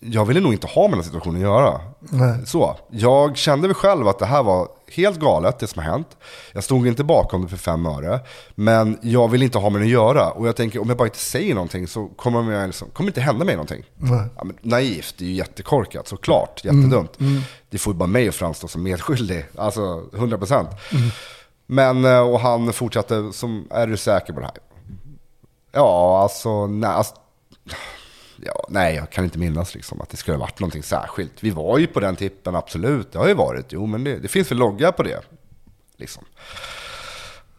jag 0.00 0.24
ville 0.24 0.40
nog 0.40 0.52
inte 0.52 0.66
ha 0.66 0.88
med 0.88 0.96
den 0.96 1.04
situationen 1.04 1.36
att 1.36 1.42
göra. 1.42 1.80
Nej. 2.00 2.46
Så, 2.46 2.76
jag 2.90 3.36
kände 3.36 3.68
väl 3.68 3.74
själv 3.74 4.08
att 4.08 4.18
det 4.18 4.26
här 4.26 4.42
var 4.42 4.68
helt 4.92 5.18
galet, 5.20 5.58
det 5.58 5.66
som 5.66 5.82
har 5.82 5.90
hänt. 5.90 6.16
Jag 6.52 6.64
stod 6.64 6.86
inte 6.86 7.04
bakom 7.04 7.42
det 7.42 7.48
för 7.48 7.56
fem 7.56 7.86
öre. 7.86 8.20
Men 8.54 8.98
jag 9.02 9.28
vill 9.28 9.42
inte 9.42 9.58
ha 9.58 9.70
med 9.70 9.80
det 9.80 9.84
att 9.84 9.90
göra. 9.90 10.30
Och 10.30 10.48
jag 10.48 10.56
tänker, 10.56 10.82
om 10.82 10.88
jag 10.88 10.98
bara 10.98 11.08
inte 11.08 11.18
säger 11.18 11.54
någonting 11.54 11.86
så 11.86 12.08
kommer 12.08 12.52
det 12.52 12.66
liksom, 12.66 12.88
kommer 12.88 13.10
inte 13.10 13.20
hända 13.20 13.44
mig 13.44 13.54
någonting. 13.54 13.84
Nej. 13.96 14.24
Ja, 14.36 14.44
naivt, 14.62 15.14
det 15.18 15.24
är 15.24 15.28
ju 15.28 15.34
jättekorkat 15.34 16.08
såklart. 16.08 16.64
Jättedumt. 16.64 17.18
Det 17.70 17.78
får 17.78 17.92
ju 17.92 17.98
bara 17.98 18.06
mig 18.06 18.28
att 18.28 18.34
framstå 18.34 18.68
som 18.68 18.82
medskyldig. 18.82 19.44
Alltså 19.58 20.02
100%. 20.12 20.66
Men, 21.66 22.04
eh, 22.04 22.20
och 22.20 22.40
han 22.40 22.72
fortsatte, 22.72 23.32
som, 23.32 23.68
är 23.70 23.86
du 23.86 23.96
säker 23.96 24.32
på 24.32 24.40
det 24.40 24.46
här? 24.46 24.56
Ja, 25.72 26.22
alltså, 26.22 26.66
nej, 26.66 26.90
alltså, 26.90 27.14
ja, 28.44 28.66
nej, 28.68 28.94
jag 28.94 29.10
kan 29.10 29.24
inte 29.24 29.38
minnas 29.38 29.74
liksom 29.74 30.00
att 30.00 30.08
det 30.08 30.16
skulle 30.16 30.36
ha 30.36 30.40
varit 30.40 30.60
någonting 30.60 30.82
särskilt. 30.82 31.32
Vi 31.44 31.50
var 31.50 31.78
ju 31.78 31.86
på 31.86 32.00
den 32.00 32.16
tippen, 32.16 32.56
absolut. 32.56 33.12
Det 33.12 33.18
har 33.18 33.28
ju 33.28 33.34
varit. 33.34 33.66
Jo, 33.68 33.86
men 33.86 34.04
det, 34.04 34.18
det 34.18 34.28
finns 34.28 34.50
väl 34.50 34.58
logga 34.58 34.92
på 34.92 35.02
det. 35.02 35.20
Liksom. 35.96 36.24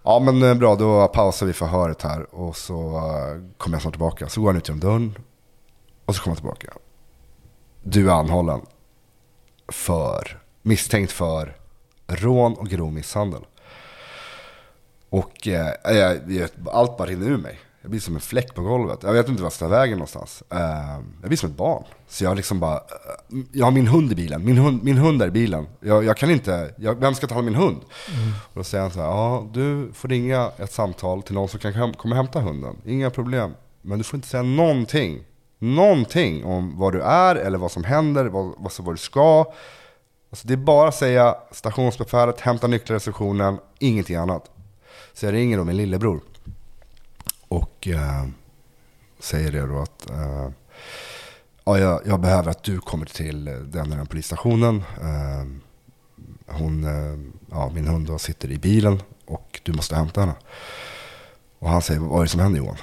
Ja, 0.04 0.20
men 0.20 0.44
eh, 0.44 0.56
bra, 0.56 0.76
då 0.76 1.08
pausar 1.08 1.46
vi 1.46 1.54
förhöret 1.54 2.02
här 2.02 2.36
och 2.36 2.58
så 2.58 2.98
eh, 2.98 3.58
kommer 3.58 3.76
jag 3.76 3.82
snart 3.82 3.94
tillbaka. 3.94 4.30
Så 4.30 4.42
går 4.42 4.48
han 4.48 4.58
ut 4.58 4.68
genom 4.68 4.80
dörren 4.80 5.18
och 6.06 6.16
så 6.16 6.22
kommer 6.24 6.36
han 6.36 6.56
tillbaka. 6.56 6.74
Du 7.84 8.10
är 8.10 8.14
anhållen 8.14 8.62
för, 9.68 10.42
misstänkt 10.62 11.12
för 11.12 11.58
rån 12.08 12.54
och 12.54 12.68
grov 12.68 12.94
misshandel. 12.94 13.46
Och 15.10 15.48
eh, 15.48 15.74
jag, 15.84 16.32
jag, 16.32 16.50
allt 16.72 16.98
bara 16.98 17.08
rinner 17.08 17.30
ur 17.30 17.38
mig. 17.38 17.60
Jag 17.84 17.90
blir 17.92 18.00
som 18.00 18.16
en 18.16 18.22
fläck 18.22 18.56
på 18.56 18.62
golvet. 18.62 19.00
Jag 19.04 19.14
vet 19.14 19.30
inte 19.30 19.44
vart 19.44 19.52
jag 19.52 19.54
ska 19.54 19.66
ta 19.66 19.72
vägen 19.72 19.98
någonstans. 19.98 20.44
Eh, 20.50 20.60
jag 21.22 21.28
blir 21.28 21.38
som 21.38 21.50
ett 21.50 21.58
barn. 21.58 21.84
Så 22.08 22.24
jag 22.24 22.36
liksom 22.36 22.60
bara, 22.60 22.76
eh, 22.76 23.40
jag 23.52 23.66
har 23.66 23.72
min 23.72 23.88
hund 23.88 24.12
i 24.12 24.16
bilen. 24.16 24.46
Min 24.46 24.58
hund, 24.58 24.84
min 24.84 24.98
hund 24.98 25.22
är 25.22 25.28
i 25.28 25.32
bilen. 25.32 25.68
Jag, 25.80 26.04
jag 26.04 26.18
kan 26.18 26.32
inte, 26.32 26.74
jag, 26.78 26.96
vem 26.96 27.16
ska 27.16 27.28
ta 27.28 27.36
hand 27.36 27.48
om 27.48 27.54
min 27.54 27.62
hund? 27.62 27.78
Och 28.44 28.54
då 28.54 28.64
säger 28.64 28.82
han 28.82 28.92
så 28.92 29.00
här, 29.00 29.08
ja 29.08 29.48
du 29.54 29.92
får 29.94 30.08
ringa 30.08 30.52
ett 30.58 30.72
samtal 30.72 31.22
till 31.22 31.34
någon 31.34 31.50
som 31.50 31.60
kan 31.60 31.74
hem, 31.74 31.94
komma 31.94 32.14
och 32.14 32.18
hämta 32.18 32.40
hunden. 32.40 32.76
Inga 32.86 33.10
problem. 33.10 33.54
Men 33.82 33.98
du 33.98 34.04
får 34.04 34.18
inte 34.18 34.28
säga 34.28 34.44
någonting. 34.44 35.24
Någonting 35.60 36.46
om 36.46 36.80
vad 36.80 36.94
du 36.94 37.02
är 37.02 37.36
eller 37.36 37.58
vad 37.58 37.72
som 37.72 37.84
händer, 37.84 38.26
vad, 38.26 38.46
vad, 38.58 38.74
vad 38.80 38.94
du 38.94 38.98
ska. 39.00 39.46
Alltså 40.30 40.48
det 40.48 40.54
är 40.54 40.58
bara 40.58 40.88
att 40.88 40.96
säga 40.96 41.36
stationsbefälet, 41.52 42.40
hämta 42.40 42.68
nycklar 42.68 42.96
i 42.96 42.98
receptionen, 42.98 43.58
ingenting 43.80 44.16
annat. 44.16 44.50
Så 45.14 45.26
jag 45.26 45.34
ringer 45.34 45.58
då 45.58 45.64
min 45.64 45.78
lillebror. 45.78 46.22
Och 47.54 47.88
eh, 47.88 48.26
säger 49.20 49.52
det 49.52 49.68
då 49.68 49.80
att 49.80 50.10
eh, 50.10 50.50
ja, 51.64 51.80
jag, 51.80 52.02
jag 52.06 52.20
behöver 52.20 52.52
att 52.52 52.64
du 52.64 52.80
kommer 52.80 53.06
till 53.06 53.46
den 53.46 53.92
och 53.92 53.98
den 53.98 54.08
polisstationen. 54.08 54.84
Eh, 55.02 55.46
hon, 56.48 56.84
eh, 56.84 57.20
ja, 57.52 57.72
min 57.74 57.88
hund 57.88 58.08
då 58.08 58.18
sitter 58.18 58.52
i 58.52 58.58
bilen 58.58 59.02
och 59.26 59.60
du 59.64 59.74
måste 59.74 59.96
hämta 59.96 60.22
henne. 60.22 60.34
Och 61.60 61.70
han 61.70 61.82
säger, 61.82 62.00
vad 62.00 62.20
är 62.20 62.24
det 62.24 62.30
som 62.30 62.40
händer 62.40 62.60
Johan? 62.60 62.78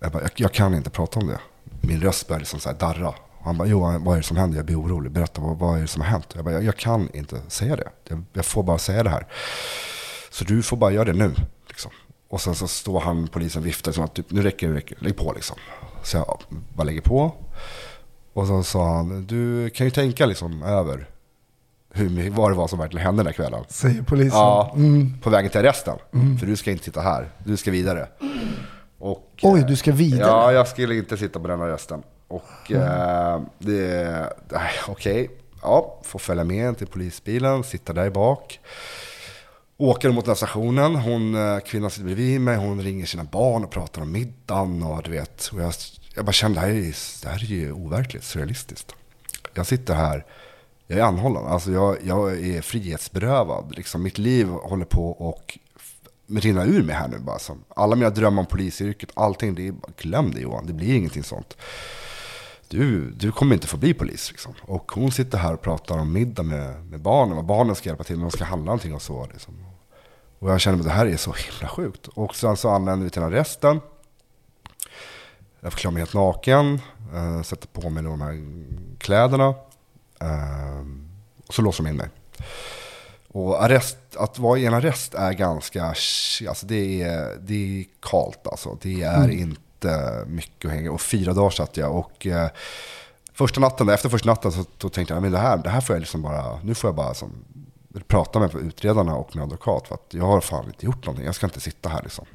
Jag, 0.00 0.12
bara, 0.12 0.22
jag, 0.22 0.30
jag 0.36 0.52
kan 0.52 0.74
inte 0.74 0.90
prata 0.90 1.20
om 1.20 1.26
det. 1.26 1.40
Min 1.80 2.00
röst 2.00 2.28
börjar 2.28 2.40
liksom 2.40 2.60
så 2.60 2.68
här 2.68 2.76
darra. 2.76 3.08
Och 3.08 3.44
han 3.44 3.58
bara, 3.58 3.68
Johan, 3.68 4.04
vad 4.04 4.14
är 4.14 4.20
det 4.20 4.26
som 4.26 4.36
händer? 4.36 4.56
Jag 4.56 4.66
blir 4.66 4.80
orolig. 4.80 5.12
Berätta, 5.12 5.40
vad, 5.40 5.58
vad 5.58 5.76
är 5.76 5.82
det 5.82 5.88
som 5.88 6.02
har 6.02 6.08
hänt? 6.08 6.32
Jag 6.34 6.44
bara, 6.44 6.54
jag, 6.54 6.64
jag 6.64 6.76
kan 6.76 7.10
inte 7.14 7.42
säga 7.48 7.76
det. 7.76 7.90
Jag, 8.08 8.24
jag 8.32 8.44
får 8.44 8.62
bara 8.62 8.78
säga 8.78 9.02
det 9.02 9.10
här. 9.10 9.26
Så 10.30 10.44
du 10.44 10.62
får 10.62 10.76
bara 10.76 10.90
göra 10.90 11.04
det 11.04 11.12
nu. 11.12 11.34
Liksom. 11.68 11.90
Och 12.28 12.40
sen 12.40 12.54
så 12.54 12.68
står 12.68 13.00
han, 13.00 13.28
polisen 13.28 13.62
viftar 13.62 13.92
som 13.92 14.04
att 14.04 14.14
typ, 14.14 14.30
nu 14.30 14.42
räcker 14.42 14.68
det, 14.68 14.74
räcker, 14.74 14.96
lägg 15.00 15.16
på 15.16 15.32
liksom. 15.32 15.56
Så 16.02 16.16
jag 16.16 16.40
bara 16.74 16.84
lägger 16.84 17.00
på. 17.00 17.32
Och 18.32 18.46
så 18.46 18.62
sa 18.62 18.94
han, 18.96 19.26
du 19.26 19.70
kan 19.70 19.86
ju 19.86 19.90
tänka 19.90 20.26
liksom 20.26 20.62
över 20.62 21.08
hur, 21.92 22.30
vad 22.30 22.50
det 22.50 22.54
var 22.54 22.68
som 22.68 22.78
verkligen 22.78 23.06
hände 23.06 23.18
den 23.20 23.26
där 23.26 23.32
kvällen. 23.32 23.64
Säger 23.68 24.02
polisen. 24.02 24.38
Ja, 24.38 24.72
Mm. 24.74 25.18
på 25.22 25.30
vägen 25.30 25.50
till 25.50 25.60
arresten. 25.60 25.98
För 26.40 26.46
du 26.46 26.56
ska 26.56 26.70
inte 26.70 26.84
sitta 26.84 27.00
här, 27.00 27.30
du 27.44 27.56
ska 27.56 27.70
vidare. 27.70 28.08
Och, 28.98 29.30
Oj, 29.42 29.60
eh, 29.60 29.66
du 29.66 29.76
ska 29.76 29.92
vidare? 29.92 30.28
Ja, 30.28 30.52
jag 30.52 30.68
skulle 30.68 30.94
inte 30.96 31.16
sitta 31.16 31.40
på 31.40 31.48
den 31.48 31.60
arresten. 31.62 32.02
Och 32.28 32.72
eh, 32.72 33.40
det, 33.58 34.32
okej, 34.88 35.30
ja, 35.62 36.00
får 36.04 36.18
följa 36.18 36.44
med 36.44 36.78
till 36.78 36.86
polisbilen, 36.86 37.64
sitta 37.64 37.92
där 37.92 38.10
bak. 38.10 38.60
Åker 39.78 40.10
mot 40.10 40.24
den 40.24 40.30
här 40.30 40.36
stationen, 40.36 40.96
hon, 40.96 41.34
eh, 41.34 41.58
kvinnan 41.58 41.90
sitter 41.90 42.04
bredvid 42.04 42.40
mig, 42.40 42.56
hon 42.56 42.82
ringer 42.82 43.06
sina 43.06 43.24
barn 43.24 43.64
och 43.64 43.70
pratar 43.70 44.02
om 44.02 44.12
middagen 44.12 44.82
och 44.82 45.02
du 45.02 45.10
vet. 45.10 45.50
Och 45.52 45.60
jag, 45.60 45.72
jag 46.14 46.24
bara 46.24 46.32
kände, 46.32 46.60
det 46.60 46.66
här, 46.66 46.74
är, 46.74 46.94
det 47.22 47.28
här 47.28 47.44
är 47.44 47.46
ju 47.46 47.72
overkligt, 47.72 48.24
surrealistiskt. 48.24 48.94
Jag 49.54 49.66
sitter 49.66 49.94
här, 49.94 50.24
jag 50.86 50.98
är 50.98 51.02
anhållen, 51.02 51.46
alltså 51.46 51.70
jag, 51.70 51.96
jag 52.02 52.46
är 52.46 52.62
frihetsberövad. 52.62 53.74
Liksom, 53.76 54.02
mitt 54.02 54.18
liv 54.18 54.48
håller 54.48 54.84
på 54.84 55.10
och 55.10 55.58
rinna 56.28 56.64
ur 56.64 56.82
mig 56.82 56.94
här 56.94 57.08
nu 57.08 57.18
bara. 57.18 57.38
Som, 57.38 57.64
alla 57.68 57.96
mina 57.96 58.10
drömmar 58.10 58.42
om 58.42 58.46
polisyrket, 58.46 59.10
allting, 59.14 59.54
det 59.54 59.68
är, 59.68 59.74
glöm 59.96 60.30
det 60.30 60.40
Johan, 60.40 60.66
det 60.66 60.72
blir 60.72 60.96
ingenting 60.96 61.22
sånt. 61.22 61.56
Du, 62.68 63.10
du 63.10 63.32
kommer 63.32 63.54
inte 63.54 63.66
få 63.66 63.76
bli 63.76 63.94
polis. 63.94 64.30
Liksom. 64.30 64.54
Och 64.62 64.92
hon 64.92 65.12
sitter 65.12 65.38
här 65.38 65.54
och 65.54 65.62
pratar 65.62 65.98
om 65.98 66.12
middag 66.12 66.42
med, 66.42 66.84
med 66.84 67.00
barnen, 67.00 67.36
vad 67.36 67.46
barnen 67.46 67.74
ska 67.74 67.88
hjälpa 67.88 68.04
till 68.04 68.16
med, 68.16 68.24
de 68.24 68.30
ska 68.30 68.44
handla 68.44 68.64
någonting 68.64 68.94
och 68.94 69.02
så. 69.02 69.28
Liksom. 69.32 69.65
Och 70.38 70.50
jag 70.50 70.60
känner 70.60 70.78
att 70.78 70.84
det 70.84 70.90
här 70.90 71.06
är 71.06 71.16
så 71.16 71.32
himla 71.32 71.68
sjukt. 71.68 72.06
Och 72.06 72.36
sen 72.36 72.56
så 72.56 72.68
anländer 72.68 73.04
vi 73.04 73.10
till 73.10 73.22
arresten. 73.22 73.80
Jag 75.60 75.72
förklarar 75.72 75.92
mig 75.92 76.00
helt 76.00 76.14
naken, 76.14 76.80
eh, 77.14 77.42
sätter 77.42 77.68
på 77.68 77.90
mig 77.90 78.02
de 78.02 78.20
här 78.20 78.44
kläderna. 78.98 79.54
Eh, 80.20 80.86
och 81.46 81.54
så 81.54 81.62
låser 81.62 81.84
de 81.84 81.90
in 81.90 81.96
mig. 81.96 82.08
Och 83.28 83.64
arrest, 83.64 83.98
att 84.16 84.38
vara 84.38 84.58
i 84.58 84.66
en 84.66 84.74
arrest 84.74 85.14
är 85.14 85.32
ganska, 85.32 85.84
alltså 85.84 86.66
det 86.66 87.02
är, 87.02 87.36
det 87.40 87.80
är 87.80 87.84
kallt 88.00 88.46
alltså. 88.46 88.78
Det 88.82 89.02
är 89.02 89.28
inte 89.28 90.24
mycket 90.26 90.68
att 90.68 90.74
hänga 90.74 90.92
Och 90.92 91.00
fyra 91.00 91.32
dagar 91.32 91.50
satt 91.50 91.76
jag 91.76 91.96
och 91.96 92.26
eh, 92.26 92.48
första 93.32 93.60
natten, 93.60 93.88
efter 93.88 94.08
första 94.08 94.28
natten 94.28 94.52
så 94.52 94.88
tänkte 94.88 95.14
jag, 95.14 95.22
men 95.22 95.32
det 95.32 95.38
här, 95.38 95.56
det 95.56 95.70
här 95.70 95.80
får 95.80 95.96
jag 95.96 96.00
liksom 96.00 96.22
bara, 96.22 96.60
nu 96.62 96.74
får 96.74 96.88
jag 96.88 96.94
bara 96.94 97.14
som, 97.14 97.32
prata 98.00 98.38
med 98.38 98.54
utredarna 98.54 99.14
och 99.16 99.36
med 99.36 99.42
advokat. 99.42 99.88
För 99.88 99.94
att 99.94 100.06
jag 100.10 100.24
har 100.24 100.40
fan 100.40 100.66
inte 100.66 100.86
gjort 100.86 101.06
någonting, 101.06 101.26
jag 101.26 101.34
ska 101.34 101.46
inte 101.46 101.60
sitta 101.60 101.88
här 101.88 102.02
liksom. 102.02 102.26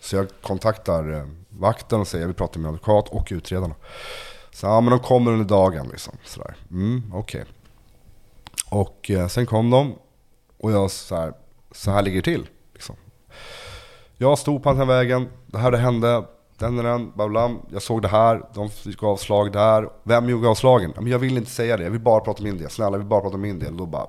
Så 0.00 0.16
jag 0.16 0.26
kontaktar 0.42 1.12
eh, 1.12 1.26
vakten 1.48 2.00
och 2.00 2.08
säger, 2.08 2.22
jag 2.22 2.28
vill 2.28 2.36
prata 2.36 2.58
med 2.58 2.68
advokat 2.68 3.08
och 3.08 3.28
utredarna. 3.30 3.74
Så 4.50 4.66
ja, 4.66 4.80
men 4.80 4.90
de 4.90 5.00
kommer 5.00 5.32
under 5.32 5.44
dagen 5.44 5.88
liksom. 5.88 6.14
Sådär. 6.24 6.56
Mm, 6.70 7.12
okej. 7.14 7.44
Och 8.70 9.10
eh, 9.10 9.28
sen 9.28 9.46
kom 9.46 9.70
de 9.70 9.94
och 10.58 10.72
jag 10.72 10.90
så 10.90 11.16
här, 11.16 11.32
så 11.72 11.90
här 11.90 12.02
ligger 12.02 12.16
det 12.16 12.32
till. 12.32 12.48
Liksom. 12.72 12.96
Jag 14.16 14.38
stod 14.38 14.62
på 14.62 14.68
den 14.68 14.78
här 14.78 14.86
vägen, 14.86 15.28
det 15.46 15.58
här 15.58 15.70
det 15.70 15.78
hände, 15.78 16.24
den 16.58 16.78
är 16.78 16.82
den, 16.82 17.12
bablam. 17.16 17.60
Jag 17.70 17.82
såg 17.82 18.02
det 18.02 18.08
här, 18.08 18.42
de 18.54 18.70
fick 18.70 19.02
avslag 19.02 19.52
där. 19.52 19.88
Vem 20.02 20.28
gjorde 20.28 20.48
avslagen? 20.48 20.92
Men 20.96 21.06
jag 21.06 21.18
vill 21.18 21.36
inte 21.36 21.50
säga 21.50 21.76
det, 21.76 21.84
jag 21.84 21.90
vill 21.90 22.00
bara 22.00 22.20
prata 22.20 22.38
om 22.38 22.44
min 22.44 22.58
del. 22.58 22.70
Snälla, 22.70 22.92
jag 22.92 22.98
vill 22.98 23.08
bara 23.08 23.20
prata 23.20 23.34
om 23.34 23.40
min 23.40 23.58
del. 23.58 23.76
Då 23.76 23.86
bara 23.86 24.06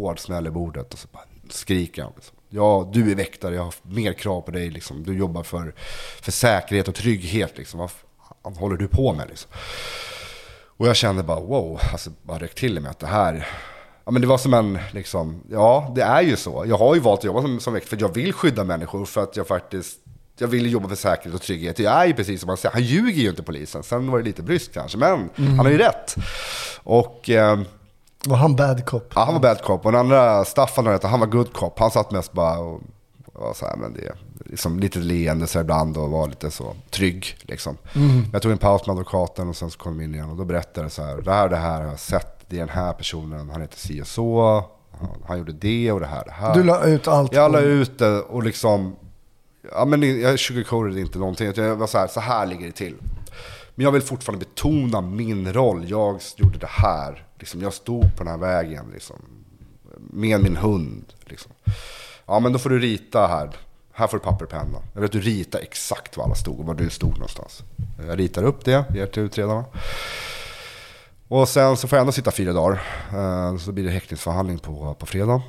hård 0.00 0.20
smäll 0.20 0.46
i 0.46 0.50
bordet 0.50 0.92
och 0.92 0.98
så 0.98 1.08
bara 1.12 1.24
skriker 1.50 2.02
han. 2.02 2.12
Liksom. 2.16 2.36
Ja, 2.48 2.90
du 2.92 3.10
är 3.10 3.14
väktare, 3.14 3.54
jag 3.54 3.62
har 3.62 3.74
mer 3.82 4.12
krav 4.12 4.40
på 4.40 4.50
dig. 4.50 4.70
Liksom. 4.70 5.02
Du 5.04 5.18
jobbar 5.18 5.42
för, 5.42 5.74
för 6.22 6.32
säkerhet 6.32 6.88
och 6.88 6.94
trygghet. 6.94 7.58
Liksom. 7.58 7.80
Vad 7.80 7.90
fan 7.90 8.56
håller 8.56 8.76
du 8.76 8.88
på 8.88 9.12
med? 9.12 9.28
Liksom? 9.28 9.50
Och 10.76 10.88
jag 10.88 10.96
kände 10.96 11.22
bara 11.22 11.40
wow, 11.40 11.80
alltså 11.92 12.10
bara 12.22 12.38
räck 12.38 12.54
till 12.54 12.80
mig 12.80 12.90
att 12.90 12.98
det 12.98 13.06
här, 13.06 13.46
ja 14.04 14.10
men 14.10 14.22
det 14.22 14.28
var 14.28 14.38
som 14.38 14.54
en, 14.54 14.78
liksom, 14.92 15.42
ja 15.50 15.92
det 15.94 16.02
är 16.02 16.22
ju 16.22 16.36
så. 16.36 16.64
Jag 16.66 16.78
har 16.78 16.94
ju 16.94 17.00
valt 17.00 17.20
att 17.20 17.24
jobba 17.24 17.42
som, 17.42 17.60
som 17.60 17.72
väktare 17.74 17.98
för 17.98 18.06
jag 18.06 18.14
vill 18.14 18.32
skydda 18.32 18.64
människor 18.64 19.04
för 19.04 19.22
att 19.22 19.36
jag 19.36 19.46
faktiskt, 19.46 19.98
jag 20.38 20.48
vill 20.48 20.72
jobba 20.72 20.88
för 20.88 20.96
säkerhet 20.96 21.34
och 21.34 21.42
trygghet. 21.42 21.78
Jag 21.78 21.92
är 21.92 22.06
ju 22.06 22.14
precis 22.14 22.40
som 22.40 22.46
man 22.46 22.56
säger, 22.56 22.72
han 22.72 22.82
ljuger 22.82 23.22
ju 23.22 23.28
inte 23.28 23.42
polisen. 23.42 23.82
Sen 23.82 24.10
var 24.10 24.18
det 24.18 24.24
lite 24.24 24.42
bryskt 24.42 24.74
kanske, 24.74 24.98
men 24.98 25.30
han 25.36 25.58
har 25.58 25.70
ju 25.70 25.78
rätt. 25.78 26.14
Och 26.82 27.30
eh, 27.30 27.60
Var 28.26 28.36
han 28.36 28.56
bad 28.56 28.86
cop? 28.86 29.12
Ja, 29.14 29.24
han 29.24 29.34
var 29.34 29.40
bad 29.40 29.62
cop. 29.62 29.86
Och 29.86 29.92
den 29.92 30.00
andra, 30.00 30.44
Staffan, 30.44 30.98
han 31.02 31.20
var 31.20 31.26
good 31.26 31.52
cop. 31.52 31.78
Han 31.78 31.90
satt 31.90 32.10
mest 32.10 32.32
bara 32.32 32.58
och 32.58 32.80
var 33.32 33.54
så 33.54 33.66
här, 33.66 33.76
men 33.76 33.92
det, 33.92 34.12
liksom 34.44 34.78
lite 34.78 34.98
leende 34.98 35.46
så 35.46 35.60
ibland 35.60 35.96
och 35.96 36.10
var 36.10 36.28
lite 36.28 36.50
så 36.50 36.74
trygg. 36.90 37.36
Liksom. 37.42 37.76
Jag 38.32 38.42
tog 38.42 38.52
en 38.52 38.58
paus 38.58 38.86
med 38.86 38.92
advokaten 38.92 39.48
och 39.48 39.56
sen 39.56 39.70
så 39.70 39.78
kom 39.78 40.00
jag 40.00 40.04
in 40.04 40.14
igen 40.14 40.30
och 40.30 40.36
då 40.36 40.44
berättade 40.44 40.84
jag 40.84 40.92
så 40.92 41.02
här, 41.02 41.16
det 41.16 41.32
här, 41.32 41.48
det 41.48 41.56
här 41.56 41.80
har 41.80 41.88
jag 41.88 41.98
sett. 41.98 42.32
Det 42.48 42.56
är 42.56 42.60
den 42.60 42.68
här 42.68 42.92
personen, 42.92 43.50
han 43.50 43.60
heter 43.60 43.78
si 43.78 44.02
och 44.02 44.06
så. 44.06 44.64
Han, 45.00 45.08
han 45.26 45.38
gjorde 45.38 45.52
det 45.52 45.92
och 45.92 46.00
det 46.00 46.06
här, 46.06 46.24
det 46.24 46.32
här. 46.32 46.54
Du 46.54 46.62
la 46.62 46.84
ut 46.84 47.08
allt? 47.08 47.32
Jag 47.32 47.52
la 47.52 47.60
ut 47.60 47.98
det 47.98 48.20
och 48.20 48.42
liksom, 48.42 48.96
ja 49.72 49.84
men 49.84 50.20
jag 50.20 50.40
sugarcoated 50.40 50.98
inte 50.98 51.18
någonting. 51.18 51.52
Jag 51.56 51.76
var 51.76 51.86
så 51.86 51.98
här, 51.98 52.06
så 52.06 52.20
här 52.20 52.46
ligger 52.46 52.66
det 52.66 52.72
till. 52.72 52.96
Men 53.76 53.84
jag 53.84 53.92
vill 53.92 54.02
fortfarande 54.02 54.46
betona 54.46 55.00
min 55.00 55.52
roll. 55.52 55.90
Jag 55.90 56.20
gjorde 56.36 56.58
det 56.58 56.70
här. 56.70 57.26
Liksom, 57.38 57.62
jag 57.62 57.72
stod 57.72 58.16
på 58.16 58.24
den 58.24 58.26
här 58.26 58.38
vägen 58.38 58.90
liksom, 58.92 59.16
med 59.98 60.40
min 60.40 60.56
hund. 60.56 61.12
Liksom. 61.24 61.52
Ja 62.26 62.40
men 62.40 62.52
då 62.52 62.58
får 62.58 62.70
du 62.70 62.78
rita 62.78 63.26
här. 63.26 63.56
Här 63.92 64.06
får 64.06 64.18
du 64.18 64.24
papper 64.24 64.44
och 64.44 64.50
penna. 64.50 64.78
Jag 64.92 65.00
vill 65.00 65.04
att 65.04 65.12
du 65.12 65.20
ritar 65.20 65.58
exakt 65.58 66.16
var 66.16 66.24
alla 66.24 66.34
stod 66.34 66.60
och 66.60 66.66
var 66.66 66.74
du 66.74 66.90
stod 66.90 67.12
någonstans. 67.12 67.62
Jag 68.06 68.18
ritar 68.18 68.44
upp 68.44 68.64
det, 68.64 68.84
ger 68.94 69.06
till 69.06 69.22
utredarna. 69.22 69.64
Och 71.28 71.48
sen 71.48 71.76
så 71.76 71.88
får 71.88 71.96
jag 71.96 72.00
ändå 72.00 72.12
sitta 72.12 72.30
fyra 72.30 72.52
dagar. 72.52 72.82
Eh, 73.12 73.56
så 73.56 73.72
blir 73.72 73.84
det 73.84 73.90
häktningsförhandling 73.90 74.58
på, 74.58 74.94
på 74.94 75.06
fredag. 75.06 75.42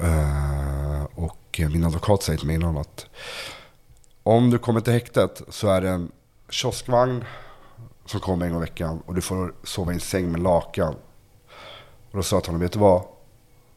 Eh, 0.00 1.04
och 1.14 1.60
min 1.72 1.84
advokat 1.84 2.22
säger 2.22 2.38
till 2.38 2.46
mig 2.46 2.56
innan 2.56 2.76
att 2.76 3.06
om 4.22 4.50
du 4.50 4.58
kommer 4.58 4.80
till 4.80 4.92
häktet 4.92 5.42
så 5.48 5.68
är 5.68 5.80
det 5.80 5.90
en 5.90 6.10
kioskvagn 6.52 7.24
som 8.06 8.20
kommer 8.20 8.46
en 8.46 8.52
gång 8.52 8.62
i 8.62 8.64
veckan 8.64 9.02
och 9.06 9.14
du 9.14 9.20
får 9.20 9.54
sova 9.62 9.92
i 9.92 9.94
en 9.94 10.00
säng 10.00 10.32
med 10.32 10.42
lakan. 10.42 10.94
Och 12.10 12.16
då 12.16 12.22
sa 12.22 12.36
jag 12.36 12.42
till 12.42 12.48
honom, 12.48 12.60
vet 12.60 12.72
du 12.72 12.78
vad? 12.78 13.02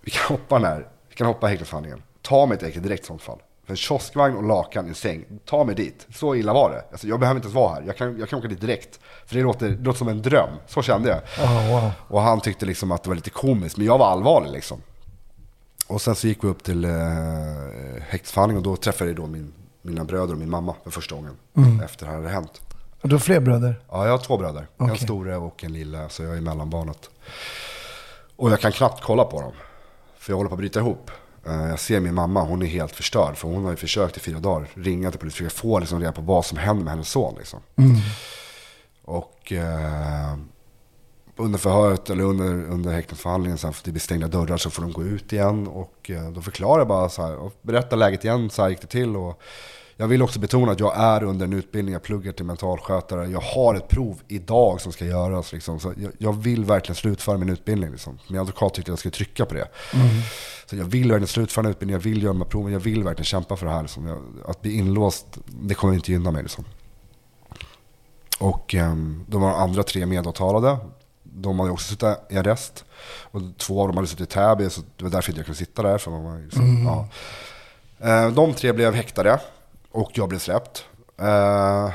Vi 0.02 0.12
kan 0.12 0.24
hoppa 0.28 0.56
den 0.56 0.66
här, 0.66 0.88
vi 1.10 1.16
kan 1.16 1.28
hoppa 1.28 1.48
häktningsförhandlingen. 1.48 2.04
Ta 2.22 2.46
mig 2.46 2.58
till 2.58 2.68
häktet 2.68 2.84
direkt 2.84 3.04
i 3.04 3.08
sånt 3.08 3.22
fall. 3.22 3.40
För 3.66 3.74
en 3.74 3.78
kioskvagn 3.78 4.38
och 4.38 4.44
lakan 4.44 4.86
i 4.86 4.90
en 4.90 4.96
säng, 4.96 5.26
ta 5.46 5.64
mig 5.64 5.76
dit. 5.76 6.08
Så 6.16 6.36
illa 6.36 6.54
var 6.54 6.72
det. 6.72 6.86
Alltså, 6.92 7.08
jag 7.08 7.20
behöver 7.20 7.36
inte 7.38 7.46
ens 7.46 7.56
vara 7.56 7.74
här, 7.74 7.84
jag 7.88 7.98
kan, 7.98 8.20
jag 8.20 8.30
kan 8.30 8.40
åka 8.40 8.48
dit 8.48 8.62
direkt. 8.62 9.00
För 9.26 9.36
det 9.36 9.42
låter, 9.42 9.70
det 9.70 9.84
låter 9.84 9.98
som 9.98 10.08
en 10.08 10.22
dröm, 10.22 10.50
så 10.68 10.82
kände 10.82 11.10
jag. 11.10 11.46
Oh, 11.46 11.72
wow. 11.72 11.92
Och 12.08 12.22
han 12.22 12.42
tyckte 12.42 12.66
liksom 12.66 12.92
att 12.92 13.04
det 13.04 13.10
var 13.10 13.16
lite 13.16 13.30
komiskt, 13.30 13.78
men 13.78 13.86
jag 13.86 13.98
var 13.98 14.08
allvarlig 14.08 14.52
liksom. 14.52 14.82
Och 15.88 16.02
sen 16.02 16.16
så 16.16 16.28
gick 16.28 16.44
vi 16.44 16.48
upp 16.48 16.64
till 16.64 16.86
eh, 16.86 16.92
häktesförhandlingen 18.08 18.66
och 18.66 18.72
då 18.72 18.76
träffade 18.76 19.10
jag 19.10 19.18
då 19.18 19.28
min, 19.28 19.54
mina 19.82 20.04
bröder 20.04 20.34
och 20.34 20.40
min 20.40 20.50
mamma 20.50 20.76
för 20.84 20.92
första 20.92 21.16
gången. 21.16 21.38
Efter 21.84 22.06
det 22.06 22.12
här 22.12 22.18
hade 22.18 22.30
hänt. 22.30 22.62
Och 23.06 23.10
du 23.10 23.15
har 23.15 23.20
fler 23.20 23.39
bröder? 23.39 23.80
Ja, 23.91 24.06
jag 24.06 24.12
har 24.12 24.18
två 24.18 24.38
bröder. 24.38 24.68
En 24.78 24.86
Okej. 24.86 24.98
store 24.98 25.36
och 25.38 25.63
en 25.63 25.74
lilla, 25.74 26.10
så 26.10 26.24
jag 26.24 26.38
är 26.38 26.41
mellanbarnet. 26.41 27.10
Och 28.36 28.52
jag 28.52 28.60
kan 28.60 28.72
knappt 28.72 29.04
kolla 29.04 29.24
på 29.24 29.41
dem. 29.41 29.52
För 30.18 30.32
jag 30.32 30.38
håller 30.38 30.50
på 30.50 30.54
att 30.56 30.60
bryta 30.60 30.80
ihop. 30.80 31.12
Eh, 31.48 31.70
Jag 31.70 31.80
ser 31.80 32.00
min 32.00 32.13
mamma, 32.13 32.41
hon 32.44 32.62
är 32.62 32.65
helt 32.65 32.96
förstörd. 32.96 33.36
För 33.38 33.48
hon 33.48 33.63
har 33.63 33.72
ju 33.72 33.78
försökt 33.78 34.18
i 34.18 34.20
fyra 34.20 34.39
dagar 34.39 34.68
ringa 34.74 35.12
till 35.12 35.20
polisen, 35.20 35.38
försöka 35.38 35.62
få 35.62 35.80
liksom 35.80 36.00
reda 36.00 36.12
på 36.12 36.22
vad 36.22 36.46
som 36.46 36.58
händer 36.58 36.84
med 36.84 36.91
hennes 36.94 37.10
son. 37.10 37.36
Liksom. 37.38 37.60
Och 39.04 39.52
eh, 39.52 40.36
under 41.36 41.60
förhöret, 41.60 42.10
eller 42.10 42.24
under, 42.24 42.46
under 42.72 42.91
häktningsförhandlingen, 42.94 43.58
sen 43.58 43.74
för 43.74 43.86
det 43.86 43.91
blir 43.91 44.02
stängda 44.02 44.28
dörrar 44.28 44.58
så 44.58 44.70
får 44.70 44.82
de 44.82 44.91
gå 44.91 45.04
ut 45.04 45.34
igen. 45.34 45.68
Och 45.68 46.10
eh, 46.12 46.30
då 46.30 46.41
förklarar 46.41 46.80
jag 46.80 46.88
bara 46.88 47.10
så 47.10 47.22
här, 47.22 47.36
och 47.36 47.54
berättar 47.62 47.98
läget 47.98 48.24
igen, 48.26 48.50
så 48.50 48.62
här 48.62 48.70
gick 48.70 48.82
det 48.82 48.88
till. 48.88 49.15
Och 49.15 49.41
jag 49.97 50.08
vill 50.08 50.21
också 50.21 50.39
betona 50.39 50.71
att 50.71 50.79
jag 50.79 50.97
är 50.97 51.23
under 51.23 51.45
en 51.45 51.53
utbildning, 51.53 51.93
jag 51.93 52.03
pluggar 52.03 52.31
till 52.31 52.45
mentalskötare. 52.45 53.27
Jag 53.27 53.39
har 53.41 53.75
ett 53.75 53.88
prov 53.88 54.21
idag 54.27 54.81
som 54.81 54.91
ska 54.91 55.05
göras. 55.05 55.53
Liksom. 55.53 55.79
Så 55.79 55.93
jag, 55.97 56.12
jag 56.17 56.34
vill 56.34 56.65
verkligen 56.65 56.95
slutföra 56.95 57.38
min 57.38 57.49
utbildning. 57.49 57.91
Liksom. 57.91 58.19
Min 58.27 58.39
advokat 58.39 58.73
tyckte 58.73 58.91
att 58.91 58.93
jag 58.93 58.99
skulle 58.99 59.12
trycka 59.12 59.45
på 59.45 59.53
det. 59.53 59.67
Så 60.65 60.75
jag 60.75 60.86
vill 60.86 61.12
verkligen 61.12 61.27
slutföra 61.27 61.63
min 61.63 61.71
utbildning, 61.71 61.93
jag 61.93 62.03
vill 62.03 62.23
göra 62.23 62.34
de 62.34 62.41
här 62.41 62.49
proven, 62.49 62.73
jag 62.73 62.79
vill 62.79 63.03
verkligen 63.03 63.25
kämpa 63.25 63.55
för 63.55 63.65
det 63.65 63.71
här. 63.71 63.81
Liksom. 63.81 64.08
Jag, 64.08 64.19
att 64.45 64.62
bli 64.62 64.77
inlåst, 64.77 65.25
det 65.45 65.73
kommer 65.73 65.93
inte 65.93 66.12
gynna 66.12 66.31
mig. 66.31 66.43
Liksom. 66.43 66.65
Och 68.39 68.73
um, 68.73 69.25
de 69.27 69.41
var 69.41 69.51
andra 69.51 69.84
tre 69.84 70.05
medåtalade. 70.05 70.77
De 71.23 71.60
hade 71.60 71.71
också 71.71 71.88
suttit 71.88 72.17
i 72.29 72.38
arrest. 72.38 72.86
Och 73.21 73.41
två 73.58 73.81
av 73.81 73.88
dem 73.88 73.97
hade 73.97 74.08
suttit 74.08 74.29
i 74.29 74.34
Täby, 74.34 74.69
så 74.69 74.81
det 74.97 75.03
var 75.03 75.12
därför 75.12 75.31
inte 75.31 75.39
jag 75.39 75.45
kunde 75.45 75.58
sitta 75.58 75.81
där. 75.81 75.97
För 75.97 76.12
man 76.12 76.23
var 76.23 76.39
liksom, 76.39 76.86
ja. 76.86 77.08
Eh, 78.08 78.31
De 78.31 78.53
tre 78.53 78.73
blev 78.73 78.93
häktade 78.93 79.39
och 79.95 80.12
jag 80.13 80.29
blev 80.29 80.39
släppt. 80.39 80.86
Eh, 81.17 81.89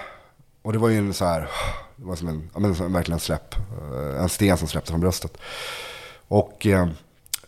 och 0.63 0.73
det 0.73 0.79
var 0.79 0.89
ju 0.89 0.99
en 0.99 1.15
så 1.15 1.25
här, 1.25 1.49
det 1.97 2.05
var 2.05 2.17
som 2.17 2.29
en, 2.29 2.51
ja, 2.55 2.61
men, 2.61 2.75
som 2.75 2.93
verkligen 2.93 3.17
en 3.17 3.21
släpp. 3.21 3.55
Eh, 3.55 4.23
en 4.23 4.29
sten 4.29 4.57
som 4.57 4.69
släppte 4.69 4.91
från 4.91 5.01
bröstet. 5.01 5.37
Och 6.29 6.67
eh, 6.67 6.89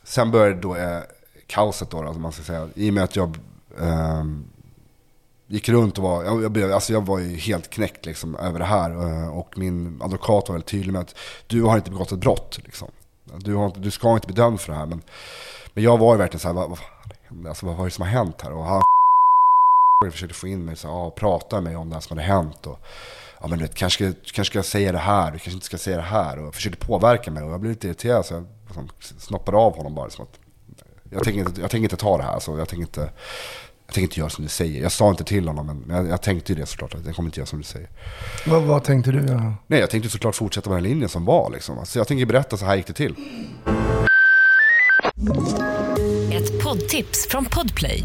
sen 0.02 0.30
började 0.30 0.60
då 0.60 0.76
eh, 0.76 1.00
kaoset 1.46 1.90
då, 1.90 1.98
alltså 1.98 2.20
man 2.20 2.32
ska 2.32 2.42
säga. 2.42 2.68
I 2.74 2.90
och 2.90 2.94
med 2.94 3.04
att 3.04 3.16
jag 3.16 3.38
eh, 3.80 4.24
gick 5.46 5.68
runt 5.68 5.98
och 5.98 6.04
var, 6.04 6.24
jag, 6.24 6.42
jag, 6.42 6.52
blev, 6.52 6.72
alltså 6.72 6.92
jag 6.92 7.06
var 7.06 7.18
ju 7.18 7.36
helt 7.36 7.70
knäckt 7.70 8.06
liksom, 8.06 8.36
över 8.36 8.58
det 8.58 8.64
här. 8.64 8.90
Eh, 8.90 9.38
och 9.38 9.58
min 9.58 10.02
advokat 10.02 10.48
var 10.48 10.54
väldigt 10.54 10.70
tydlig 10.70 10.92
med 10.92 11.02
att 11.02 11.14
du 11.46 11.62
har 11.62 11.76
inte 11.76 11.90
begått 11.90 12.12
ett 12.12 12.18
brott. 12.18 12.58
Liksom. 12.64 12.88
Du, 13.36 13.54
har 13.54 13.66
inte, 13.66 13.80
du 13.80 13.90
ska 13.90 14.14
inte 14.14 14.26
bli 14.26 14.36
dömd 14.36 14.60
för 14.60 14.72
det 14.72 14.78
här. 14.78 14.86
Men, 14.86 15.02
men 15.74 15.84
jag 15.84 15.98
var 15.98 16.14
ju 16.14 16.18
verkligen 16.18 16.40
så 16.40 16.48
här, 16.48 16.54
vad, 16.54 16.68
vad, 16.70 16.78
alltså, 17.48 17.66
vad 17.66 17.76
var 17.76 17.84
det 17.84 17.90
som 17.90 18.02
har 18.02 18.10
hänt 18.10 18.40
här? 18.42 18.52
Och 18.52 18.64
han 18.64 18.82
försökte 20.10 20.34
få 20.34 20.48
in 20.48 20.64
mig 20.64 20.76
så 20.76 20.88
ja, 20.88 21.10
prata 21.10 21.56
med 21.56 21.64
mig 21.64 21.76
om 21.76 21.88
det 21.88 21.96
här 21.96 22.00
som 22.00 22.18
hade 22.18 22.28
hänt. 22.28 22.66
Och, 22.66 22.78
ja, 23.40 23.46
men 23.46 23.58
du 23.58 23.64
vet, 23.64 23.74
kanske, 23.74 24.12
kanske 24.32 24.52
ska 24.52 24.62
säga 24.62 24.92
det 24.92 24.98
här, 24.98 25.24
du 25.24 25.38
kanske 25.38 25.52
inte 25.52 25.66
ska 25.66 25.78
säga 25.78 25.96
det 25.96 26.02
här. 26.02 26.38
Och 26.38 26.54
försökte 26.54 26.86
påverka 26.86 27.30
mig 27.30 27.42
och 27.42 27.52
jag 27.52 27.60
blev 27.60 27.70
lite 27.70 27.86
irriterad 27.86 28.26
så 28.26 28.34
jag 28.34 28.46
liksom, 28.66 28.88
snoppade 29.18 29.58
av 29.58 29.76
honom 29.76 29.94
bara. 29.94 30.10
Som 30.10 30.24
att, 30.24 30.38
jag, 31.10 31.24
tänker 31.24 31.40
inte, 31.40 31.60
jag 31.60 31.70
tänker 31.70 31.84
inte 31.84 31.96
ta 31.96 32.16
det 32.16 32.24
här, 32.24 32.40
så 32.40 32.58
jag 32.58 32.68
tänker 32.68 32.82
inte 32.82 33.10
jag 33.92 33.94
tänker 33.94 34.04
inte 34.04 34.20
göra 34.20 34.30
som 34.30 34.44
du 34.44 34.48
säger. 34.48 34.82
Jag 34.82 34.92
sa 34.92 35.10
inte 35.10 35.24
till 35.24 35.48
honom, 35.48 35.66
men 35.86 35.96
jag, 35.96 36.08
jag 36.08 36.22
tänkte 36.22 36.52
ju 36.52 36.60
det 36.60 36.66
såklart. 36.66 36.94
att 36.94 37.06
Jag 37.06 37.16
kommer 37.16 37.28
inte 37.28 37.40
göra 37.40 37.46
som 37.46 37.58
du 37.58 37.64
säger. 37.64 37.88
Vad, 38.46 38.62
vad 38.62 38.84
tänkte 38.84 39.12
du 39.12 39.26
göra? 39.26 39.54
Nej, 39.66 39.80
jag 39.80 39.90
tänkte 39.90 40.10
såklart 40.10 40.34
fortsätta 40.34 40.70
med 40.70 40.76
den 40.76 40.82
linjen 40.82 41.08
som 41.08 41.24
var. 41.24 41.50
Liksom. 41.50 41.78
Alltså, 41.78 41.98
jag 41.98 42.08
tänker 42.08 42.26
berätta, 42.26 42.56
så 42.56 42.64
här 42.64 42.76
gick 42.76 42.86
det 42.86 42.92
till. 42.92 43.14
Ett 46.32 46.62
poddtips 46.62 47.28
från 47.28 47.44
Podplay. 47.44 48.04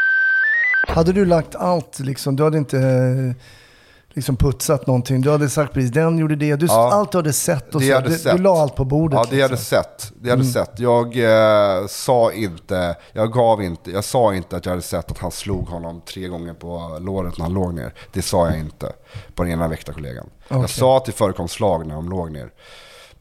Hade 0.87 1.13
du 1.13 1.25
lagt 1.25 1.55
allt, 1.55 1.99
liksom, 1.99 2.35
du 2.35 2.43
hade 2.43 2.57
inte 2.57 2.77
eh, 2.77 3.43
liksom 4.13 4.35
putsat 4.35 4.87
någonting. 4.87 5.21
Du 5.21 5.31
hade 5.31 5.49
sagt 5.49 5.73
precis, 5.73 5.91
den 5.91 6.17
gjorde 6.17 6.35
det. 6.35 6.55
Du, 6.55 6.65
Ja. 6.65 6.93
Allt 6.93 7.11
du 7.11 7.17
hade 7.17 7.33
sett 7.33 7.75
och 7.75 7.81
så. 7.81 7.99
Du, 7.99 8.17
sett. 8.17 8.37
du 8.37 8.43
la 8.43 8.61
allt 8.61 8.75
på 8.75 8.85
bordet. 8.85 9.19
Ja, 9.23 9.25
det 9.29 9.35
jag 9.35 9.43
hade 9.43 9.53
liksom. 9.53 9.77
sett. 9.77 10.11
Det 10.21 10.29
jag 10.29 10.37
hade 10.37 10.49
sett. 10.49 10.79
Jag 10.79 11.17
eh, 11.79 11.87
sa 11.87 12.31
inte, 12.31 12.95
jag 13.13 13.31
gav 13.33 13.63
inte, 13.63 13.91
jag 13.91 14.03
sa 14.03 14.35
inte 14.35 14.57
att 14.57 14.65
jag 14.65 14.71
hade 14.71 14.81
sett 14.81 15.11
att 15.11 15.17
han 15.17 15.31
slog 15.31 15.67
honom 15.67 16.01
tre 16.01 16.27
gånger 16.27 16.53
på 16.53 16.97
låret 17.01 17.37
när 17.37 17.45
han 17.45 17.53
låg 17.53 17.73
ner. 17.73 17.93
Det 18.13 18.21
sa 18.21 18.47
jag 18.47 18.59
inte 18.59 18.93
på 19.35 19.43
den 19.43 19.51
ena 19.51 19.67
väktarkollegan. 19.67 20.29
Okej. 20.47 20.61
Jag 20.61 20.69
sa 20.69 20.97
att 20.97 21.05
det 21.05 21.11
förekom 21.11 21.47
slag 21.47 21.87
när 21.87 21.95
de 21.95 22.09
låg 22.09 22.31
ner. 22.31 22.49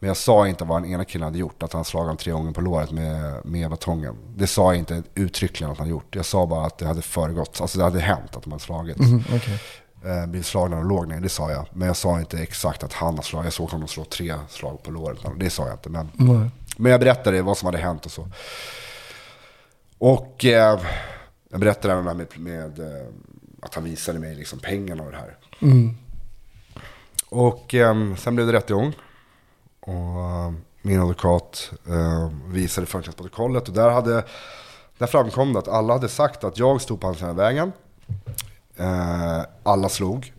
Men 0.01 0.09
jag 0.09 0.17
sa 0.17 0.49
inte 0.49 0.65
vad 0.65 0.83
den 0.83 0.91
ena 0.91 1.05
killen 1.05 1.25
hade 1.25 1.39
gjort, 1.39 1.63
att 1.63 1.73
han 1.73 1.85
slagit 1.85 2.05
honom 2.05 2.17
tre 2.17 2.33
gånger 2.33 2.53
på 2.53 2.61
låret 2.61 2.91
med, 2.91 3.47
med 3.47 3.71
batongen. 3.71 4.17
Det 4.37 4.47
sa 4.47 4.73
jag 4.73 4.79
inte 4.79 5.03
uttryckligen 5.15 5.73
att 5.73 5.79
han 5.79 5.89
gjort. 5.89 6.17
Jag 6.17 6.25
sa 6.25 6.47
bara 6.47 6.67
att 6.67 6.79
det 6.79 6.87
hade 6.87 7.03
föregått, 7.03 7.61
alltså 7.61 7.79
det 7.79 7.85
hade 7.85 8.01
hänt 8.01 8.37
att 8.37 8.43
de 8.43 8.53
hade 8.53 8.65
slagits. 8.65 9.01
Mhm, 9.01 9.25
okej. 9.35 9.61
Eh, 10.05 10.27
blivit 10.27 10.47
slagna 10.47 10.77
de 10.77 10.89
låg 10.89 11.09
ner, 11.09 11.21
det 11.21 11.29
sa 11.29 11.51
jag. 11.51 11.67
Men 11.73 11.87
jag 11.87 11.97
sa 11.97 12.21
inte 12.21 12.39
exakt 12.39 12.83
att 12.83 12.93
han 12.93 13.15
har 13.17 13.23
slagit, 13.23 13.45
jag 13.45 13.53
såg 13.53 13.71
honom 13.71 13.89
slå 13.89 14.05
tre 14.05 14.35
slag 14.49 14.83
på 14.83 14.91
låret. 14.91 15.19
Det 15.37 15.51
sa 15.51 15.67
jag 15.67 15.75
inte. 15.75 15.91
Men, 15.91 16.11
Nej. 16.15 16.51
men 16.77 16.93
jag 16.93 17.01
berättade 17.01 17.43
vad 17.43 17.59
som 17.59 17.67
hade 17.67 17.79
hänt 17.79 18.07
och 18.07 18.13
så. 18.13 18.29
Och 19.99 20.45
eh, 20.45 20.81
jag 21.51 21.61
berättade 21.61 21.95
även 21.95 22.17
med, 22.17 22.27
med 22.37 22.79
eh, 22.79 23.07
att 23.63 23.75
han 23.75 23.85
visade 23.85 24.19
mig 24.19 24.35
liksom 24.35 24.59
pengarna 24.59 25.03
och 25.03 25.11
det 25.11 25.17
här. 25.17 25.37
Mm. 25.63 25.97
Och 27.29 27.75
eh, 27.75 28.15
sen 28.17 28.35
blev 28.35 28.47
det 28.47 28.53
rättegång. 28.53 28.95
Och 29.91 30.21
eh, 30.21 30.53
min 30.83 31.01
advokat 31.01 31.71
eh, 31.89 32.31
visade 32.47 32.87
förhörsprotokollet 32.87 33.69
och 33.69 33.75
där, 33.75 33.91
hade, 33.91 34.25
där 34.99 35.07
framkom 35.07 35.53
det 35.53 35.59
att 35.59 35.69
alla 35.69 35.93
hade 35.93 36.09
sagt 36.09 36.45
att 36.45 36.59
jag 36.59 36.81
stod 36.81 37.01
på 37.01 37.07
andra 37.07 37.19
sidan 37.19 37.37
vägen. 37.37 37.73
Eh, 38.77 39.41
alla 39.63 39.89
slog. 39.89 40.33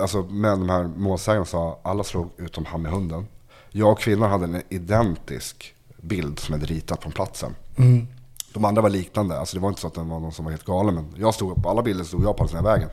Alltså, 0.00 0.22
men 0.22 0.58
de 0.60 0.68
här 0.70 0.82
målsägarna 0.84 1.44
sa 1.44 1.80
alla 1.82 2.04
slog 2.04 2.30
utom 2.36 2.64
han 2.64 2.82
med 2.82 2.92
hunden. 2.92 3.26
Jag 3.70 3.92
och 3.92 3.98
kvinnan 4.00 4.30
hade 4.30 4.44
en 4.44 4.62
identisk 4.68 5.74
bild 5.96 6.38
som 6.38 6.52
hade 6.52 6.66
ritat 6.66 7.00
på 7.00 7.10
platsen. 7.10 7.54
Mm. 7.76 8.06
De 8.54 8.64
andra 8.64 8.82
var 8.82 8.90
liknande. 8.90 9.38
Alltså 9.38 9.56
det 9.56 9.60
var 9.60 9.68
inte 9.68 9.80
så 9.80 9.86
att 9.86 9.94
det 9.94 10.00
var 10.00 10.20
någon 10.20 10.32
som 10.32 10.44
var 10.44 10.52
helt 10.52 10.64
galen. 10.64 10.94
Men 10.94 11.14
jag 11.16 11.34
stod, 11.34 11.62
på 11.62 11.70
alla 11.70 11.82
bilder 11.82 12.04
stod 12.04 12.24
jag 12.24 12.36
på 12.36 12.42
andra 12.42 12.48
sidan 12.50 12.64
vägen. 12.64 12.88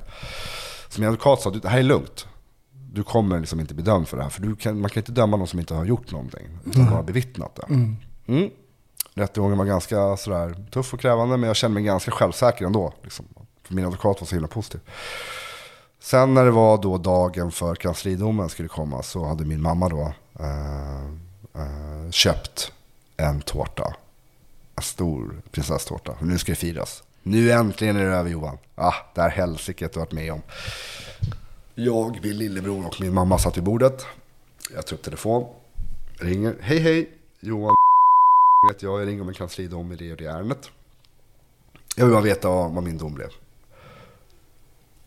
Så 0.89 1.01
min 1.01 1.09
advokat 1.09 1.41
sa, 1.41 1.49
"Du, 1.49 1.59
det 1.59 1.69
här 1.69 1.79
är 1.79 1.83
lugnt. 1.83 2.27
Du 2.93 3.03
kommer 3.03 3.39
liksom 3.39 3.59
inte 3.59 3.73
bli 3.73 3.83
dömd 3.83 4.07
för 4.07 4.17
det 4.17 4.23
här. 4.23 4.29
För 4.29 4.41
du 4.41 4.55
kan, 4.55 4.81
man 4.81 4.89
kan 4.89 5.01
inte 5.01 5.11
döma 5.11 5.37
någon 5.37 5.47
som 5.47 5.59
inte 5.59 5.73
har 5.73 5.85
gjort 5.85 6.11
någonting. 6.11 6.47
Utan 6.65 6.91
bara 6.91 7.03
bevittnat 7.03 7.55
det. 7.55 7.73
Mm. 8.27 8.49
Rättegången 9.13 9.57
var 9.57 9.65
ganska 9.65 10.17
sådär 10.17 10.65
tuff 10.71 10.93
och 10.93 10.99
krävande. 10.99 11.37
Men 11.37 11.47
jag 11.47 11.55
kände 11.55 11.73
mig 11.73 11.83
ganska 11.83 12.11
självsäker 12.11 12.65
ändå. 12.65 12.93
Liksom. 13.03 13.25
För 13.63 13.73
min 13.75 13.85
advokat 13.85 14.21
var 14.21 14.27
så 14.27 14.35
himla 14.35 14.47
positiv. 14.47 14.81
Sen 15.99 16.33
när 16.33 16.45
det 16.45 16.51
var 16.51 16.77
då 16.77 16.97
dagen 16.97 17.51
för 17.51 17.75
kanslidomen 17.75 18.49
skulle 18.49 18.67
komma 18.67 19.03
så 19.03 19.25
hade 19.25 19.45
min 19.45 19.61
mamma 19.61 19.89
då 19.89 20.13
eh, 20.39 21.05
eh, 21.61 22.11
köpt 22.11 22.71
en 23.17 23.41
tårta. 23.41 23.95
En 24.75 24.83
stor 24.83 25.41
prinsesstårta. 25.51 26.15
Nu 26.21 26.37
ska 26.37 26.51
det 26.51 26.55
firas. 26.55 27.03
Nu 27.23 27.51
äntligen 27.51 27.97
är 27.97 28.05
det 28.05 28.15
över 28.15 28.29
Johan. 28.29 28.57
Ah, 28.75 28.93
det 29.15 29.21
här 29.21 29.29
helsiket 29.29 29.93
du 29.93 29.99
har 29.99 30.05
varit 30.05 30.13
med 30.13 30.33
om. 30.33 30.41
Jag, 31.79 32.19
min 32.23 32.37
lillebror 32.37 32.87
och 32.87 33.01
min 33.01 33.13
mamma 33.13 33.37
satt 33.37 33.57
vid 33.57 33.63
bordet. 33.63 34.05
Jag 34.73 34.87
tar 34.87 34.95
upp 34.95 35.03
telefon. 35.03 35.53
Ringer. 36.17 36.55
Hej 36.61 36.79
hej. 36.79 37.11
Johan 37.39 37.75
vet 38.69 38.83
jag. 38.83 39.01
Jag 39.01 39.07
ringer 39.07 39.21
om 39.21 39.27
en 39.27 39.33
kanslidom 39.33 39.91
i 39.91 39.95
det 39.95 40.11
och 40.11 40.17
det 40.17 40.25
ärendet. 40.25 40.69
Jag 41.95 42.05
vill 42.05 42.13
bara 42.13 42.23
veta 42.23 42.49
vad, 42.49 42.83
min 42.83 42.97
dom 42.97 43.13
blev. 43.13 43.29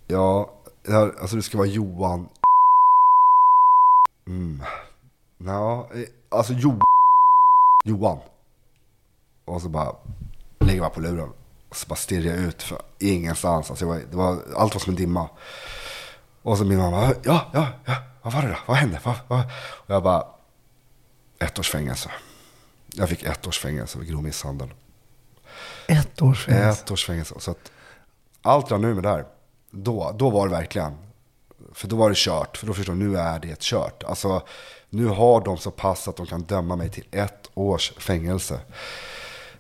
Ja, 0.06 0.54
alltså 1.20 1.36
det 1.36 1.42
ska 1.42 1.58
vara 1.58 1.68
Johan 1.68 2.28
mm. 4.26 4.62
Ja, 5.38 5.90
eh, 5.94 6.08
alltså 6.28 6.52
jo, 6.52 6.80
Johan. 7.84 8.18
Och 9.44 9.62
så 9.62 9.68
bara 9.68 9.96
lägger 10.60 10.80
man 10.80 10.90
på 10.90 11.00
luren. 11.00 11.32
Och 11.68 11.76
så 11.76 11.88
bara 11.88 11.96
stirrar 11.96 12.34
jag 12.34 12.44
ut 12.44 12.62
för 12.62 12.82
ingenstans. 12.98 13.70
Alltså 13.70 13.86
var, 13.86 14.00
det 14.10 14.16
var, 14.16 14.38
allt 14.56 14.74
var 14.74 14.80
som 14.80 14.90
en 14.90 14.96
dimma. 14.96 15.28
Och 16.42 16.58
så 16.58 16.64
min 16.64 16.78
mamma, 16.78 17.14
ja, 17.22 17.50
ja, 17.52 17.68
ja, 17.84 17.94
vad 18.22 18.32
var 18.32 18.42
det 18.42 18.48
då? 18.48 18.56
Vad 18.66 18.76
hände? 18.76 19.00
Vad, 19.04 19.16
vad? 19.28 19.44
Och 19.72 19.94
jag 19.94 20.02
bara, 20.02 20.26
ett 21.38 21.58
års 21.58 21.70
fängelse. 21.70 22.10
Jag 22.94 23.08
fick 23.08 23.22
ett 23.22 23.46
års 23.46 23.58
fängelse 23.58 23.98
för 23.98 24.04
grov 24.04 24.22
misshandel. 24.22 24.68
Ett 25.86 26.22
års 26.22 26.44
fängelse. 26.44 26.82
Ett 26.82 26.90
års 26.90 27.06
fängelse. 27.06 27.34
Så 27.38 27.50
att 27.50 27.72
allt 28.42 28.70
rann 28.70 28.84
ur 28.84 28.94
med 28.94 29.02
där. 29.02 29.24
Då, 29.70 30.14
då 30.18 30.30
var 30.30 30.48
det 30.48 30.52
verkligen. 30.52 30.94
För 31.72 31.88
då 31.88 31.96
var 31.96 32.08
det 32.08 32.16
kört. 32.16 32.56
För 32.56 32.66
då 32.66 32.74
förstår 32.74 32.94
jag, 32.94 33.08
nu 33.08 33.18
är 33.18 33.38
det 33.38 33.60
kört. 33.60 34.02
Alltså, 34.02 34.42
nu 34.90 35.06
har 35.06 35.40
de 35.40 35.58
så 35.58 35.70
pass 35.70 36.08
att 36.08 36.16
de 36.16 36.26
kan 36.26 36.42
döma 36.42 36.76
mig 36.76 36.90
till 36.90 37.06
ett 37.10 37.50
års 37.54 37.92
fängelse. 37.92 38.60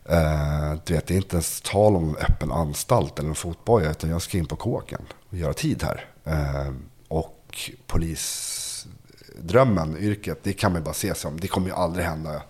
Eh, 0.04 0.74
du 0.84 0.94
vet, 0.94 1.06
det 1.06 1.14
är 1.14 1.16
inte 1.16 1.36
ens 1.36 1.60
tal 1.60 1.96
om 1.96 2.08
en 2.08 2.16
öppen 2.16 2.52
anstalt 2.52 3.18
eller 3.18 3.28
en 3.28 3.34
fotboja. 3.34 3.90
Utan 3.90 4.10
jag 4.10 4.22
ska 4.22 4.38
in 4.38 4.46
på 4.46 4.56
kåken 4.56 5.00
och 5.30 5.36
göra 5.36 5.52
tid 5.52 5.82
här. 5.82 6.11
Eh, 6.24 6.70
och 7.08 7.70
polisdrömmen, 7.86 9.96
yrket, 9.98 10.38
det 10.42 10.52
kan 10.52 10.72
man 10.72 10.84
bara 10.84 10.94
se 10.94 11.14
som. 11.14 11.40
Det 11.40 11.48
kommer 11.48 11.68
ju 11.68 11.74
aldrig 11.74 12.06
hända. 12.06 12.42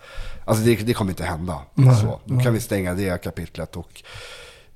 Alltså 0.45 0.63
det, 0.63 0.75
det 0.75 0.93
kommer 0.93 1.11
inte 1.11 1.23
hända. 1.23 1.61
så. 2.01 2.19
Då 2.25 2.39
kan 2.39 2.53
vi 2.53 2.59
stänga 2.59 2.93
det 2.93 3.23
kapitlet. 3.23 3.75
Och 3.75 4.03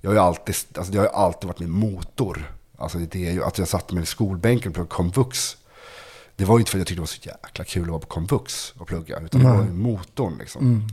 jag 0.01 0.09
har 0.09 0.15
ju 0.15 0.21
alltid, 0.21 0.55
alltså 0.77 0.91
det 0.91 0.97
har 0.97 1.05
ju 1.05 1.11
alltid 1.11 1.47
varit 1.47 1.59
min 1.59 1.71
motor. 1.71 2.53
Alltså 2.77 2.97
det 2.97 3.27
är 3.27 3.31
ju 3.31 3.43
att 3.43 3.57
jag 3.57 3.67
satte 3.67 3.93
mig 3.93 4.03
i 4.03 4.05
skolbänken 4.05 4.73
på 4.73 4.85
komvux. 4.85 5.57
Det 6.35 6.45
var 6.45 6.57
ju 6.57 6.59
inte 6.59 6.71
för 6.71 6.77
att 6.77 6.79
jag 6.79 6.87
tyckte 6.87 6.97
det 6.97 7.01
var 7.01 7.07
så 7.35 7.39
jäkla 7.45 7.65
kul 7.65 7.83
att 7.83 7.89
vara 7.89 7.99
på 7.99 8.07
komvux 8.07 8.73
och 8.77 8.87
plugga. 8.87 9.19
Utan 9.19 9.43
det 9.43 9.49
var 9.49 9.63
ju 9.63 9.73
motorn 9.73 10.37
liksom. 10.39 10.87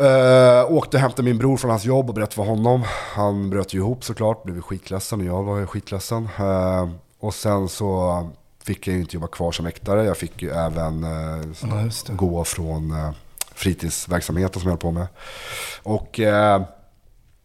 Uh, 0.00 0.72
åkte 0.72 0.96
och 0.96 1.00
hämtade 1.00 1.22
min 1.22 1.38
bror 1.38 1.56
från 1.56 1.70
hans 1.70 1.84
jobb 1.84 2.08
och 2.08 2.14
berättade 2.14 2.34
för 2.34 2.42
honom. 2.42 2.82
Han 3.14 3.50
bröt 3.50 3.74
ju 3.74 3.78
ihop 3.78 4.04
såklart, 4.04 4.42
blev 4.42 4.60
skitledsen 4.60 5.20
och 5.20 5.26
jag 5.26 5.42
var 5.42 5.66
skitledsen. 5.66 6.28
Uh, 6.40 6.88
och 7.20 7.34
sen 7.34 7.68
så 7.68 8.22
fick 8.64 8.86
jag 8.86 8.94
ju 8.94 9.00
inte 9.00 9.16
jobba 9.16 9.26
kvar 9.26 9.52
som 9.52 9.64
väktare. 9.64 10.04
Jag 10.04 10.16
fick 10.16 10.42
ju 10.42 10.50
även 10.50 11.04
uh, 11.04 11.44
Ja, 12.08 12.14
gå 12.14 12.44
från 12.44 12.90
uh, 12.90 13.10
fritidsverksamheten 13.54 14.60
som 14.60 14.68
jag 14.68 14.72
höll 14.72 14.80
på 14.80 14.90
med. 14.90 15.06
Och 15.82 16.18
uh, 16.18 16.66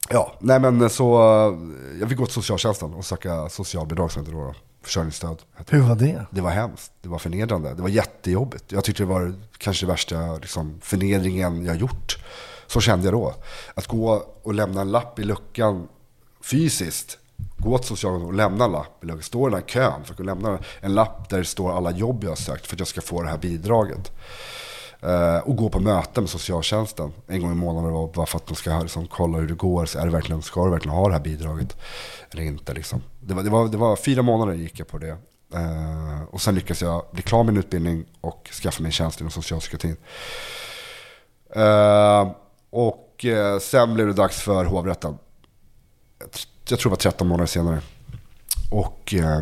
ja, 0.09 0.33
nej 0.39 0.59
men 0.59 0.89
så 0.89 1.13
jag 1.99 2.09
fick 2.09 2.17
gå 2.17 2.25
till 2.25 2.33
socialtjänsten 2.33 2.93
och 2.93 3.05
söka 3.05 3.49
socialbidrag 3.49 4.11
som 4.11 4.23
det 4.23 4.31
då. 4.31 4.53
Försörjningsstöd. 4.83 5.41
Hur 5.69 5.81
var 5.81 5.95
det? 5.95 6.25
det 6.29 6.41
var 6.41 6.51
hemskt. 6.51 6.91
Det 7.01 7.09
var 7.09 7.19
förnedrande. 7.19 7.73
Det 7.73 7.81
var 7.81 7.89
jättejobbigt. 7.89 8.71
Jag 8.71 8.83
tyckte 8.83 9.03
det 9.03 9.07
var 9.07 9.33
kanske 9.57 9.85
värsta 9.85 10.35
liksom, 10.35 10.79
förnedringen 10.81 11.65
jag 11.65 11.75
gjort. 11.75 12.17
Så 12.67 12.81
kände 12.81 13.05
jag 13.05 13.13
då. 13.13 13.35
Att 13.73 13.87
gå 13.87 14.25
och 14.43 14.53
lämna 14.53 14.81
en 14.81 14.91
lapp 14.91 15.19
i 15.19 15.23
luckan 15.23 15.87
fysiskt. 16.41 17.17
Gå 17.57 17.77
till 17.77 17.87
socialen 17.87 18.21
och 18.21 18.33
lämna 18.33 18.65
en 18.65 18.71
lapp 18.71 19.03
i 19.03 19.05
luckan. 19.05 19.23
Stå 19.23 19.47
i 19.47 19.51
den 19.51 19.59
här 19.59 19.67
kön 19.67 20.03
för 20.03 20.13
att 20.13 20.25
lämna 20.25 20.59
en 20.79 20.93
lapp 20.93 21.29
där 21.29 21.37
det 21.37 21.45
står 21.45 21.77
alla 21.77 21.91
jobb 21.91 22.23
jag 22.23 22.31
har 22.31 22.35
sökt 22.35 22.67
för 22.67 22.75
att 22.75 22.79
jag 22.79 22.87
ska 22.87 23.01
få 23.01 23.21
det 23.21 23.29
här 23.29 23.37
bidraget. 23.37 24.11
Eh, 25.01 25.37
och 25.37 25.55
gå 25.55 25.69
på 25.69 25.79
möten 25.79 26.23
med 26.23 26.29
socialtjänsten 26.29 27.11
en 27.27 27.41
gång 27.41 27.51
i 27.51 27.55
månaden 27.55 28.11
bara 28.15 28.25
för 28.25 28.37
att 28.37 28.47
de 28.47 28.55
ska 28.55 28.79
liksom, 28.79 29.07
kolla 29.07 29.37
hur 29.37 29.47
det 29.47 29.53
går. 29.53 29.85
Så 29.85 29.99
är 29.99 30.05
det 30.05 30.11
verkligen, 30.11 30.41
ska 30.41 30.65
du 30.65 30.71
verkligen 30.71 30.97
ha 30.97 31.07
det 31.07 31.13
här 31.13 31.21
bidraget 31.21 31.77
eller 32.31 32.43
inte? 32.43 32.73
Liksom. 32.73 33.01
Det, 33.25 33.33
var, 33.33 33.43
det, 33.43 33.49
var, 33.49 33.67
det 33.67 33.77
var 33.77 33.95
fyra 33.95 34.21
månader 34.21 34.53
gick 34.53 34.79
jag 34.79 34.87
på 34.87 34.97
det. 34.97 35.17
Eh, 35.53 36.21
och 36.31 36.41
sen 36.41 36.55
lyckades 36.55 36.81
jag 36.81 37.05
bli 37.11 37.21
klar 37.21 37.43
med 37.43 37.53
min 37.53 37.63
utbildning 37.63 38.05
och 38.21 38.49
skaffa 38.61 38.81
mig 38.81 38.87
en 38.87 38.91
tjänst 38.91 39.19
inom 39.19 39.31
socialpsykiatrin. 39.31 39.95
Eh, 41.55 42.31
och 42.69 43.25
eh, 43.25 43.59
sen 43.59 43.93
blev 43.93 44.07
det 44.07 44.13
dags 44.13 44.41
för 44.41 44.65
hovrätten. 44.65 45.17
Jag 46.19 46.29
tr- 46.29 46.47
Jag 46.69 46.79
tror 46.79 46.89
det 46.89 46.93
var 46.93 46.97
13 47.11 47.27
månader 47.27 47.45
senare. 47.47 47.81
Och 48.71 49.13
eh, 49.13 49.41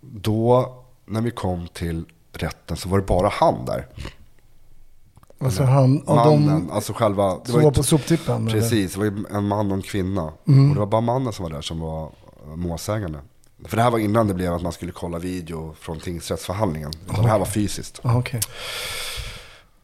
då 0.00 0.74
när 1.06 1.20
vi 1.20 1.30
kom 1.30 1.68
till 1.68 2.04
rätten 2.32 2.76
så 2.76 2.88
var 2.88 2.98
det 2.98 3.06
bara 3.06 3.28
han 3.28 3.64
där. 3.64 3.86
Alltså 5.40 5.62
han, 5.62 6.02
av 6.06 6.16
Mannen, 6.16 6.46
de 6.66 6.70
alltså 6.70 6.92
själva... 6.92 7.38
Det 7.44 7.52
var 7.52 7.60
var 7.62 7.70
på 7.70 7.82
soptippen? 7.82 8.48
eller? 8.48 8.60
Precis, 8.60 8.92
det 8.94 8.98
var 8.98 9.36
en 9.36 9.44
man 9.44 9.70
och 9.70 9.76
en 9.76 9.82
kvinna. 9.82 10.32
Mm. 10.48 10.68
Och 10.68 10.74
det 10.74 10.80
var 10.80 10.86
bara 10.86 11.00
mannen 11.00 11.32
som 11.32 11.42
var 11.42 11.50
där 11.50 11.60
som 11.60 11.80
var 11.80 12.10
målsägande. 12.56 13.20
För 13.64 13.76
det 13.76 13.82
här 13.82 13.90
var 13.90 13.98
innan 13.98 14.28
det 14.28 14.34
blev 14.34 14.54
att 14.54 14.62
man 14.62 14.72
skulle 14.72 14.92
kolla 14.92 15.18
video 15.18 15.74
från 15.80 16.00
tingsrättsförhandlingen. 16.00 16.92
Utan 17.10 17.22
det 17.24 17.30
här 17.30 17.38
var 17.38 17.46
fysiskt. 17.46 18.00
Ah, 18.02 18.18
okej. 18.18 18.40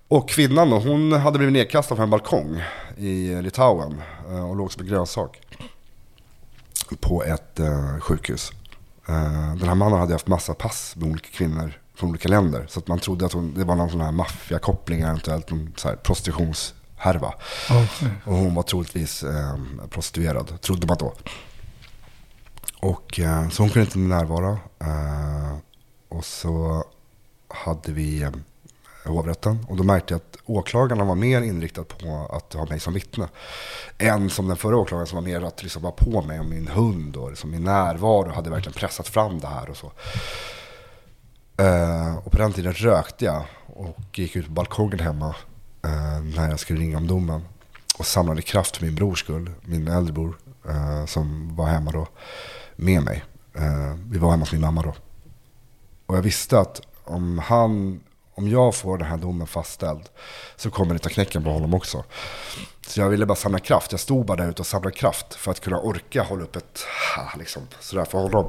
Och 0.08 0.28
kvinnan 0.28 0.70
då, 0.70 0.78
hon 0.78 1.12
hade 1.12 1.38
blivit 1.38 1.52
nedkastad 1.52 1.96
från 1.96 2.04
en 2.04 2.10
balkong 2.10 2.62
i 2.96 3.42
Litauen. 3.42 4.02
eh, 4.30 4.50
Och 4.50 4.56
låg 4.56 4.72
som 4.72 4.82
en 4.82 4.88
grönsak. 4.88 5.40
På 7.00 7.24
ett 7.24 7.60
eh, 7.60 7.98
sjukhus. 8.00 8.52
Eh, 9.08 9.54
den 9.56 9.68
här 9.68 9.74
mannen 9.74 9.98
hade 9.98 10.12
haft 10.12 10.26
massa 10.26 10.54
pass 10.54 10.96
med 10.96 11.10
olika 11.10 11.28
kvinnor 11.28 11.80
från 11.94 12.10
olika 12.10 12.28
länder. 12.28 12.66
Så 12.68 12.78
att 12.78 12.88
man 12.88 12.98
trodde 12.98 13.26
att 13.26 13.32
hon, 13.32 13.54
det 13.54 13.64
var 13.64 13.74
någon 13.74 13.90
sån 13.90 14.00
här 14.00 14.12
maffiakoppling 14.12 15.00
eventuellt. 15.00 15.50
Någon 15.50 15.72
så 15.76 15.88
här 15.88 15.96
prostitutionshärva 15.96 16.74
härva. 16.96 17.34
Och 18.24 18.34
hon 18.36 18.54
var 18.54 18.62
troligtvis 18.62 19.24
prostituerad, 19.90 20.60
trodde 20.60 20.86
man 20.86 20.96
då. 21.00 21.12
Och 22.84 23.20
eh, 23.20 23.48
så 23.48 23.62
hon 23.62 23.70
kunde 23.70 23.86
inte 23.86 23.98
närvara. 23.98 24.58
Eh, 24.80 25.56
och 26.08 26.24
så 26.24 26.84
hade 27.48 27.92
vi 27.92 28.22
eh, 28.22 28.30
hovrätten. 29.04 29.66
Och 29.68 29.76
då 29.76 29.82
märkte 29.82 30.14
jag 30.14 30.18
att 30.18 30.36
åklagarna 30.46 31.04
var 31.04 31.14
mer 31.14 31.42
inriktad 31.42 31.84
på 31.84 32.28
att 32.32 32.52
ha 32.52 32.66
mig 32.66 32.80
som 32.80 32.94
vittne. 32.94 33.28
Än 33.98 34.30
som 34.30 34.48
den 34.48 34.56
förra 34.56 34.76
åklagaren 34.76 35.06
som 35.06 35.16
var 35.16 35.22
mer 35.22 35.42
att 35.42 35.62
liksom 35.62 35.82
vara 35.82 35.92
på 35.92 36.22
mig 36.22 36.40
och 36.40 36.46
min 36.46 36.68
hund 36.68 37.16
och 37.16 37.30
liksom 37.30 37.50
min 37.50 37.64
närvaro 37.64 38.30
hade 38.30 38.50
verkligen 38.50 38.72
pressat 38.72 39.08
fram 39.08 39.40
det 39.40 39.46
här 39.46 39.70
och 39.70 39.76
så. 39.76 39.86
Och 42.24 42.32
på 42.32 42.38
den 42.38 42.52
tiden 42.52 42.72
rökte 42.72 43.24
jag 43.24 43.44
och 43.66 44.18
gick 44.18 44.36
ut 44.36 44.46
på 44.46 44.52
balkongen 44.52 44.98
hemma 44.98 45.34
när 46.36 46.50
jag 46.50 46.60
skulle 46.60 46.80
ringa 46.80 46.96
om 46.96 47.06
domen. 47.06 47.44
Och 47.98 48.06
samlade 48.06 48.42
kraft 48.42 48.76
för 48.76 48.84
min 48.84 48.94
brors 48.94 49.20
skull, 49.20 49.50
min 49.60 49.88
äldre 49.88 50.12
bror 50.12 50.36
som 51.06 51.56
var 51.56 51.66
hemma 51.66 51.90
då 51.90 52.06
med 52.76 53.02
mig. 53.02 53.24
Eh, 53.54 53.94
vi 54.10 54.18
var 54.18 54.30
hemma 54.30 54.42
hos 54.42 54.52
min 54.52 54.60
mamma 54.60 54.82
då. 54.82 54.94
Och 56.06 56.16
jag 56.16 56.22
visste 56.22 56.60
att 56.60 56.80
om 57.04 57.38
han, 57.38 58.00
om 58.34 58.48
jag 58.48 58.74
får 58.74 58.98
den 58.98 59.06
här 59.06 59.16
domen 59.16 59.46
fastställd 59.46 60.08
så 60.56 60.70
kommer 60.70 60.94
det 60.94 60.98
ta 60.98 61.08
knäcken 61.08 61.44
på 61.44 61.50
honom 61.50 61.74
också. 61.74 62.04
Så 62.86 63.00
jag 63.00 63.08
ville 63.08 63.26
bara 63.26 63.34
samla 63.34 63.58
kraft. 63.58 63.92
Jag 63.92 64.00
stod 64.00 64.26
bara 64.26 64.36
där 64.36 64.50
ute 64.50 64.62
och 64.62 64.66
samlade 64.66 64.96
kraft 64.96 65.34
för 65.34 65.50
att 65.50 65.60
kunna 65.60 65.80
orka 65.80 66.22
hålla 66.22 66.44
upp 66.44 66.56
ett 66.56 66.84
liksom, 67.38 67.62
sådär 67.80 68.04
för 68.04 68.18
honom. 68.18 68.46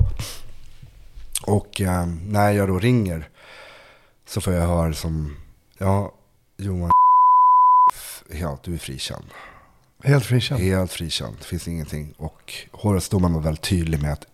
Och 1.47 1.81
eh, 1.81 2.05
när 2.05 2.51
jag 2.51 2.67
då 2.67 2.79
ringer 2.79 3.29
så 4.25 4.41
får 4.41 4.53
jag 4.53 4.67
höra 4.67 4.93
som, 4.93 5.37
ja 5.77 6.13
Johan, 6.57 6.91
ja 8.31 8.57
du 8.63 8.73
är 8.73 8.77
frikänd. 8.77 9.25
Helt 10.05 10.25
frikänd. 10.25 10.61
Helt 10.61 10.91
frikänd, 10.91 11.35
det 11.39 11.45
finns 11.45 11.67
ingenting. 11.67 12.13
Och 12.17 12.53
hovrättsdomaren 12.71 13.33
var 13.33 13.41
väldigt 13.41 13.63
tydlig 13.63 14.01
med 14.01 14.13
att 14.13 14.25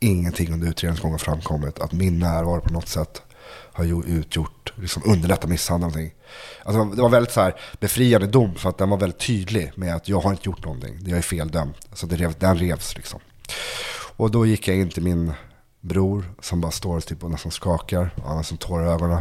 ingenting 0.00 0.52
under 0.52 0.68
utredningsgången 0.68 1.18
framkommit. 1.18 1.78
Att 1.78 1.92
min 1.92 2.18
närvaro 2.18 2.60
på 2.60 2.72
något 2.72 2.88
sätt 2.88 3.22
har 3.72 4.08
utgjort, 4.08 4.72
liksom 4.76 5.02
underlättat 5.06 5.50
misshandel. 5.50 5.88
Någonting. 5.88 6.14
Alltså, 6.64 6.84
det 6.84 7.02
var 7.02 7.08
väldigt 7.08 7.32
så 7.32 7.40
här 7.40 7.60
befriande 7.80 8.26
dom 8.26 8.54
för 8.54 8.68
att 8.68 8.78
den 8.78 8.90
var 8.90 8.96
väldigt 8.96 9.20
tydlig 9.20 9.72
med 9.74 9.94
att 9.94 10.08
jag 10.08 10.20
har 10.20 10.30
inte 10.30 10.48
gjort 10.48 10.64
någonting. 10.64 10.98
Jag 11.06 11.18
är 11.18 11.22
feldömd. 11.22 11.74
Så 11.92 12.06
det 12.06 12.16
rev, 12.16 12.34
den 12.38 12.58
revs 12.58 12.96
liksom. 12.96 13.20
Och 14.16 14.30
då 14.30 14.46
gick 14.46 14.68
jag 14.68 14.76
in 14.76 14.90
till 14.90 15.02
min 15.02 15.32
bror 15.80 16.34
som 16.40 16.60
bara 16.60 16.72
står 16.72 17.00
typ 17.00 17.24
och 17.24 17.30
nästan 17.30 17.52
skakar. 17.52 18.10
Han 18.26 18.36
har 18.36 18.42
som 18.42 18.56
tårar 18.56 18.86
i 18.86 18.88
ögonen. 18.88 19.20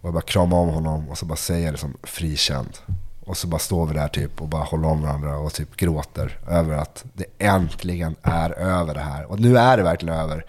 Och 0.00 0.08
jag 0.08 0.12
bara 0.12 0.22
kramar 0.22 0.58
om 0.58 0.68
honom 0.68 1.08
och 1.08 1.18
så 1.18 1.26
bara 1.26 1.36
säger 1.36 1.70
liksom 1.70 1.96
frikänd. 2.02 2.78
Och 3.26 3.36
så 3.36 3.46
bara 3.46 3.58
står 3.58 3.86
vi 3.86 3.94
där 3.94 4.08
typ 4.08 4.40
och 4.42 4.48
bara 4.48 4.62
håller 4.64 4.88
om 4.88 5.02
varandra 5.02 5.38
och 5.38 5.52
typ 5.52 5.76
gråter 5.76 6.38
över 6.48 6.76
att 6.76 7.04
det 7.12 7.24
äntligen 7.38 8.16
är 8.22 8.50
över 8.50 8.94
det 8.94 9.00
här. 9.00 9.30
Och 9.30 9.40
nu 9.40 9.58
är 9.58 9.76
det 9.76 9.82
verkligen 9.82 10.14
över. 10.14 10.44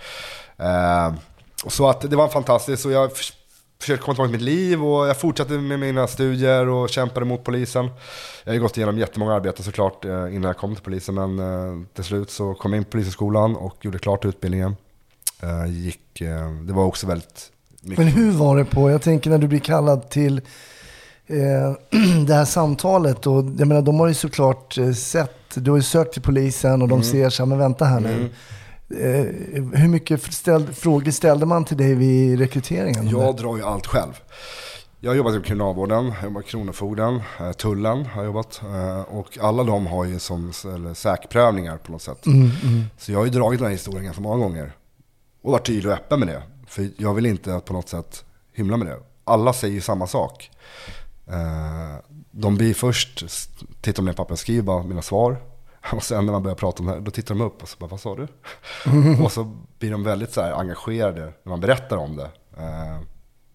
Och 1.65 1.71
så 1.71 1.89
att 1.89 2.01
det 2.01 2.15
var 2.15 2.27
fantastiskt 2.27 2.85
och 2.85 2.91
jag 2.91 3.17
förs- 3.17 3.33
försökte 3.81 4.03
komma 4.05 4.15
tillbaka 4.15 4.29
till 4.29 4.39
mitt 4.39 4.41
liv 4.55 4.85
och 4.85 5.07
jag 5.07 5.19
fortsatte 5.19 5.53
med 5.53 5.79
mina 5.79 6.07
studier 6.07 6.67
och 6.69 6.89
kämpade 6.89 7.25
mot 7.25 7.43
polisen. 7.43 7.89
Jag 8.43 8.53
har 8.53 8.59
gått 8.59 8.77
igenom 8.77 8.97
jättemånga 8.97 9.33
arbeten 9.33 9.63
såklart 9.65 10.05
eh, 10.05 10.11
innan 10.11 10.43
jag 10.43 10.57
kom 10.57 10.75
till 10.75 10.83
polisen 10.83 11.15
men 11.15 11.39
eh, 11.39 11.87
till 11.93 12.03
slut 12.03 12.31
så 12.31 12.53
kom 12.53 12.73
jag 12.73 12.77
in 12.79 12.83
på 12.85 12.91
polishögskolan 12.91 13.55
och 13.55 13.75
gjorde 13.85 13.99
klart 13.99 14.25
utbildningen. 14.25 14.75
Eh, 15.41 15.65
gick, 15.71 16.19
det 16.67 16.73
var 16.73 16.83
också 16.85 17.07
väldigt 17.07 17.51
mycket... 17.81 17.97
Men 18.05 18.07
hur 18.13 18.31
var 18.31 18.57
det 18.57 18.65
på, 18.65 18.91
jag 18.91 19.01
tänker 19.01 19.29
när 19.29 19.37
du 19.37 19.47
blir 19.47 19.59
kallad 19.59 20.09
till 20.09 20.41
det 22.27 22.33
här 22.33 22.45
samtalet 22.45 23.27
och 23.27 23.43
jag 23.57 23.67
menar 23.67 23.81
de 23.81 23.99
har 23.99 24.07
ju 24.07 24.13
såklart 24.13 24.77
eh, 24.77 24.91
sett, 24.91 25.31
du 25.55 25.71
har 25.71 25.77
ju 25.77 25.83
sökt 25.83 26.13
till 26.13 26.21
polisen 26.21 26.81
och 26.81 26.87
de 26.87 27.03
ser 27.03 27.29
så 27.29 27.43
här, 27.43 27.47
men 27.47 27.57
vänta 27.57 27.85
här 27.85 27.99
nu. 27.99 28.29
Eh, 28.89 29.25
hur 29.79 29.87
mycket 29.87 30.33
ställ, 30.33 30.67
frågor 30.73 31.11
ställde 31.11 31.45
man 31.45 31.65
till 31.65 31.77
dig 31.77 31.95
vid 31.95 32.39
rekryteringen? 32.39 33.07
Jag 33.09 33.35
drar 33.35 33.57
ju 33.57 33.63
allt 33.63 33.87
själv. 33.87 34.11
Jag 34.99 35.11
har 35.11 35.15
jobbat 35.15 35.35
i 35.35 35.41
kriminalvården, 35.41 36.05
jag 36.21 36.23
jobbat 36.23 36.45
Kronofogden, 36.45 37.21
eh, 37.39 37.51
Tullen 37.51 38.05
har 38.05 38.21
jag 38.21 38.25
jobbat. 38.25 38.61
eh, 38.63 39.01
Och 39.17 39.37
alla 39.41 39.63
de 39.63 39.87
har 39.87 40.05
ju 40.05 40.19
som 40.19 40.53
säkprövningar 40.95 41.77
på 41.77 41.91
något 41.91 42.01
sätt. 42.01 42.23
Så 42.97 43.11
jag 43.11 43.19
har 43.19 43.25
ju 43.25 43.31
dragit 43.31 43.59
den 43.59 43.65
här 43.65 43.71
historien 43.71 44.03
ganska 44.05 44.21
många 44.21 44.37
gånger. 44.43 44.71
Och 45.43 45.51
varit 45.51 45.65
tydlig 45.65 45.91
och 45.91 45.97
öppen 45.97 46.19
med 46.19 46.27
det. 46.27 46.41
För 46.67 46.89
jag 46.97 47.13
vill 47.13 47.25
inte 47.25 47.59
på 47.65 47.73
något 47.73 47.89
sätt 47.89 48.23
hymla 48.53 48.77
med 48.77 48.87
det. 48.87 48.97
Alla 49.23 49.53
säger 49.53 49.81
samma 49.81 50.07
sak. 50.07 50.51
Eh, 51.29 51.95
De 52.31 52.55
blir 52.57 52.73
först, 52.73 53.23
tittar 53.81 54.03
de 54.03 54.05
ner 54.05 54.13
på 54.13 54.17
pappret, 54.23 54.39
skriver 54.39 54.61
bara 54.63 54.83
mina 54.83 55.01
svar. 55.01 55.37
Och 55.93 56.03
sen 56.03 56.25
när 56.25 56.33
man 56.33 56.43
börjar 56.43 56.55
prata 56.55 56.79
om 56.79 56.85
det 56.85 56.91
här, 56.93 56.99
då 56.99 57.11
tittar 57.11 57.35
de 57.35 57.41
upp 57.43 57.61
och 57.63 57.69
så 57.69 57.77
bara, 57.79 57.87
vad 57.87 57.99
sa 57.99 58.15
du? 58.15 58.27
och 59.23 59.31
så 59.31 59.57
blir 59.79 59.91
de 59.91 60.03
väldigt 60.03 60.33
så 60.33 60.41
engagerade 60.41 61.21
när 61.43 61.49
man 61.49 61.59
berättar 61.61 61.97
om 61.97 62.15
det. 62.15 62.29
Eh, 62.57 62.99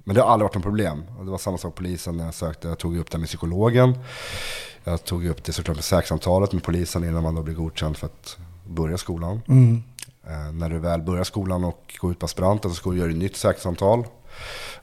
Men 0.05 0.14
det 0.14 0.20
har 0.23 0.29
aldrig 0.29 0.45
varit 0.45 0.55
något 0.55 0.62
problem. 0.62 1.05
Och 1.18 1.25
det 1.25 1.31
var 1.31 1.39
samma 1.39 1.59
sak 1.59 1.75
polisen 1.75 2.16
när 2.16 2.25
jag 2.25 2.35
sökte. 2.35 2.68
Jag 2.68 2.79
tog 2.79 2.97
upp 2.97 3.11
det 3.11 3.18
med 3.18 3.29
psykologen. 3.29 3.99
Jag 4.85 5.05
tog 5.05 5.27
upp 5.27 5.45
det 5.45 5.53
såklart 5.53 5.77
med 5.77 5.85
säkerhetssamtalet 5.85 6.53
med 6.53 6.62
polisen 6.62 7.05
innan 7.05 7.23
man 7.23 7.35
då 7.35 7.43
blir 7.43 7.55
godkänd 7.55 7.97
för 7.97 8.07
att 8.07 8.37
börja 8.66 8.99
skolan. 8.99 9.41
Eh, 10.27 10.53
när 10.53 10.68
du 10.70 10.79
väl 10.79 11.03
börjar 11.03 11.25
skolan 11.25 11.64
och 11.64 11.95
går 12.01 12.11
ut 12.11 12.18
på 12.18 12.25
aspiranten 12.27 12.70
så 12.70 12.75
ska 12.77 12.91
du 12.91 12.99
göra 12.99 13.11
ett 13.11 13.16
nytt 13.16 13.37
säkerhetssamtal. 13.37 14.07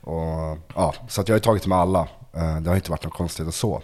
Och, 0.01 0.57
ja, 0.75 0.93
så 1.07 1.21
att 1.21 1.27
jag 1.27 1.35
har 1.35 1.39
tagit 1.39 1.67
med 1.67 1.77
alla. 1.77 2.07
Eh, 2.33 2.57
det 2.61 2.69
har 2.69 2.75
inte 2.75 2.91
varit 2.91 3.03
något 3.03 3.13
konstigt 3.13 3.47
och 3.47 3.53
så. 3.53 3.81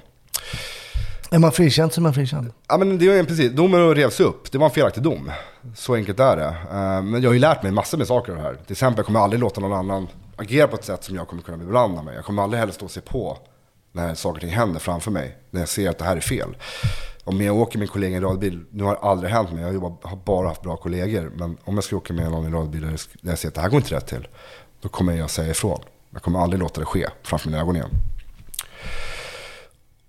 Är 1.32 1.40
man 1.40 1.52
frikänd 1.52 1.94
så 1.94 2.02
är 2.02 2.04
man 2.04 2.14
frikänd. 2.14 2.52
Ja 2.68 2.78
men 2.78 2.98
det 3.00 3.06
är 3.06 3.24
precis, 3.24 3.52
domen 3.52 3.96
revs 3.96 4.20
upp. 4.20 4.52
Det 4.52 4.58
var 4.58 4.66
en 4.66 4.72
felaktig 4.72 5.04
dom. 5.04 5.32
Så 5.76 5.96
enkelt 5.96 6.20
är 6.20 6.38
det. 6.38 6.46
Eh, 6.72 7.02
Men 7.02 7.22
jag 7.22 7.30
har 7.30 7.34
ju 7.34 7.40
lärt 7.40 7.64
mig 7.64 7.72
massor 7.72 7.98
med 7.98 8.08
saker 8.08 8.32
av 8.32 8.38
det 8.38 8.44
här. 8.44 8.54
Till 8.54 8.72
exempel 8.72 8.98
jag 8.98 9.06
kommer 9.06 9.20
aldrig 9.20 9.40
låta 9.40 9.62
någon 9.62 9.74
annan 9.74 10.08
agera 10.36 10.68
på 10.68 10.76
ett 10.76 10.86
sätt 10.86 11.04
som 11.04 11.16
jag 11.16 11.28
kommer 11.28 11.42
kunna 11.42 11.58
beblanda 11.58 12.02
mig. 12.02 12.16
Jag 12.16 12.26
kommer 12.26 12.44
aldrig 12.44 12.60
heller 12.60 12.74
stå 12.74 12.86
och 12.86 12.92
se 12.92 13.02
på 13.02 13.38
när 13.92 14.14
saker 14.16 14.36
och 14.38 14.42
ting 14.42 14.50
händer 14.50 14.80
framför 14.80 15.12
mig. 15.12 15.38
När 15.52 15.60
jag 15.62 15.70
ser 15.70 15.90
att 15.90 15.98
det 15.98 16.06
här 16.06 16.18
är 16.18 16.22
fel. 16.22 16.58
Om 17.24 17.42
jag 17.42 17.56
åker 17.58 17.80
med 17.80 17.86
en 17.86 17.92
kollega 17.92 18.14
i 18.14 18.18
en 18.18 18.24
radbil, 18.24 18.66
nu 18.72 18.84
har 18.84 18.92
det 18.94 19.00
aldrig 19.00 19.32
hänt 19.34 19.52
mig. 19.52 19.62
Jag 19.64 19.98
har 20.04 20.16
bara 20.26 20.48
haft 20.48 20.62
bra 20.62 20.78
kollegor. 20.78 21.32
Men 21.36 21.58
om 21.64 21.76
jag 21.76 21.84
ska 21.84 21.96
åka 21.96 22.14
med 22.14 22.32
någon 22.32 22.44
i 22.44 22.48
en 22.48 22.54
radbil 22.54 22.82
där 22.82 23.00
jag 23.22 23.38
ser 23.40 23.48
att 23.48 23.54
det 23.54 23.62
här 23.62 23.70
går 23.70 23.78
inte 23.80 23.96
rätt 23.96 24.08
till. 24.08 24.28
Då 24.82 24.90
kommer 24.90 25.14
jag 25.14 25.30
säga 25.30 25.52
ifrån. 25.52 25.80
Jag 26.10 26.22
kommer 26.22 26.40
aldrig 26.40 26.60
låta 26.60 26.80
det 26.80 26.86
ske 26.86 27.08
framför 27.24 27.50
mina 27.50 27.62
ögon 27.62 27.76
igen. 27.76 27.90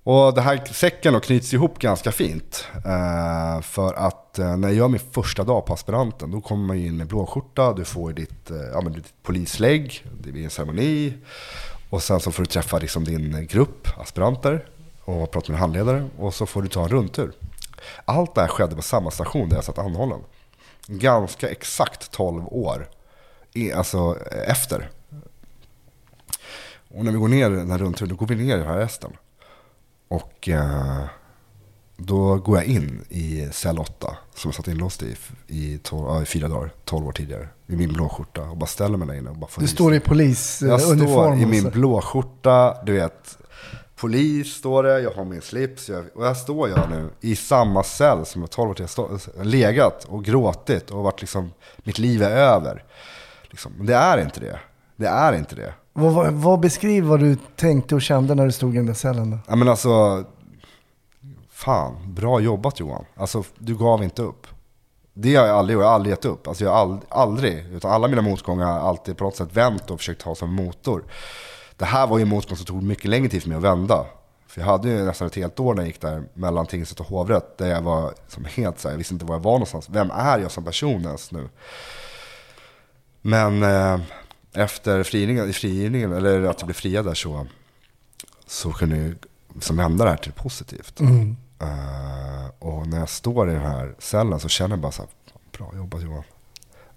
Och 0.06 0.34
det 0.34 0.40
här 0.40 0.64
säcken 0.72 1.12
då 1.12 1.20
knyts 1.20 1.54
ihop 1.54 1.78
ganska 1.78 2.12
fint. 2.12 2.68
Eh, 2.74 3.60
för 3.60 3.94
att 3.94 4.38
eh, 4.38 4.56
när 4.56 4.68
jag 4.68 4.76
gör 4.76 4.88
min 4.88 5.00
första 5.00 5.44
dag 5.44 5.66
på 5.66 5.72
aspiranten, 5.72 6.30
då 6.30 6.40
kommer 6.40 6.66
man 6.66 6.76
in 6.76 6.96
med 6.96 7.06
blåskjorta, 7.06 7.72
du 7.72 7.84
får 7.84 8.12
ditt, 8.12 8.50
eh, 8.50 8.56
ja, 8.56 8.80
men 8.80 8.92
ditt 8.92 9.14
polislägg, 9.22 10.04
det 10.22 10.32
blir 10.32 10.44
en 10.44 10.50
ceremoni. 10.50 11.14
Och 11.90 12.02
sen 12.02 12.20
så 12.20 12.32
får 12.32 12.42
du 12.42 12.46
träffa 12.46 12.78
liksom 12.78 13.04
din 13.04 13.46
grupp 13.46 13.88
aspiranter 14.00 14.68
och 15.04 15.30
prata 15.30 15.52
med 15.52 15.60
handledare. 15.60 16.08
Och 16.18 16.34
så 16.34 16.46
får 16.46 16.62
du 16.62 16.68
ta 16.68 16.82
en 16.82 16.88
rundtur. 16.88 17.32
Allt 18.04 18.34
det 18.34 18.40
här 18.40 18.48
skedde 18.48 18.76
på 18.76 18.82
samma 18.82 19.10
station 19.10 19.48
där 19.48 19.56
jag 19.56 19.64
satt 19.64 19.78
anhållen. 19.78 20.20
Ganska 20.86 21.48
exakt 21.48 22.10
12 22.10 22.46
år 22.46 22.88
i, 23.52 23.72
alltså, 23.72 24.18
eh, 24.30 24.50
efter. 24.50 24.90
Och 26.88 27.04
när 27.04 27.12
vi 27.12 27.18
går 27.18 27.28
ner 27.28 27.50
den 27.50 27.70
här 27.70 27.78
rundturen, 27.78 28.08
då 28.08 28.16
går 28.16 28.26
vi 28.26 28.34
ner 28.34 28.56
i 28.56 28.58
den 28.58 28.68
här 28.68 28.78
resten. 28.78 29.12
Och 30.08 30.48
eh, 30.48 31.04
då 31.96 32.36
går 32.36 32.56
jag 32.56 32.66
in 32.66 33.04
i 33.08 33.48
cell 33.52 33.78
8 33.78 34.16
som 34.34 34.48
jag 34.48 34.54
satt 34.54 34.68
inlåst 34.68 35.02
i 35.02 35.16
i, 35.46 35.78
tolv, 35.78 36.06
ja, 36.08 36.22
i 36.22 36.24
fyra 36.24 36.48
dagar, 36.48 36.70
12 36.84 37.06
år 37.06 37.12
tidigare. 37.12 37.48
I 37.66 37.76
min 37.76 37.92
blåskjorta 37.92 38.42
och 38.42 38.56
bara 38.56 38.66
ställer 38.66 38.96
mig 38.98 39.08
där 39.08 39.14
inne 39.14 39.30
och 39.30 39.36
bara 39.36 39.50
får 39.50 39.62
Du 39.62 39.68
står 39.68 39.92
i 39.92 39.96
Jag 39.96 40.04
polisuniform. 40.04 40.98
står 40.98 41.36
i 41.36 41.46
min 41.46 41.62
så. 41.62 41.70
blåskjorta, 41.70 42.82
du 42.84 42.92
vet. 42.92 43.38
Polis 43.96 44.54
står 44.54 44.82
det, 44.82 45.00
jag 45.00 45.10
har 45.10 45.24
min 45.24 45.40
slips. 45.42 45.88
Jag, 45.88 46.04
och 46.14 46.24
här 46.24 46.34
står 46.34 46.68
jag 46.68 46.90
nu 46.90 47.10
i 47.20 47.36
samma 47.36 47.82
cell 47.82 48.26
som 48.26 48.40
jag 48.40 48.50
12 48.50 48.70
år. 48.70 48.76
Jag 48.78 48.90
stå, 48.90 49.18
legat 49.42 50.04
och 50.04 50.24
gråtit 50.24 50.90
och 50.90 51.02
varit 51.02 51.20
liksom, 51.20 51.52
mitt 51.76 51.98
liv 51.98 52.22
är 52.22 52.30
över. 52.30 52.84
Liksom. 53.42 53.72
Men 53.76 53.86
det 53.86 53.94
är 53.94 54.18
inte 54.18 54.40
det. 54.40 54.58
Det 54.96 55.06
är 55.06 55.32
inte 55.32 55.54
det. 55.54 55.74
Vad, 55.98 56.12
vad, 56.12 56.32
vad 56.32 56.60
beskriv 56.60 57.04
vad 57.04 57.20
du 57.20 57.36
tänkte 57.56 57.94
och 57.94 58.02
kände 58.02 58.34
när 58.34 58.46
du 58.46 58.52
stod 58.52 58.74
i 58.74 58.76
den 58.76 58.86
där 58.86 58.94
cellen? 58.94 59.30
då? 59.30 59.38
Ja 59.46 59.56
men 59.56 59.68
alltså, 59.68 60.24
fan, 61.50 62.14
bra 62.14 62.40
jobbat 62.40 62.80
Johan. 62.80 63.04
Alltså 63.14 63.42
du 63.58 63.76
gav 63.76 64.02
inte 64.02 64.22
upp. 64.22 64.46
Det 65.14 65.36
har 65.36 65.46
jag 65.46 65.56
aldrig 65.56 65.74
gjort, 65.74 65.82
jag 65.82 65.88
har 65.88 65.94
aldrig 65.94 66.10
gett 66.10 66.24
upp. 66.24 66.48
Alltså 66.48 66.64
jag 66.64 66.70
har 66.70 66.78
aldrig, 66.78 67.02
aldrig, 67.08 67.66
utan 67.72 67.90
alla 67.90 68.08
mina 68.08 68.22
motgångar 68.22 68.66
har 68.66 68.88
alltid 68.88 69.16
på 69.16 69.24
något 69.24 69.36
sätt 69.36 69.52
vänt 69.52 69.90
och 69.90 69.98
försökt 69.98 70.22
ha 70.22 70.34
som 70.34 70.54
motor. 70.54 71.04
Det 71.76 71.84
här 71.84 72.06
var 72.06 72.18
ju 72.18 72.22
en 72.22 72.28
motgång 72.28 72.56
som 72.56 72.66
tog 72.66 72.82
mycket 72.82 73.10
längre 73.10 73.28
tid 73.28 73.42
för 73.42 73.48
mig 73.48 73.56
att 73.56 73.64
vända. 73.64 74.06
För 74.46 74.60
jag 74.60 74.68
hade 74.68 74.88
ju 74.88 75.04
nästan 75.04 75.26
ett 75.26 75.34
helt 75.34 75.60
år 75.60 75.74
när 75.74 75.82
jag 75.82 75.86
gick 75.86 76.00
där 76.00 76.22
mellan 76.34 76.66
tingsrätt 76.66 77.00
och 77.00 77.06
hovrätt. 77.06 77.58
Där 77.58 77.66
jag 77.66 77.82
var 77.82 78.12
som 78.28 78.44
helt 78.44 78.78
så 78.78 78.88
här, 78.88 78.92
jag 78.92 78.98
visste 78.98 79.14
inte 79.14 79.24
var 79.24 79.34
jag 79.34 79.42
var 79.42 79.52
någonstans. 79.52 79.88
Vem 79.90 80.10
är 80.10 80.38
jag 80.38 80.50
som 80.50 80.64
person 80.64 81.04
ens 81.04 81.32
nu? 81.32 81.48
Men 83.22 83.62
eh, 83.62 84.00
efter 84.56 85.02
frigivningen, 85.02 85.52
frigivningen, 85.52 86.12
eller 86.12 86.42
att 86.42 86.60
jag 86.60 86.66
blev 86.66 86.74
friad 86.74 87.04
där 87.04 87.14
så, 87.14 87.46
så 88.46 88.72
kunde 88.72 88.96
jag 88.96 89.14
som 89.62 89.76
vända 89.76 90.04
det 90.04 90.10
här 90.10 90.16
till 90.16 90.32
positivt. 90.32 91.00
Eh, 91.60 92.46
och 92.58 92.86
när 92.86 92.98
jag 92.98 93.08
står 93.08 93.50
i 93.50 93.52
den 93.52 93.62
här 93.62 93.94
cellen 93.98 94.40
så 94.40 94.48
känner 94.48 94.70
jag 94.70 94.80
bara 94.80 94.92
så 94.92 95.02
här, 95.02 95.10
"Fan, 95.32 95.40
bra 95.52 95.78
jobbat 95.80 96.02
Johan. 96.02 96.22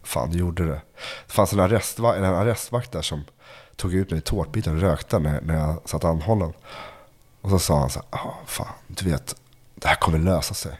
Fan, 0.03 0.31
du 0.31 0.37
gjorde 0.37 0.65
det. 0.65 0.81
Det 1.27 1.33
fanns 1.33 1.53
en 1.53 1.59
arrestvakt, 1.59 2.17
en 2.17 2.23
arrestvakt 2.25 2.91
där 2.91 3.01
som 3.01 3.23
tog 3.75 3.93
ut 3.93 4.09
mig 4.11 4.17
i 4.19 4.21
tårtbitar 4.21 4.75
och 4.75 4.81
rökte 4.81 5.19
när, 5.19 5.41
när 5.41 5.55
jag 5.59 5.81
satt 5.89 6.03
anhållen. 6.03 6.53
Och 7.41 7.49
så 7.49 7.59
sa 7.59 7.79
han 7.79 7.89
så 7.89 7.99
här, 7.99 8.19
ah, 8.19 8.33
fan, 8.45 8.73
du 8.87 9.09
vet, 9.09 9.35
det 9.75 9.87
här 9.87 9.95
kommer 9.95 10.19
lösa 10.19 10.53
sig. 10.53 10.79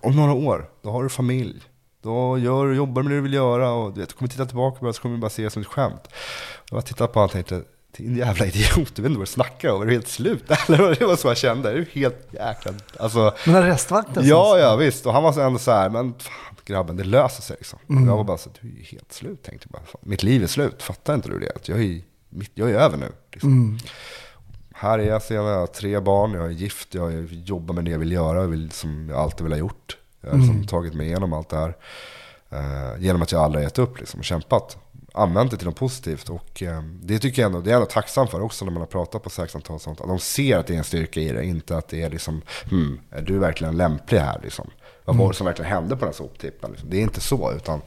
Om 0.00 0.16
några 0.16 0.32
år, 0.32 0.70
då 0.82 0.90
har 0.90 1.02
du 1.02 1.08
familj. 1.08 1.62
Då 2.06 2.38
gör, 2.38 2.72
jobbar 2.72 3.02
med 3.02 3.12
det 3.12 3.16
du 3.16 3.20
vill 3.20 3.34
göra 3.34 3.70
och 3.70 3.92
du 3.92 4.00
vet, 4.00 4.12
kommer 4.12 4.28
titta 4.28 4.46
tillbaka 4.46 4.80
på 4.80 4.86
det 4.86 4.92
så 4.92 5.02
kommer 5.02 5.14
du 5.14 5.20
bara 5.20 5.30
se 5.30 5.42
det 5.42 5.50
som 5.50 5.62
ett 5.62 5.68
skämt. 5.68 6.08
Och 6.70 6.76
jag 6.76 6.86
tittade 6.86 7.12
på 7.12 7.18
honom 7.18 7.24
och 7.26 7.32
tänkte, 7.32 7.62
din 7.96 8.16
jävla 8.16 8.46
idiot, 8.52 8.74
du 8.74 9.02
vet 9.02 9.08
inte 9.08 9.18
vad 9.18 9.20
du 9.20 9.26
snackar 9.26 9.70
om, 9.72 9.82
är 9.82 9.86
du 9.86 9.92
helt 9.92 10.08
slut? 10.08 10.44
Eller 10.68 10.94
det 10.94 11.06
var 11.06 11.16
så 11.16 11.28
jag 11.28 11.36
kände, 11.36 11.70
är 11.70 11.74
du 11.74 11.86
helt 11.92 12.28
jäkla... 12.30 12.72
Alltså, 12.98 13.34
Men 13.46 13.54
arrestvakten? 13.56 14.26
Ja, 14.26 14.58
ja 14.58 14.76
visst. 14.76 15.06
Och 15.06 15.12
han 15.12 15.22
var 15.22 15.32
så 15.32 15.40
ändå 15.40 15.58
så 15.58 15.70
här, 15.70 15.90
men 15.90 16.14
fan 16.18 16.56
grabben, 16.66 16.96
det 16.96 17.04
löser 17.04 17.42
sig 17.42 17.56
liksom. 17.58 17.78
Och 17.86 18.08
jag 18.08 18.16
var 18.16 18.24
bara 18.24 18.38
så, 18.38 18.50
du 18.60 18.68
är 18.68 18.84
helt 18.84 19.12
slut, 19.12 19.42
tänkte 19.42 19.68
jag 19.70 19.80
bara. 19.80 19.86
Fan, 19.86 20.00
Mitt 20.04 20.22
liv 20.22 20.42
är 20.42 20.46
slut, 20.46 20.82
fattar 20.82 21.14
inte 21.14 21.28
du 21.28 21.38
det? 21.38 21.68
Jag 21.68 21.82
är, 21.82 22.00
mitt, 22.28 22.50
jag 22.54 22.70
är 22.70 22.74
över 22.74 22.96
nu. 22.96 23.12
Liksom. 23.32 23.78
Här 24.74 24.98
är 24.98 25.02
jag 25.02 25.22
jag 25.28 25.42
har 25.42 25.66
tre 25.66 26.00
barn, 26.00 26.32
jag 26.32 26.44
är 26.46 26.50
gift, 26.50 26.94
jag 26.94 27.26
jobbar 27.32 27.74
med 27.74 27.84
det 27.84 27.90
jag 27.90 27.98
vill 27.98 28.12
göra, 28.12 28.40
jag 28.40 28.48
vill, 28.48 28.70
som 28.70 29.08
jag 29.08 29.18
alltid 29.18 29.42
vill 29.42 29.52
ha 29.52 29.58
gjort. 29.58 29.96
Jag 30.26 30.32
har 30.32 30.38
liksom 30.38 30.66
tagit 30.66 30.94
mig 30.94 31.06
igenom 31.06 31.32
allt 31.32 31.48
det 31.48 31.56
här. 31.56 31.76
Eh, 32.50 33.02
genom 33.02 33.22
att 33.22 33.32
jag 33.32 33.42
aldrig 33.42 33.64
gett 33.64 33.78
upp 33.78 33.98
liksom, 33.98 34.20
och 34.20 34.24
kämpat. 34.24 34.76
Använt 35.14 35.50
det 35.50 35.56
till 35.56 35.66
något 35.66 35.76
positivt. 35.76 36.28
Och 36.28 36.62
eh, 36.62 36.82
det 37.02 37.18
tycker 37.18 37.42
jag 37.42 37.46
ändå, 37.46 37.60
det 37.60 37.70
är 37.70 37.72
jag 37.72 37.80
ändå 37.80 37.90
tacksam 37.90 38.28
för 38.28 38.40
också 38.40 38.64
när 38.64 38.72
man 38.72 38.80
har 38.80 38.86
pratat 38.86 39.22
på 39.22 39.30
säkerhetssamtal 39.30 39.80
sånt. 39.80 40.00
Att 40.00 40.08
de 40.08 40.18
ser 40.18 40.58
att 40.58 40.66
det 40.66 40.74
är 40.74 40.78
en 40.78 40.84
styrka 40.84 41.20
i 41.20 41.32
det, 41.32 41.44
inte 41.44 41.76
att 41.76 41.88
det 41.88 42.02
är 42.02 42.10
liksom, 42.10 42.42
hmm, 42.70 43.00
är 43.10 43.22
du 43.22 43.38
verkligen 43.38 43.76
lämplig 43.76 44.18
här 44.18 44.40
liksom? 44.42 44.70
Vad 45.04 45.16
var 45.16 45.28
det 45.28 45.34
som 45.34 45.46
verkligen 45.46 45.70
hände 45.70 45.96
på 45.96 46.00
den 46.00 46.08
här 46.08 46.12
soptippen? 46.12 46.70
Liksom? 46.70 46.90
Det 46.90 46.96
är 46.96 47.02
inte 47.02 47.20
så, 47.20 47.52
utan 47.52 47.80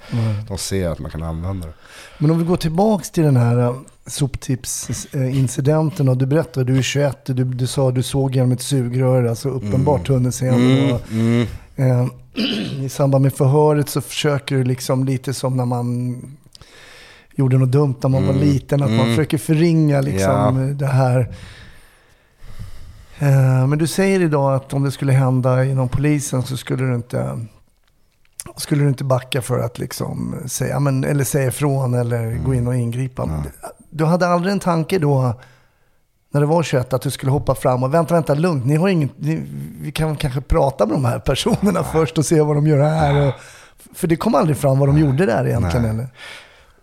de 0.47 0.57
ser 0.57 0.89
att 0.89 0.99
man 0.99 1.11
kan 1.11 1.23
använda 1.23 1.67
det. 1.67 1.73
Men 2.17 2.31
om 2.31 2.39
vi 2.39 2.45
går 2.45 2.57
tillbaks 2.57 3.11
till 3.11 3.23
den 3.23 3.37
här 3.37 3.75
soptipsincidenten 4.05 6.09
och 6.09 6.17
du 6.17 6.25
berättade, 6.25 6.65
du 6.65 6.77
är 6.77 6.81
21, 6.81 7.25
du, 7.25 7.43
du 7.43 7.67
sa 7.67 7.91
du 7.91 8.03
såg 8.03 8.35
genom 8.35 8.51
ett 8.51 8.61
sugrör, 8.61 9.23
alltså 9.23 9.49
uppenbart 9.49 10.07
tunnelseende. 10.07 10.93
och, 10.93 11.01
eh, 11.83 12.07
I 12.85 12.89
samband 12.89 13.21
med 13.21 13.33
förhöret 13.33 13.89
så 13.89 14.01
försöker 14.01 14.55
du 14.55 14.63
liksom 14.63 15.03
lite 15.05 15.33
som 15.33 15.57
när 15.57 15.65
man 15.65 16.17
gjorde 17.35 17.57
något 17.57 17.71
dumt 17.71 17.95
när 18.01 18.09
man 18.09 18.25
var 18.27 18.33
liten, 18.33 18.83
att 18.83 18.91
man 18.91 19.05
försöker 19.05 19.37
förringa 19.37 20.01
liksom 20.01 20.77
det 20.77 20.85
här. 20.87 21.19
Eh, 23.19 23.67
Men 23.67 23.77
du 23.77 23.87
säger 23.87 24.19
idag 24.19 24.53
att 24.55 24.73
om 24.73 24.83
det 24.83 24.91
skulle 24.91 25.11
hända 25.11 25.65
inom 25.65 25.89
polisen 25.89 26.43
så 26.43 26.57
skulle 26.57 26.85
du 26.85 26.95
inte, 26.95 27.45
skulle 28.57 28.83
du 28.83 28.89
inte 28.89 29.03
backa 29.03 29.41
för 29.41 29.59
att 29.59 29.79
liksom 29.79 30.35
säga, 30.45 30.79
men, 30.79 31.03
eller 31.03 31.23
säga 31.23 31.47
ifrån 31.47 31.93
eller 31.93 32.37
gå 32.45 32.53
in 32.53 32.67
och 32.67 32.75
ingripa. 32.75 33.43
Du 33.89 34.05
hade 34.05 34.27
aldrig 34.27 34.51
en 34.51 34.59
tanke 34.59 34.99
då, 34.99 35.33
när 36.32 36.41
det 36.41 36.47
var 36.47 36.63
21, 36.63 36.93
att 36.93 37.01
du 37.01 37.11
skulle 37.11 37.32
hoppa 37.32 37.55
fram 37.55 37.84
och 37.84 37.93
vänta, 37.93 38.13
vänta, 38.13 38.34
lugnt. 38.34 38.65
Ni 38.65 38.75
har 38.75 38.88
ingen, 38.88 39.09
ni, 39.17 39.43
vi 39.82 39.91
kan 39.91 40.15
kanske 40.15 40.41
prata 40.41 40.86
med 40.86 40.95
de 40.95 41.05
här 41.05 41.19
personerna 41.19 41.84
först 41.84 42.17
och 42.17 42.25
se 42.25 42.41
vad 42.41 42.55
de 42.55 42.67
gör 42.67 42.80
här. 42.80 43.27
Och, 43.27 43.34
för 43.93 44.07
det 44.07 44.15
kom 44.15 44.36
aldrig 44.36 44.57
fram 44.57 44.80
vad 44.80 44.89
de 44.89 44.97
gjorde 44.97 45.25
där 45.25 45.47
egentligen. 45.47 45.82
Nej. 45.82 45.91
Eller? 45.91 46.07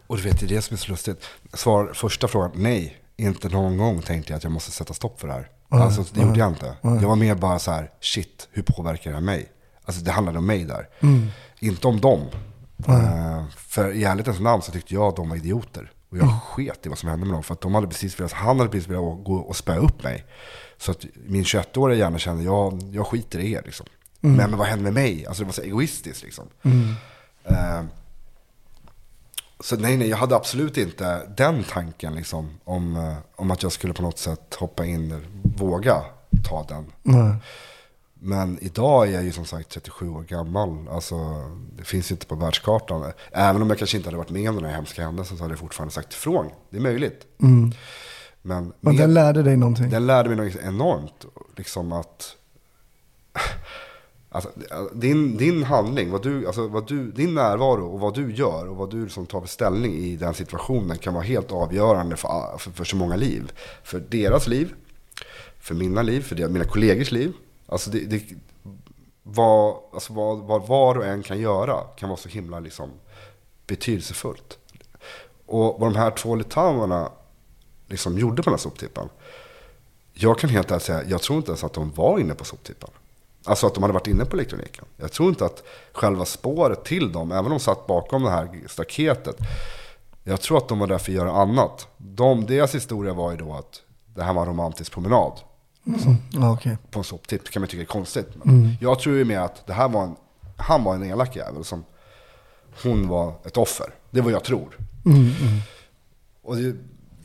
Och 0.07 0.17
du 0.17 0.23
vet, 0.23 0.41
det 0.41 0.47
är 0.47 0.49
det 0.49 0.63
som 0.63 0.75
är 0.75 0.79
så 0.79 0.91
lustigt. 0.91 1.25
Svar, 1.55 1.91
första 1.95 2.29
frågan, 2.29 2.51
nej. 2.55 2.97
Inte 3.17 3.49
någon 3.49 3.79
gång 3.79 4.03
tänkte 4.03 4.33
jag 4.33 4.37
att 4.37 4.45
jag 4.45 4.53
måste 4.53 4.71
sätta 4.71 4.95
stopp 4.95 5.21
för 5.21 5.29
det 5.29 5.35
här. 5.35 5.49
Alltså 5.69 6.05
det 6.13 6.21
gjorde 6.21 6.39
jag 6.39 6.49
inte. 6.49 6.77
Jag 6.83 7.09
var 7.09 7.17
mer 7.17 7.35
bara 7.35 7.59
så 7.59 7.71
här, 7.71 7.91
shit, 8.01 8.49
hur 8.53 8.63
påverkar 8.63 9.11
det 9.11 9.17
här 9.17 9.23
mig? 9.23 9.49
Alltså 9.85 10.05
det 10.05 10.11
handlade 10.11 10.39
om 10.39 10.47
mig 10.47 10.65
där. 10.65 10.89
Inte 11.61 11.89
om 11.89 12.01
dem. 12.01 12.21
Eh, 12.89 13.45
för 13.57 13.93
i 13.93 14.05
ärlighetens 14.05 14.41
namn 14.41 14.63
så 14.63 14.73
tyckte 14.73 14.95
jag 14.95 15.03
att 15.03 15.17
de 15.17 15.29
var 15.29 15.37
idioter. 15.37 15.93
Och 16.11 16.19
jag 16.19 16.43
sket 16.43 16.87
i 16.87 16.89
vad 16.89 16.99
som 16.99 17.09
hände 17.09 17.27
med 17.27 17.35
dem. 17.35 17.43
För 17.43 17.55
att 17.55 17.61
de 17.61 17.75
hade 17.75 17.87
precis 17.87 18.21
velat, 18.21 18.33
han 18.33 18.59
hade 18.59 18.71
precis 18.71 18.89
velat 18.89 19.25
gå 19.25 19.35
och 19.35 19.57
spöa 19.57 19.77
upp 19.77 20.03
mig. 20.03 20.25
Så 20.79 20.91
att 20.91 21.05
min 21.27 21.43
21-åriga 21.43 21.99
hjärna 21.99 22.19
kände, 22.19 22.45
jag, 22.45 22.83
jag 22.93 23.07
skiter 23.07 23.39
i 23.39 23.53
er 23.53 23.63
liksom. 23.65 23.87
Men, 24.21 24.51
men 24.51 24.59
vad 24.59 24.67
hände 24.67 24.85
med 24.85 24.93
mig? 24.93 25.27
Alltså 25.27 25.43
det 25.43 25.47
var 25.47 25.53
så 25.53 25.63
egoistiskt 25.63 26.23
liksom. 26.23 26.45
Eh, 27.45 27.83
så 29.61 29.77
nej, 29.77 29.97
nej, 29.97 30.09
jag 30.09 30.17
hade 30.17 30.37
absolut 30.37 30.77
inte 30.77 31.27
den 31.37 31.65
tanken 31.65 32.15
liksom, 32.15 32.51
om, 32.65 32.97
eh, 32.97 33.17
om 33.37 33.51
att 33.51 33.63
jag 33.63 33.73
skulle 33.73 33.93
på 33.93 34.03
något 34.03 34.19
sätt 34.19 34.55
hoppa 34.55 34.85
in, 34.85 35.27
våga 35.57 36.03
ta 36.49 36.67
den. 36.69 36.93
Men 38.27 38.59
idag 38.61 39.09
är 39.09 39.13
jag 39.13 39.25
ju 39.25 39.33
som 39.33 39.45
sagt 39.45 39.69
37 39.69 40.09
år 40.09 40.23
gammal. 40.23 40.89
Alltså, 40.91 41.17
det 41.77 41.85
finns 41.85 42.11
inte 42.11 42.27
på 42.27 42.35
världskartan. 42.35 43.13
Även 43.33 43.63
om 43.63 43.69
jag 43.69 43.79
kanske 43.79 43.97
inte 43.97 44.07
hade 44.09 44.17
varit 44.17 44.31
med 44.31 44.49
om 44.51 44.57
den 44.57 44.65
här 44.65 44.73
hemska 44.73 45.03
händelsen 45.03 45.37
så 45.37 45.45
hade 45.45 45.53
jag 45.53 45.59
fortfarande 45.59 45.95
sagt 45.95 46.13
ifrån. 46.13 46.47
Det 46.71 46.77
är 46.77 46.81
möjligt. 46.81 47.27
Men, 47.37 47.73
Men 48.43 48.73
med- 48.81 48.97
den 48.97 49.15
lärde 49.15 49.43
dig 49.43 49.57
någonting. 49.57 49.91
den 49.91 50.07
lärde 50.07 50.29
mig 50.37 50.47
något 50.47 50.63
enormt. 50.65 51.25
Liksom 51.57 51.93
att... 51.93 52.37
Alltså, 54.29 54.51
din, 54.95 55.37
din 55.37 55.63
handling, 55.65 56.11
vad 56.11 56.23
du, 56.23 56.47
alltså, 56.47 56.69
vad 56.69 56.89
du, 56.89 57.11
din 57.11 57.35
närvaro 57.35 57.87
och 57.87 58.01
vad 58.01 58.15
du 58.15 58.35
gör 58.35 58.69
och 58.69 58.77
vad 58.77 58.91
du 58.91 59.05
liksom 59.05 59.27
tar 59.27 59.41
för 59.41 59.49
ställning 59.49 59.93
i 59.95 60.17
den 60.17 60.35
situationen 60.35 60.99
kan 60.99 61.15
vara 61.15 61.25
helt 61.25 61.53
avgörande 61.53 62.17
för, 62.17 62.59
för, 62.59 62.71
för 62.71 62.85
så 62.85 62.97
många 62.97 63.17
liv. 63.17 63.53
För 63.85 64.01
deras 64.09 64.47
liv, 64.49 64.75
för 65.61 65.75
mina 65.75 66.03
liv, 66.03 66.21
för 66.21 66.49
mina 66.49 66.65
kollegors 66.65 67.13
liv. 67.13 67.33
Alltså 67.67 67.91
det, 67.91 68.01
det, 68.01 68.23
vad, 69.23 69.77
alltså 69.93 70.13
vad, 70.13 70.39
vad 70.39 70.67
var 70.67 70.99
och 70.99 71.07
en 71.07 71.23
kan 71.23 71.39
göra 71.39 71.81
kan 71.81 72.09
vara 72.09 72.19
så 72.19 72.29
himla 72.29 72.61
liksom, 72.61 72.91
betydelsefullt. 73.67 74.59
Och 75.47 75.81
vad 75.81 75.93
de 75.93 75.99
här 75.99 76.11
två 76.11 76.35
litauerna 76.35 77.13
liksom 77.87 78.19
gjorde 78.19 78.43
på 78.43 78.51
den 78.51 78.53
här 78.53 78.63
soptippen. 78.63 79.09
Jag 80.13 80.39
kan 80.39 80.51
helt 80.51 80.71
ärligt 80.71 80.83
säga, 80.83 81.05
jag 81.05 81.23
tror 81.23 81.37
inte 81.37 81.51
ens 81.51 81.65
att 81.65 81.73
de 81.73 81.91
var 81.91 82.19
inne 82.19 82.35
på 82.35 82.45
soptippen. 82.45 82.91
Alltså 83.45 83.67
att 83.67 83.75
de 83.75 83.83
hade 83.83 83.95
varit 83.95 84.07
inne 84.07 84.25
på 84.25 84.37
elektroniken. 84.37 84.85
Jag 84.97 85.13
tror 85.13 85.29
inte 85.29 85.45
att 85.45 85.63
själva 85.93 86.25
spåret 86.25 86.85
till 86.85 87.13
dem, 87.13 87.33
även 87.33 87.45
om 87.45 87.51
de 87.51 87.61
satt 87.61 87.87
bakom 87.87 88.23
det 88.23 88.31
här 88.31 88.63
staketet. 88.67 89.37
Jag 90.25 90.41
tror 90.41 90.59
att 90.59 90.69
de 90.69 90.79
var 90.79 90.87
där 90.87 90.99
för 90.99 91.13
att 91.13 91.17
göra 91.17 91.33
annat. 91.33 91.89
De, 91.97 92.47
deras 92.47 92.75
historia 92.75 93.15
var 93.15 93.31
ju 93.31 93.37
då 93.37 93.55
att 93.55 93.83
det 94.15 94.23
här 94.23 94.33
var 94.33 94.43
en 94.43 94.49
romantisk 94.49 94.93
promenad 94.93 95.33
Ja, 96.33 96.53
okej. 96.53 96.79
på 96.91 96.99
en 96.99 97.05
soptipp. 97.05 97.51
Kan 97.51 97.61
man 97.63 97.69
tycka 97.69 97.83
är 97.83 97.87
konstigt. 97.87 98.29
Men 98.35 98.77
Jag 98.81 98.99
tror 98.99 99.17
ju 99.17 99.25
mer 99.25 99.39
att 99.39 99.67
det 99.67 99.73
här 99.73 99.89
var 99.89 100.03
en, 100.03 100.17
han 100.57 100.85
var 100.85 100.95
en 100.95 101.05
elak 101.05 101.37
jävel 101.37 101.65
som 101.65 101.85
hon 102.83 103.09
var 103.09 103.35
ett 103.45 103.57
offer. 103.57 103.95
Det 104.11 104.19
är 104.19 104.23
vad 104.23 104.33
jag 104.33 104.45
tror. 104.45 104.79
Och 106.43 106.57
det, 106.57 106.77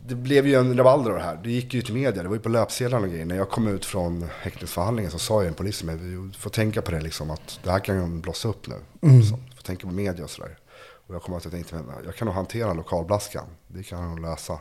det 0.07 0.15
blev 0.15 0.47
ju 0.47 0.55
en 0.55 0.77
rabalder 0.77 1.11
av 1.11 1.17
det 1.17 1.23
här. 1.23 1.39
Det 1.43 1.51
gick 1.51 1.73
ju 1.73 1.81
till 1.81 1.93
media, 1.93 2.23
det 2.23 2.29
var 2.29 2.35
ju 2.35 2.41
på 2.41 2.49
löpsedlarna 2.49 3.03
och 3.05 3.11
grejer. 3.11 3.25
När 3.25 3.35
jag 3.35 3.49
kom 3.49 3.67
ut 3.67 3.85
från 3.85 4.27
häktningsförhandlingen 4.41 5.11
så 5.11 5.19
sa 5.19 5.41
ju 5.41 5.47
en 5.47 5.53
polis 5.53 5.77
till 5.77 5.85
mig, 5.87 5.97
du 5.97 6.31
får 6.37 6.49
tänka 6.49 6.81
på 6.81 6.91
det 6.91 7.01
liksom 7.01 7.31
att 7.31 7.59
det 7.63 7.71
här 7.71 7.79
kan 7.79 7.95
ju 7.95 8.21
blossa 8.21 8.47
upp 8.47 8.67
nu. 8.67 8.75
Så, 9.29 9.35
du 9.49 9.55
får 9.55 9.63
tänka 9.63 9.87
på 9.87 9.93
media 9.93 10.23
och 10.23 10.29
sådär. 10.29 10.57
Och 11.07 11.15
jag 11.15 11.21
kommer 11.21 11.37
att 11.37 11.43
jag 11.45 11.53
tänkte, 11.53 11.75
men 11.75 11.85
jag 12.05 12.15
kan 12.15 12.25
nog 12.25 12.35
hantera 12.35 12.73
lokalblaskan. 12.73 13.45
Det 13.67 13.83
kan 13.83 13.99
jag 14.01 14.09
nog 14.09 14.19
lösa. 14.19 14.59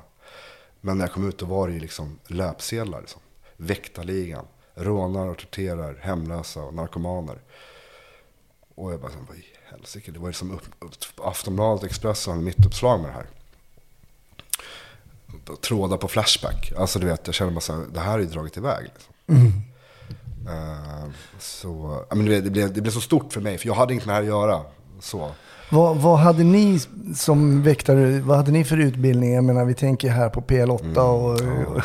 Men 0.81 0.99
när 0.99 1.05
jag 1.05 1.13
kom 1.13 1.29
ut 1.29 1.39
då 1.39 1.47
var 1.47 1.69
det 1.69 1.75
ju 1.75 1.81
liksom 1.81 2.19
löpsedlar. 2.27 3.01
Liksom. 3.01 3.21
Väktarligan, 3.63 4.45
rånare 4.75 5.31
och 5.31 5.39
torterar, 5.39 5.99
hemlösa 6.01 6.61
och 6.61 6.75
narkomaner. 6.75 7.39
Och 8.75 8.93
jag 8.93 9.01
bara, 9.01 9.13
vad 9.29 9.37
i 9.37 9.45
helsike. 9.65 10.11
Det 10.11 10.19
var 10.19 10.29
ju 10.29 10.33
som 10.33 10.51
upp, 10.51 10.63
upp, 10.79 10.95
Aftonbladet, 11.17 11.85
Expressen, 11.85 12.45
mittuppslag 12.45 13.01
med 13.01 13.11
det 13.11 13.15
här. 13.15 13.27
Trådar 15.61 15.97
på 15.97 16.09
Flashback. 16.09 16.73
Alltså 16.77 16.99
du 16.99 17.07
vet, 17.07 17.27
jag 17.27 17.35
känner 17.35 17.53
bara 17.53 17.61
så 17.61 17.73
här, 17.73 17.85
det 17.93 18.01
här 18.01 18.15
är 18.15 18.19
ju 18.19 18.27
dragit 18.27 18.57
iväg. 18.57 18.85
Liksom. 18.85 19.63
Eh, 20.49 21.11
så, 21.39 22.05
ja, 22.09 22.15
men 22.15 22.27
det, 22.27 22.51
blev, 22.51 22.73
det 22.73 22.81
blev 22.81 22.93
så 22.93 23.01
stort 23.01 23.33
för 23.33 23.41
mig, 23.41 23.59
för 23.59 23.67
jag 23.67 23.75
hade 23.75 23.93
inget 23.93 24.07
med 24.07 24.13
det 24.13 24.17
här 24.17 24.23
att 24.23 24.29
göra. 24.29 24.65
Så. 25.01 25.35
Vad, 25.73 25.97
vad 25.97 26.19
hade 26.19 26.45
ni 26.45 26.81
som 27.15 27.63
väktare, 27.63 28.21
vad 28.21 28.37
hade 28.37 28.51
ni 28.53 28.65
för 28.65 28.77
utbildning? 28.77 29.35
Jag 29.35 29.45
menar, 29.45 29.65
vi 29.65 29.75
tänker 29.75 30.11
här 30.11 30.29
på 30.29 30.41
PL8 30.41 30.99
och, 30.99 31.41
och, 31.75 31.83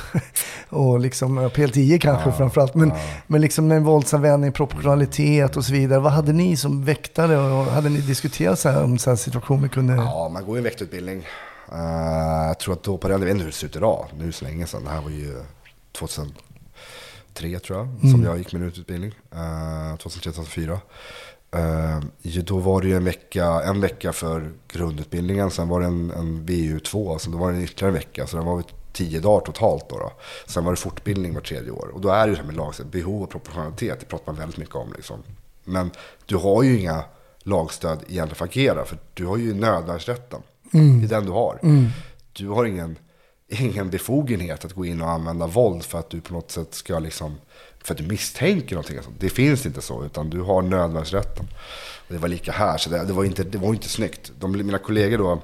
och 0.91 0.99
liksom, 0.99 1.38
ja, 1.38 1.49
PL10 1.49 1.99
kanske 1.99 2.31
framförallt. 2.31 2.75
Men, 2.75 2.93
men 3.27 3.41
liksom 3.41 3.67
med 3.67 3.81
våldsanvändning, 3.81 4.51
proportionalitet 4.51 5.57
och 5.57 5.65
så 5.65 5.73
vidare. 5.73 5.99
Vad 5.99 6.11
hade 6.11 6.33
ni 6.33 6.57
som 6.57 6.86
väktare 6.86 7.38
och 7.38 7.65
hade 7.65 7.89
ni 7.89 8.01
diskuterat 8.01 8.59
så 8.59 8.69
här 8.69 8.83
om 8.83 8.97
så 8.97 9.09
här 9.09 9.17
situationer 9.17 9.67
kunde... 9.67 9.93
Ja, 9.93 10.29
man 10.29 10.45
går 10.45 10.55
ju 10.55 10.57
en 10.57 10.63
väktarutbildning. 10.63 11.27
Eh, 11.71 12.47
jag 12.47 12.59
tror 12.59 12.73
att 12.73 12.83
då 12.83 12.97
på 12.97 13.07
den, 13.07 13.19
jag 13.19 13.25
vet 13.25 13.31
inte 13.31 13.43
hur 13.43 13.51
det 13.51 13.57
ser 13.57 13.67
ut 13.67 13.75
idag, 13.75 14.05
nu 14.17 14.31
så 14.31 14.45
länge 14.45 14.67
sedan. 14.67 14.83
Det 14.83 14.89
här 14.89 15.01
var 15.01 15.09
ju 15.09 15.33
2003 15.91 17.59
tror 17.59 17.79
jag, 17.79 18.11
som 18.11 18.23
jag 18.23 18.38
gick 18.38 18.53
min 18.53 18.63
utbildning. 18.63 19.11
Uh, 19.33 19.95
2003-2004. 19.95 20.79
Uh, 21.56 22.03
ju 22.22 22.41
då 22.41 22.58
var 22.58 22.82
det 22.82 22.88
ju 22.88 22.95
en 22.95 23.06
vecka, 23.06 23.45
en 23.45 23.82
vecka 23.82 24.14
för 24.14 24.51
grundutbildningen, 24.68 25.51
sen 25.51 25.68
var 25.68 25.80
det 25.80 25.86
en, 25.86 26.12
en 26.12 26.45
VU2, 26.45 27.18
så 27.18 27.30
då 27.30 27.38
var 27.38 27.51
det 27.51 27.64
ytterligare 27.64 27.89
en 27.89 27.93
vecka. 27.93 28.28
Så 28.28 28.38
det 28.38 28.43
var 28.43 28.64
tio 28.93 29.20
dagar 29.20 29.45
totalt. 29.45 29.89
Då, 29.89 29.97
då. 29.99 30.12
Sen 30.45 30.64
var 30.64 30.72
det 30.72 30.78
fortbildning 30.78 31.34
var 31.34 31.41
tredje 31.41 31.72
år. 31.72 31.91
Och 31.93 32.01
då 32.01 32.10
är 32.10 32.28
det 32.28 32.30
ju 32.30 32.36
det 32.36 32.41
här 32.41 32.47
med 32.47 32.56
lag, 32.56 32.74
behov 32.91 33.24
och 33.24 33.30
proportionalitet, 33.30 33.99
det 33.99 34.06
pratar 34.06 34.26
man 34.26 34.36
väldigt 34.36 34.58
mycket 34.58 34.76
om. 34.76 34.93
Liksom. 34.95 35.24
Men 35.64 35.91
du 36.26 36.36
har 36.36 36.64
ju 36.64 36.80
inga 36.80 37.03
lagstöd 37.43 37.99
egentligen 38.08 38.36
för 38.36 38.45
att 38.45 38.51
agera, 38.51 38.86
för 38.86 38.97
du 39.14 39.26
har 39.26 39.38
ju 39.38 39.53
nödvärnsrätten. 39.53 40.41
Mm. 40.74 40.99
Det 40.99 41.06
är 41.06 41.10
den 41.10 41.26
du 41.26 41.32
har. 41.32 41.60
Du 42.34 42.49
har 42.49 42.66
ingen, 42.66 42.97
ingen 43.47 43.89
befogenhet 43.89 44.66
att 44.66 44.74
gå 44.74 44.86
in 44.86 45.01
och 45.01 45.10
använda 45.10 45.47
våld 45.47 45.84
för 45.84 45.99
att 45.99 46.10
du 46.10 46.22
på 46.22 46.34
något 46.34 46.51
sätt 46.51 46.74
ska 46.74 46.99
liksom, 46.99 47.36
för 47.86 47.93
att 47.93 47.97
du 47.97 48.03
misstänker 48.03 48.75
någonting. 48.75 49.03
Sånt. 49.03 49.19
Det 49.19 49.29
finns 49.29 49.65
inte 49.65 49.81
så, 49.81 50.05
utan 50.05 50.29
du 50.29 50.41
har 50.41 50.61
nödvärnsrätten. 50.61 51.45
Det 52.07 52.17
var 52.17 52.27
lika 52.27 52.51
här, 52.51 52.77
så 52.77 52.89
det, 52.89 53.05
det, 53.05 53.13
var, 53.13 53.23
inte, 53.23 53.43
det 53.43 53.57
var 53.57 53.69
inte 53.69 53.89
snyggt. 53.89 54.31
De, 54.39 54.51
mina 54.51 54.77
kollegor 54.77 55.17
då, 55.17 55.41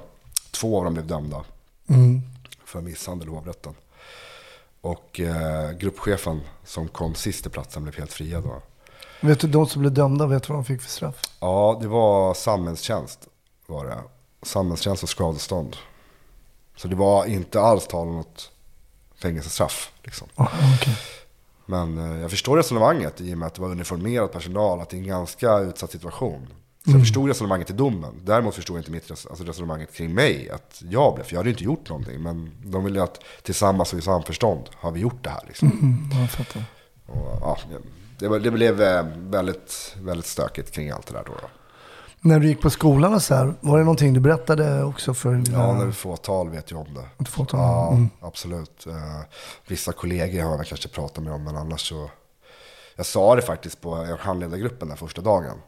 två 0.50 0.78
av 0.78 0.84
dem 0.84 0.94
blev 0.94 1.06
dömda 1.06 1.44
för 2.64 2.80
misshandel 2.80 3.28
i 3.28 3.30
hovrätten. 3.30 3.74
Och 4.80 5.20
eh, 5.20 5.72
gruppchefen 5.72 6.40
som 6.64 6.88
kom 6.88 7.14
sist 7.14 7.42
till 7.42 7.50
platsen 7.50 7.82
blev 7.82 7.96
helt 7.96 8.12
friad. 8.12 8.44
Då. 8.44 8.62
Vet 9.20 9.40
du, 9.40 9.48
de 9.48 9.66
som 9.66 9.80
blev 9.80 9.92
dömda, 9.92 10.26
vet 10.26 10.42
du 10.42 10.52
vad 10.52 10.58
de 10.58 10.64
fick 10.64 10.82
för 10.82 10.90
straff? 10.90 11.20
Ja, 11.40 11.78
det 11.80 11.88
var 11.88 12.34
samhällstjänst 12.34 13.28
var 13.66 13.86
det. 13.86 13.98
Samhällstjänst 14.42 15.02
och 15.02 15.08
skadestånd. 15.08 15.76
Så 16.76 16.88
det 16.88 16.96
var 16.96 17.26
inte 17.26 17.60
alls 17.60 17.86
tal 17.86 18.08
om 18.08 18.16
något 18.16 18.50
fängelsestraff. 19.14 19.92
Liksom. 20.02 20.28
Ah, 20.34 20.48
okej. 20.74 20.96
Men 21.66 21.98
eh, 21.98 22.20
jag 22.20 22.30
förstår 22.30 22.56
resonemanget 22.56 23.20
i 23.20 23.34
och 23.34 23.38
med 23.38 23.46
att 23.46 23.54
det 23.54 23.62
var 23.62 23.70
uniformerad 23.70 24.32
personal, 24.32 24.80
att 24.80 24.90
det 24.90 24.96
är 24.96 24.98
en 24.98 25.06
ganska 25.06 25.58
utsatt 25.58 25.90
situation. 25.90 26.46
Så 26.84 26.90
jag 26.90 27.00
förstod 27.00 27.28
resonemanget 27.28 27.70
i 27.70 27.72
domen. 27.72 28.20
Däremot 28.24 28.54
förstod 28.54 28.76
jag 28.76 28.80
inte 28.80 28.90
mitt 28.90 29.10
res- 29.10 29.26
alltså 29.26 29.44
resonemanget 29.44 29.94
kring 29.94 30.14
mig, 30.14 30.50
att 30.50 30.82
jag 30.90 31.14
blev, 31.14 31.24
för 31.24 31.32
jag 31.32 31.38
hade 31.38 31.50
inte 31.50 31.64
gjort 31.64 31.88
någonting. 31.88 32.22
Men 32.22 32.50
de 32.64 32.84
ville 32.84 33.02
att 33.02 33.20
tillsammans 33.42 33.92
och 33.92 33.98
i 33.98 34.02
samförstånd 34.02 34.62
har 34.74 34.90
vi 34.92 35.00
gjort 35.00 35.24
det 35.24 35.30
här. 35.30 35.40
Liksom. 35.46 35.70
Mm, 35.70 36.20
jag 36.20 36.30
fattar. 36.30 36.64
Och, 37.06 37.38
ja, 37.40 37.58
det, 38.18 38.38
det 38.38 38.50
blev 38.50 38.82
eh, 38.82 39.06
väldigt, 39.16 39.96
väldigt 40.02 40.26
stökigt 40.26 40.70
kring 40.70 40.90
allt 40.90 41.06
det 41.06 41.12
där 41.12 41.24
då. 41.26 41.32
då. 41.32 41.48
När 42.24 42.40
du 42.40 42.46
gick 42.48 42.60
på 42.60 42.70
skolan 42.70 43.14
och 43.14 43.22
så 43.22 43.34
här, 43.34 43.54
var 43.60 43.78
det 43.78 43.84
någonting 43.84 44.12
du 44.14 44.20
berättade 44.20 44.84
också 44.84 45.14
för 45.14 45.34
dina... 45.34 45.58
Ja, 45.58 45.72
när 45.74 45.84
vi 45.86 45.92
får 45.92 46.16
tal 46.16 46.50
vet 46.50 46.70
jag 46.70 46.80
om 46.80 46.94
det. 46.94 47.22
Ett 47.22 47.28
fåtal? 47.28 47.60
Ja, 47.60 47.88
Mm. 47.90 48.10
absolut. 48.20 48.86
Eh, 48.86 48.94
vissa 49.68 49.92
kollegor 49.92 50.42
har 50.42 50.56
jag 50.56 50.66
kanske 50.66 50.88
pratat 50.88 51.24
med 51.24 51.32
om, 51.32 51.44
men 51.44 51.56
annars 51.56 51.88
så... 51.88 52.10
Jag 52.96 53.06
sa 53.06 53.36
det 53.36 53.42
faktiskt 53.42 53.80
på 53.80 54.16
handledargruppen 54.20 54.88
den 54.88 54.96
första 54.96 55.22
dagen. 55.22 55.58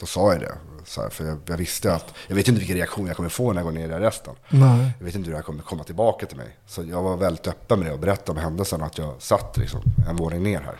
Då 0.00 0.06
sa 0.06 0.32
jag 0.32 0.40
det. 0.40 0.52
Så 0.84 1.02
här, 1.02 1.08
för 1.08 1.24
jag, 1.24 1.38
jag 1.46 1.56
visste 1.56 1.94
att, 1.94 2.14
jag 2.28 2.36
vet 2.36 2.48
inte 2.48 2.58
vilken 2.58 2.76
reaktion 2.76 3.06
jag 3.06 3.16
kommer 3.16 3.28
få 3.28 3.52
när 3.52 3.60
jag 3.60 3.64
går 3.64 3.80
ner 3.80 3.88
i 3.88 3.92
arresten. 3.92 4.34
Nej. 4.48 4.92
Jag 4.98 5.04
vet 5.04 5.14
inte 5.14 5.26
hur 5.26 5.32
det 5.32 5.38
här 5.38 5.42
kommer 5.42 5.62
komma 5.62 5.84
tillbaka 5.84 6.26
till 6.26 6.36
mig. 6.36 6.56
Så 6.66 6.82
jag 6.82 7.02
var 7.02 7.16
väldigt 7.16 7.46
öppen 7.46 7.78
med 7.78 7.88
det 7.88 7.92
och 7.92 7.98
berättade 7.98 8.30
om 8.30 8.44
händelsen, 8.44 8.82
att 8.82 8.98
jag 8.98 9.14
satt 9.18 9.56
liksom 9.56 9.80
en 10.08 10.16
våning 10.16 10.42
ner 10.42 10.60
här. 10.60 10.76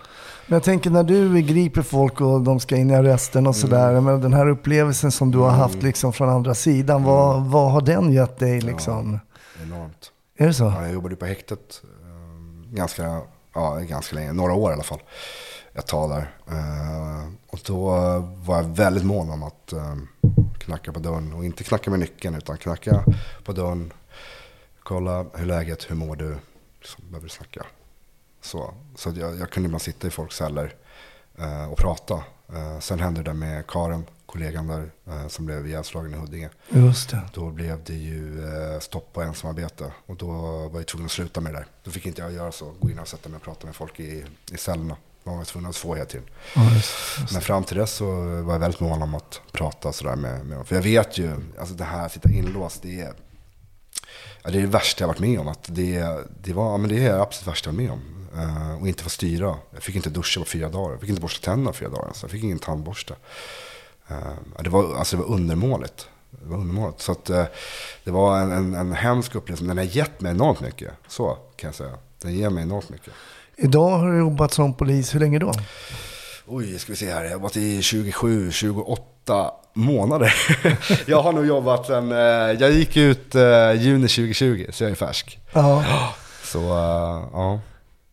Men 0.46 0.56
jag 0.56 0.62
tänker 0.62 0.90
när 0.90 1.04
du 1.04 1.40
griper 1.42 1.82
folk 1.82 2.20
och 2.20 2.40
de 2.40 2.60
ska 2.60 2.76
in 2.76 2.90
i 2.90 2.94
arresten 2.94 3.46
och 3.46 3.56
sådär. 3.56 3.94
Mm. 3.94 4.20
Den 4.20 4.32
här 4.32 4.48
upplevelsen 4.48 5.12
som 5.12 5.30
du 5.30 5.38
har 5.38 5.50
haft 5.50 5.82
liksom 5.82 6.12
från 6.12 6.28
andra 6.28 6.54
sidan. 6.54 7.04
Vad, 7.04 7.42
vad 7.42 7.72
har 7.72 7.80
den 7.80 8.12
gett 8.12 8.38
dig 8.38 8.60
liksom? 8.60 9.20
Enormt. 9.62 10.12
Är 10.38 10.46
det 10.46 10.54
så? 10.54 10.64
Ja, 10.64 10.82
jag 10.82 10.92
jobbade 10.92 11.16
på 11.16 11.26
häktet 11.26 11.82
eh, 11.84 12.74
ganska, 12.74 13.20
ja, 13.54 13.74
ganska 13.74 14.14
länge, 14.14 14.32
några 14.32 14.52
år 14.52 14.70
i 14.70 14.74
alla 14.74 14.82
fall. 14.82 15.00
Tag 15.86 16.10
där. 16.10 16.36
Eh, 16.46 17.28
och 17.46 17.58
då 17.66 17.90
var 18.36 18.56
jag 18.56 18.64
väldigt 18.64 19.04
mån 19.04 19.30
om 19.30 19.42
att 19.42 19.72
eh, 19.72 19.96
knacka 20.58 20.92
på 20.92 20.98
dörren. 20.98 21.32
Och 21.32 21.44
inte 21.44 21.64
knacka 21.64 21.90
med 21.90 21.98
nyckeln 21.98 22.34
utan 22.34 22.56
knacka 22.56 23.04
på 23.44 23.52
dörren. 23.52 23.92
Kolla 24.82 25.26
hur 25.34 25.46
läget, 25.46 25.90
hur 25.90 25.96
mår 25.96 26.16
du? 26.16 26.36
Så 26.84 27.02
behöver 27.02 27.22
du 27.22 27.28
snacka. 27.28 27.66
Så, 28.40 28.74
så 28.94 29.12
jag, 29.16 29.38
jag 29.38 29.50
kunde 29.50 29.68
bara 29.68 29.78
sitta 29.78 30.06
i 30.06 30.10
folks 30.10 30.36
celler 30.36 30.74
eh, 31.38 31.70
och 31.70 31.78
prata. 31.78 32.22
Sen 32.80 33.00
hände 33.00 33.20
det 33.20 33.30
där 33.30 33.34
med 33.34 33.66
Karen, 33.66 34.04
kollegan 34.26 34.66
där, 34.66 34.90
som 35.28 35.46
blev 35.46 35.66
ihjälslagen 35.66 36.14
i 36.14 36.16
Huddinge. 36.16 36.50
Just 36.68 37.10
det. 37.10 37.22
Då 37.34 37.50
blev 37.50 37.84
det 37.84 37.94
ju 37.94 38.42
stopp 38.80 39.12
på 39.12 39.22
ensamarbete. 39.22 39.92
Och 40.06 40.16
då 40.16 40.28
var 40.68 40.80
jag 40.80 40.86
tvungen 40.86 41.06
att 41.06 41.12
sluta 41.12 41.40
med 41.40 41.52
det 41.52 41.58
där. 41.58 41.66
Då 41.84 41.90
fick 41.90 42.06
inte 42.06 42.22
jag 42.22 42.32
göra 42.32 42.52
så. 42.52 42.74
Gå 42.80 42.90
in 42.90 42.98
och 42.98 43.08
sätta 43.08 43.28
mig 43.28 43.36
och 43.36 43.42
prata 43.42 43.66
med 43.66 43.76
folk 43.76 44.00
i, 44.00 44.24
i 44.52 44.56
cellerna. 44.56 44.96
Man 45.24 45.38
var 45.38 45.44
tvungen 45.44 45.70
att 45.70 45.76
få 45.76 45.94
hela 45.94 46.06
tiden. 46.06 46.26
Ja, 46.54 46.74
just, 46.74 47.18
just. 47.20 47.32
Men 47.32 47.42
fram 47.42 47.64
till 47.64 47.76
dess 47.76 47.92
så 47.92 48.06
var 48.42 48.52
jag 48.52 48.60
väldigt 48.60 48.80
mån 48.80 49.02
om 49.02 49.14
att 49.14 49.40
prata 49.52 49.92
sådär 49.92 50.16
med, 50.16 50.46
med 50.46 50.66
För 50.66 50.74
jag 50.74 50.82
vet 50.82 51.18
ju, 51.18 51.36
alltså 51.58 51.74
det 51.74 51.84
här 51.84 52.06
att 52.06 52.12
sitta 52.12 52.30
inlåst, 52.30 52.82
det 52.82 53.00
är, 53.00 53.14
ja, 54.42 54.50
det 54.50 54.58
är 54.58 54.62
det 54.62 54.66
värsta 54.66 55.02
jag 55.02 55.08
varit 55.08 55.18
med 55.18 55.40
om. 55.40 55.48
Att 55.48 55.64
det, 55.66 56.04
det, 56.42 56.52
var, 56.52 56.78
men 56.78 56.90
det 56.90 57.06
är 57.06 57.12
det 57.12 57.22
absolut 57.22 57.48
värsta 57.48 57.70
jag 57.70 57.74
varit 57.74 57.86
med 57.86 57.92
om. 57.92 58.20
Eh, 58.36 58.80
och 58.80 58.88
inte 58.88 59.02
få 59.02 59.10
styra. 59.10 59.56
Jag 59.70 59.82
fick 59.82 59.96
inte 59.96 60.10
duscha 60.10 60.40
på 60.40 60.46
fyra 60.46 60.68
dagar. 60.68 60.90
Jag 60.90 61.00
fick 61.00 61.10
inte 61.10 61.22
borsta 61.22 61.44
tänderna 61.44 61.70
på 61.70 61.76
fyra 61.76 61.88
dagar. 61.88 62.10
Så 62.14 62.24
jag 62.24 62.30
fick 62.30 62.42
ingen 62.44 62.58
tandborste. 62.58 63.14
Ja, 64.08 64.62
det, 64.62 64.70
var, 64.70 64.96
alltså 64.96 65.16
det 65.16 65.22
var 65.22 65.34
undermåligt. 65.34 66.08
Det 66.30 66.48
var 66.48 66.58
undermåligt. 66.58 67.00
Så 67.00 67.12
att, 67.12 67.30
eh, 67.30 67.44
det 68.04 68.10
var 68.10 68.40
en, 68.40 68.52
en, 68.52 68.74
en 68.74 68.92
hemsk 68.92 69.34
upplevelse. 69.34 69.64
Men 69.64 69.76
den 69.76 69.86
har 69.86 69.94
gett 69.94 70.20
mig 70.20 70.32
enormt 70.32 70.60
mycket. 70.60 70.92
Så 71.08 71.38
kan 71.56 71.68
jag 71.68 71.74
säga. 71.74 71.98
Den 72.22 72.34
ger 72.34 72.50
mig 72.50 72.62
enormt 72.62 72.88
mycket. 72.88 73.12
Idag 73.62 73.98
har 73.98 74.12
du 74.12 74.18
jobbat 74.18 74.52
som 74.52 74.74
polis. 74.74 75.14
Hur 75.14 75.20
länge 75.20 75.38
då? 75.38 75.52
Oj, 76.46 76.78
ska 76.78 76.92
vi 76.92 76.96
se 76.96 77.10
här. 77.12 77.20
Jag 77.22 77.28
har 77.28 77.32
jobbat 77.32 77.56
i 77.56 77.82
27, 77.82 78.50
28 78.50 79.50
månader. 79.74 80.34
jag 81.06 81.22
har 81.22 81.32
nog 81.32 81.46
jobbat 81.46 81.86
sen, 81.86 82.12
eh, 82.12 82.18
jag 82.60 82.70
gick 82.72 82.96
ut 82.96 83.34
eh, 83.34 83.72
juni 83.72 84.08
2020, 84.08 84.66
så 84.70 84.84
jag 84.84 84.90
är 84.90 84.94
färsk. 84.94 85.38
Ja. 85.52 85.84
Så, 86.44 86.58
eh, 86.58 87.22
ja. 87.32 87.60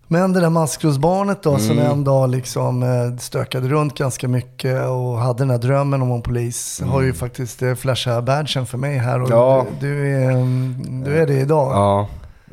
Men 0.07 0.33
det 0.33 0.39
där 0.39 0.49
maskrosbarnet 0.49 1.43
då 1.43 1.57
som 1.57 1.71
Mm. 1.79 1.91
en 1.91 2.03
dag 2.03 2.29
liksom 2.29 2.83
stökade 3.19 3.67
runt 3.67 3.97
ganska 3.97 4.27
mycket 4.27 4.87
och 4.87 5.17
hade 5.17 5.39
den 5.39 5.49
här 5.49 5.57
drömmen 5.57 6.01
om 6.01 6.11
en 6.11 6.21
polis. 6.21 6.81
Har 6.85 7.01
ju 7.01 7.13
faktiskt 7.13 7.61
flashat 7.77 8.23
badgen 8.23 8.65
för 8.65 8.77
mig 8.77 8.97
här 8.97 9.21
och 9.21 9.27
Mm. 9.27 9.39
Ja. 9.39 9.65
du, 9.79 9.87
du, 9.87 10.15
är, 10.23 10.31
mm, 10.31 11.03
du 11.05 11.17
är 11.17 11.27
det 11.27 11.33
idag. 11.39 11.71
Ja, 11.71 12.07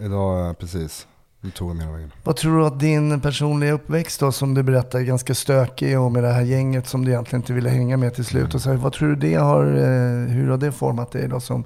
idag, 0.05 0.59
precis. 0.59 1.07
Nu 1.45 1.51
tog 1.51 1.83
jag 1.83 1.93
vägen. 1.93 2.13
Vad 2.23 2.37
tror 2.37 2.59
du 2.59 2.67
att 2.67 2.81
din 2.81 3.21
personliga 3.21 3.73
uppväxt 3.73 4.21
då 4.21 4.33
som 4.33 4.55
du 4.55 4.63
berättar 4.63 4.99
är 4.99 5.03
ganska 5.03 5.35
stökig 5.35 6.01
och 6.01 6.13
med 6.13 6.23
det 6.23 6.33
här 6.33 6.43
gänget 6.43 6.89
som 6.89 7.05
du 7.05 7.11
egentligen 7.11 7.43
inte 7.43 7.53
ville 7.53 7.71
hänga 7.71 7.97
med 7.97 8.15
till 8.15 8.25
slut. 8.25 8.55
Och 8.55 8.63
så 8.63 8.71
här, 8.71 8.77
vad 8.77 8.93
tror 8.93 9.09
du 9.09 9.17
det 9.17 9.35
har, 9.35 9.67
eh, 9.67 10.29
hur 10.35 10.51
har 10.51 10.57
det 10.57 10.73
format 10.73 11.13
dig 11.13 11.29
då 11.29 11.41
som 11.41 11.65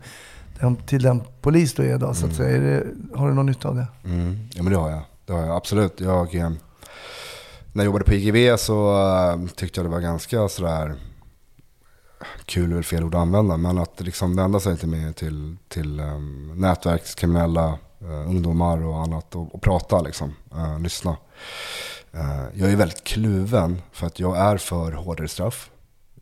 till 0.86 1.02
den 1.02 1.22
polis 1.40 1.74
du 1.74 1.82
är 1.82 1.94
idag 1.94 2.16
så 2.16 2.26
att 2.26 2.34
säga? 2.34 2.56
Är 2.56 2.60
det, 2.60 2.84
har 3.18 3.28
du 3.28 3.34
någon 3.34 3.46
nytta 3.46 3.68
av 3.68 3.76
det? 3.76 3.86
Mm. 4.04 4.48
Ja 4.54 4.62
men 4.62 4.72
det 4.72 4.78
har 4.78 4.90
jag. 4.90 5.02
Det 5.26 5.32
har 5.32 5.40
jag 5.40 5.56
absolut. 5.56 6.00
Jag, 6.00 6.34
eh, 6.34 6.50
när 7.72 7.84
jag 7.84 7.84
jobbade 7.84 8.04
på 8.04 8.14
IGV 8.14 8.56
så 8.56 9.06
eh, 9.06 9.48
tyckte 9.54 9.80
jag 9.80 9.86
det 9.86 9.90
var 9.90 10.00
ganska 10.00 10.48
sådär, 10.48 10.94
kul 12.44 12.70
är 12.70 12.74
väl 12.74 12.84
fel 12.84 13.04
ord 13.04 13.14
att 13.14 13.20
använda, 13.20 13.56
men 13.56 13.78
att 13.78 14.00
liksom 14.00 14.36
vända 14.36 14.60
sig 14.60 14.76
till, 14.76 14.88
mig, 14.88 15.12
till, 15.12 15.56
till 15.68 16.00
um, 16.00 16.52
nätverkskriminella 16.56 17.78
eh, 18.00 18.28
ungdomar 18.28 18.84
och 18.84 18.96
annat 19.02 19.34
och, 19.34 19.54
och 19.54 19.62
prata 19.62 20.00
liksom, 20.00 20.34
eh, 20.52 20.80
lyssna. 20.80 21.16
Eh, 22.12 22.44
jag 22.54 22.72
är 22.72 22.76
väldigt 22.76 23.04
kluven 23.04 23.82
för 23.92 24.06
att 24.06 24.20
jag 24.20 24.36
är 24.36 24.56
för 24.56 24.92
hårdare 24.92 25.28
straff. 25.28 25.70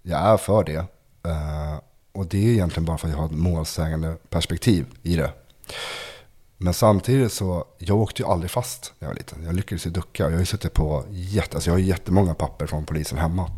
Jag 0.02 0.20
är 0.20 0.36
för 0.36 0.64
det. 0.64 0.86
Eh, 1.30 1.78
och 2.12 2.26
det 2.26 2.38
är 2.38 2.52
egentligen 2.52 2.84
bara 2.84 2.98
för 2.98 3.08
att 3.08 3.12
jag 3.12 3.18
har 3.18 3.26
ett 3.26 3.32
målsägande 3.32 4.16
perspektiv 4.28 4.86
i 5.02 5.16
det. 5.16 5.32
Men 6.56 6.74
samtidigt 6.74 7.32
så, 7.32 7.64
jag 7.78 7.96
åkte 7.96 8.22
ju 8.22 8.28
aldrig 8.28 8.50
fast 8.50 8.92
när 8.98 9.08
jag 9.08 9.10
var 9.10 9.16
liten. 9.16 9.44
Jag 9.44 9.54
lyckades 9.54 9.86
ju 9.86 9.90
ducka. 9.90 10.22
Jag 10.22 10.30
har 10.30 10.38
ju 10.38 10.46
suttit 10.46 10.72
på 10.72 11.04
jätte, 11.10 11.56
alltså 11.56 11.70
jag 11.70 11.74
har 11.74 11.80
jättemånga 11.80 12.34
papper 12.34 12.66
från 12.66 12.84
polisen 12.84 13.18
hemma. 13.18 13.50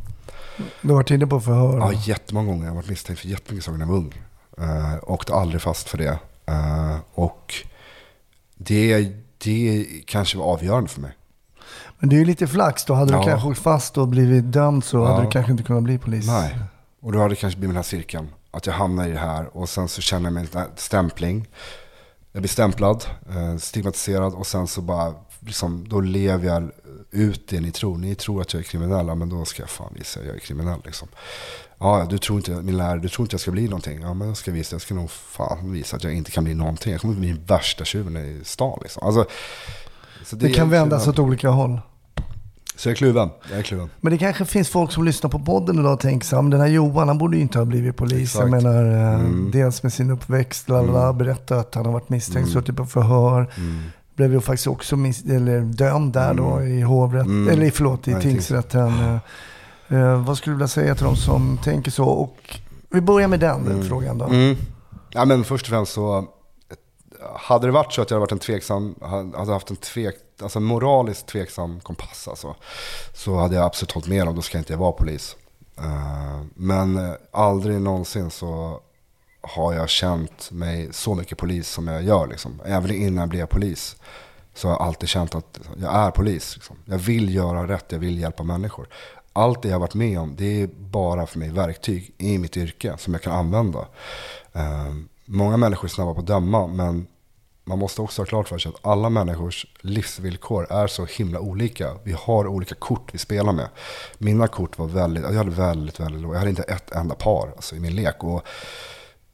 Du 0.83 0.89
har 0.89 0.95
varit 0.95 1.11
inne 1.11 1.27
på 1.27 1.41
förhör? 1.41 1.79
Ja, 1.79 1.93
jättemånga 1.93 2.47
gånger. 2.51 2.65
Jag 2.65 2.71
har 2.71 2.77
varit 2.77 2.89
misstänkt 2.89 3.19
för 3.19 3.29
jättemycket 3.29 3.65
saker 3.65 3.79
när 3.79 3.87
jag 3.87 3.93
var 3.93 3.99
ung. 3.99 4.23
Uh, 4.61 4.99
åkte 5.03 5.35
aldrig 5.35 5.63
fast 5.63 5.89
för 5.89 5.99
det. 5.99 6.19
Eh, 6.47 6.97
och 7.15 7.55
det, 8.59 9.13
det 9.39 9.87
kanske 10.07 10.39
var 10.39 10.45
avgörande 10.45 10.91
för 10.91 11.01
mig. 11.01 11.13
Men 11.99 12.09
det 12.11 12.17
är 12.17 12.19
ju 12.19 12.25
lite 12.25 12.47
flax 12.47 12.85
då. 12.85 12.95
Hade 12.95 13.13
Ja. 13.13 13.19
du 13.19 13.25
kanske 13.27 13.49
åkt 13.49 13.59
fast 13.59 13.99
och 13.99 14.09
blivit 14.09 14.53
dömd 14.53 14.85
så 14.85 14.97
Ja. 14.97 15.07
hade 15.07 15.25
du 15.27 15.31
kanske 15.31 15.53
inte 15.53 15.65
kunnat 15.65 15.83
bli 15.83 15.99
polis. 15.99 16.27
Nej. 16.27 16.59
Och 17.01 17.13
då 17.13 17.19
hade 17.19 17.31
det 17.31 17.37
kanske 17.37 17.59
blivit 17.59 17.71
den 17.71 17.77
här 17.77 17.83
cirkeln. 17.83 18.29
Att 18.51 18.67
jag 18.67 18.75
hamnar 18.75 19.09
i 19.09 19.11
det 19.11 19.19
här 19.19 19.57
och 19.57 19.69
sen 19.69 19.89
så 19.89 20.01
känner 20.01 20.27
jag 20.27 20.33
mig 20.33 20.47
stämpling. 20.77 21.47
Jag 22.33 22.43
blir 22.43 22.49
stämplad, 22.51 23.05
eh, 23.31 23.57
stigmatiserad 23.57 24.35
och 24.35 24.47
sen 24.47 24.67
så 24.67 24.81
bara, 24.81 25.15
liksom, 25.41 25.89
då 25.89 26.01
lever 26.01 26.47
jag 26.47 26.71
ut 27.11 27.49
det 27.49 27.61
ni 27.61 27.71
tror. 27.73 27.99
Ni 27.99 28.15
tror 28.15 28.41
att 28.41 28.53
jag 28.53 28.61
är 28.61 28.65
kriminell, 28.65 29.15
men 29.15 29.29
då 29.29 29.45
ska 29.45 29.63
jag 29.63 29.71
fan 29.71 29.93
visa 29.99 30.21
att 30.21 30.27
jag 30.27 30.35
är 30.35 30.41
kriminell. 30.41 30.81
Liksom. 30.85 31.09
Ja, 31.81 32.07
du 32.11 32.19
tror 32.19 32.39
inte, 32.39 32.51
min 32.51 32.77
lärare, 32.77 32.99
du 33.01 33.09
tror 33.09 33.25
inte 33.25 33.35
jag 33.35 33.41
ska 33.41 33.51
bli 33.51 33.65
någonting. 33.65 34.01
Ja, 34.03 34.15
men 34.15 34.29
jag 34.29 34.37
ska 34.37 34.51
visa, 34.53 34.75
jag 34.75 34.81
ska 34.83 34.95
nog 34.95 35.11
fan 35.11 35.73
visa 35.73 35.97
att 35.97 36.05
jag 36.05 36.13
inte 36.15 36.31
kan 36.31 36.45
bli 36.45 36.55
någonting. 36.55 36.93
Jag 36.93 37.01
kommer 37.01 37.15
bli 37.15 37.29
den 37.29 37.45
värsta 37.47 37.85
tjuven 37.85 38.17
i 38.17 38.41
stan. 38.45 38.79
Liksom. 38.83 39.03
Alltså, 39.07 39.25
så 40.25 40.37
Det, 40.37 40.49
kan 40.51 40.71
vändas 40.71 41.09
åt 41.09 41.19
olika 41.19 41.49
håll. 41.51 41.81
Så 42.77 42.89
jag 42.89 42.93
är 42.93 42.97
kluven. 42.97 43.29
Jag 43.51 43.59
är 43.59 43.63
kluven. 43.63 43.91
Men 44.01 44.13
det 44.13 44.19
kanske 44.19 44.45
finns 44.45 44.69
folk 44.69 44.93
som 44.93 45.05
lyssnar 45.05 45.31
på 45.31 45.39
podden 45.39 45.79
idag 45.79 45.93
och 45.93 46.01
tänker 46.01 46.27
så 46.27 46.43
"Men 46.43 46.51
den 46.51 46.61
här 46.61 46.69
Johan, 46.69 47.09
han 47.09 47.19
borde 47.19 47.37
ju 47.37 47.43
inte 47.43 47.59
ha 47.59 47.65
blivit 47.65 47.97
polis. 47.97 48.35
Jag 48.35 48.51
menar, 48.51 48.85
eh, 48.85 49.15
Mm. 49.21 49.51
dels 49.53 49.83
med 49.83 49.93
sin 49.93 50.11
uppväxt, 50.11 50.69
lalala, 50.69 51.13
berätta 51.13 51.57
att 51.61 51.75
han 51.75 51.85
har 51.87 51.93
varit 51.93 52.09
misstänkt, 52.09 52.51
suttit 52.53 52.77
på 52.77 52.87
förhör. 52.87 53.47
blev 54.17 54.33
ju 54.33 54.41
faktiskt 54.41 54.67
också 54.67 54.97
mis- 54.97 55.37
eller 55.37 55.61
dömd 55.61 56.13
där 56.13 56.35
då 56.35 56.63
i 56.63 56.81
hovrätt, 56.81 57.27
Mm. 57.27 57.49
eller 57.49 57.71
förlåt, 57.71 58.09
i 58.09 58.13
Nej, 58.13 58.23
tingsrätten. 58.23 59.19
Eh, 59.89 60.25
vad 60.25 60.39
skulle 60.39 60.55
du 60.55 60.57
vilja 60.57 60.69
säga 60.69 60.95
till 60.95 61.05
de 61.05 61.17
som 61.17 61.59
tänker 61.65 61.91
så? 61.91 62.05
Och 62.05 62.61
vi 62.91 63.01
börjar 63.01 63.29
med 63.29 63.41
den 63.41 63.85
frågan 63.85 64.19
då. 64.19 64.25
Mm. 64.25 64.57
Ja, 65.11 65.25
men 65.25 65.45
först 65.45 65.65
och 65.65 65.71
främst 65.71 65.93
så, 65.93 66.25
hade 67.37 67.67
det 67.67 67.73
varit 67.73 67.93
så 67.93 68.03
att 68.03 68.11
jag 68.11 68.17
hade 68.17 68.21
varit 68.21 68.33
en 68.33 68.39
tveksam, 68.39 68.95
hade 69.37 69.53
haft 69.53 69.71
en 69.71 69.77
tvek, 69.77 70.15
alltså 70.43 70.59
en 70.59 70.65
moraliskt 70.65 71.27
tveksam 71.27 71.81
kompass 71.81 72.29
alltså, 72.29 72.55
så 73.15 73.37
hade 73.37 73.55
jag 73.57 73.65
absolut 73.65 73.93
hållit 73.93 74.09
med 74.09 74.29
om, 74.29 74.35
då 74.37 74.43
ska 74.43 74.59
inte 74.59 74.73
jag 74.73 74.79
vara 74.79 74.93
polis. 74.93 75.37
Eh, 75.79 76.41
Men 76.55 77.15
aldrig 77.31 77.81
någonsin 77.81 78.31
så 78.31 78.81
har 79.41 79.73
jag 79.73 79.89
känt 79.89 80.51
mig 80.51 80.89
så 80.93 81.15
mycket 81.15 81.39
polis 81.39 81.69
som 81.69 81.87
jag 81.89 82.03
gör. 82.03 82.27
Liksom. 82.27 82.61
Även 82.65 82.91
innan 82.91 83.17
jag 83.21 83.29
blev 83.29 83.47
polis 83.47 83.97
så 84.55 84.69
har 84.69 84.75
jag 84.75 84.83
alltid 84.83 85.09
känt 85.09 85.35
att 85.35 85.61
jag 85.77 85.95
är 85.95 86.11
polis. 86.11 86.55
Liksom. 86.57 86.77
Jag 86.85 86.99
vill 86.99 87.35
göra 87.35 87.69
rätt, 87.69 87.85
jag 87.89 87.99
vill 87.99 88.19
hjälpa 88.19 88.43
människor. 88.43 88.89
Allt 89.39 89.63
det 89.63 89.69
jag 89.69 89.75
har 89.75 89.81
varit 89.81 89.95
med 89.95 90.21
om, 90.21 90.37
det 90.37 90.63
är 90.63 90.67
bara 90.67 91.27
för 91.27 91.39
mig 91.39 91.51
verktyg 91.51 92.15
i 92.19 92.39
mitt 92.39 92.57
yrke 92.57 92.95
som 92.99 93.13
jag 93.15 93.23
kan 93.23 93.33
använda. 93.33 93.87
Ehm, 94.53 95.09
många 95.25 95.57
människor 95.57 95.85
är 95.85 95.89
snabba 95.89 96.15
på 96.15 96.21
att 96.21 96.27
döma, 96.27 96.67
men 96.67 97.07
man 97.65 97.79
måste 97.79 98.03
också 98.03 98.23
ha 98.23 98.27
klart 98.27 98.49
för 98.49 98.59
sig 98.59 98.73
att 98.75 98.87
alla 98.87 99.11
människors 99.11 99.67
livsvillkor 99.81 100.73
är 100.73 100.87
så 100.87 101.05
himla 101.05 101.41
olika. 101.41 101.97
Vi 102.05 102.13
har 102.13 102.47
olika 102.47 102.75
kort 102.75 103.15
vi 103.15 103.19
spelar 103.19 103.53
med. 103.53 103.69
Mina 104.19 104.49
kort 104.49 104.79
var 104.79 104.87
väldigt, 104.87 105.25
jag 105.25 105.33
hade 105.33 105.51
väldigt, 105.51 106.01
väldigt 106.01 106.23
låga. 106.23 106.35
Jag 106.35 106.39
hade 106.39 106.51
inte 106.51 106.63
ett 106.63 106.91
enda 106.91 107.15
par 107.15 107.53
alltså, 107.57 107.77
i 107.77 107.81
min 107.81 107.97
lek. 107.97 108.25
Och 108.25 108.47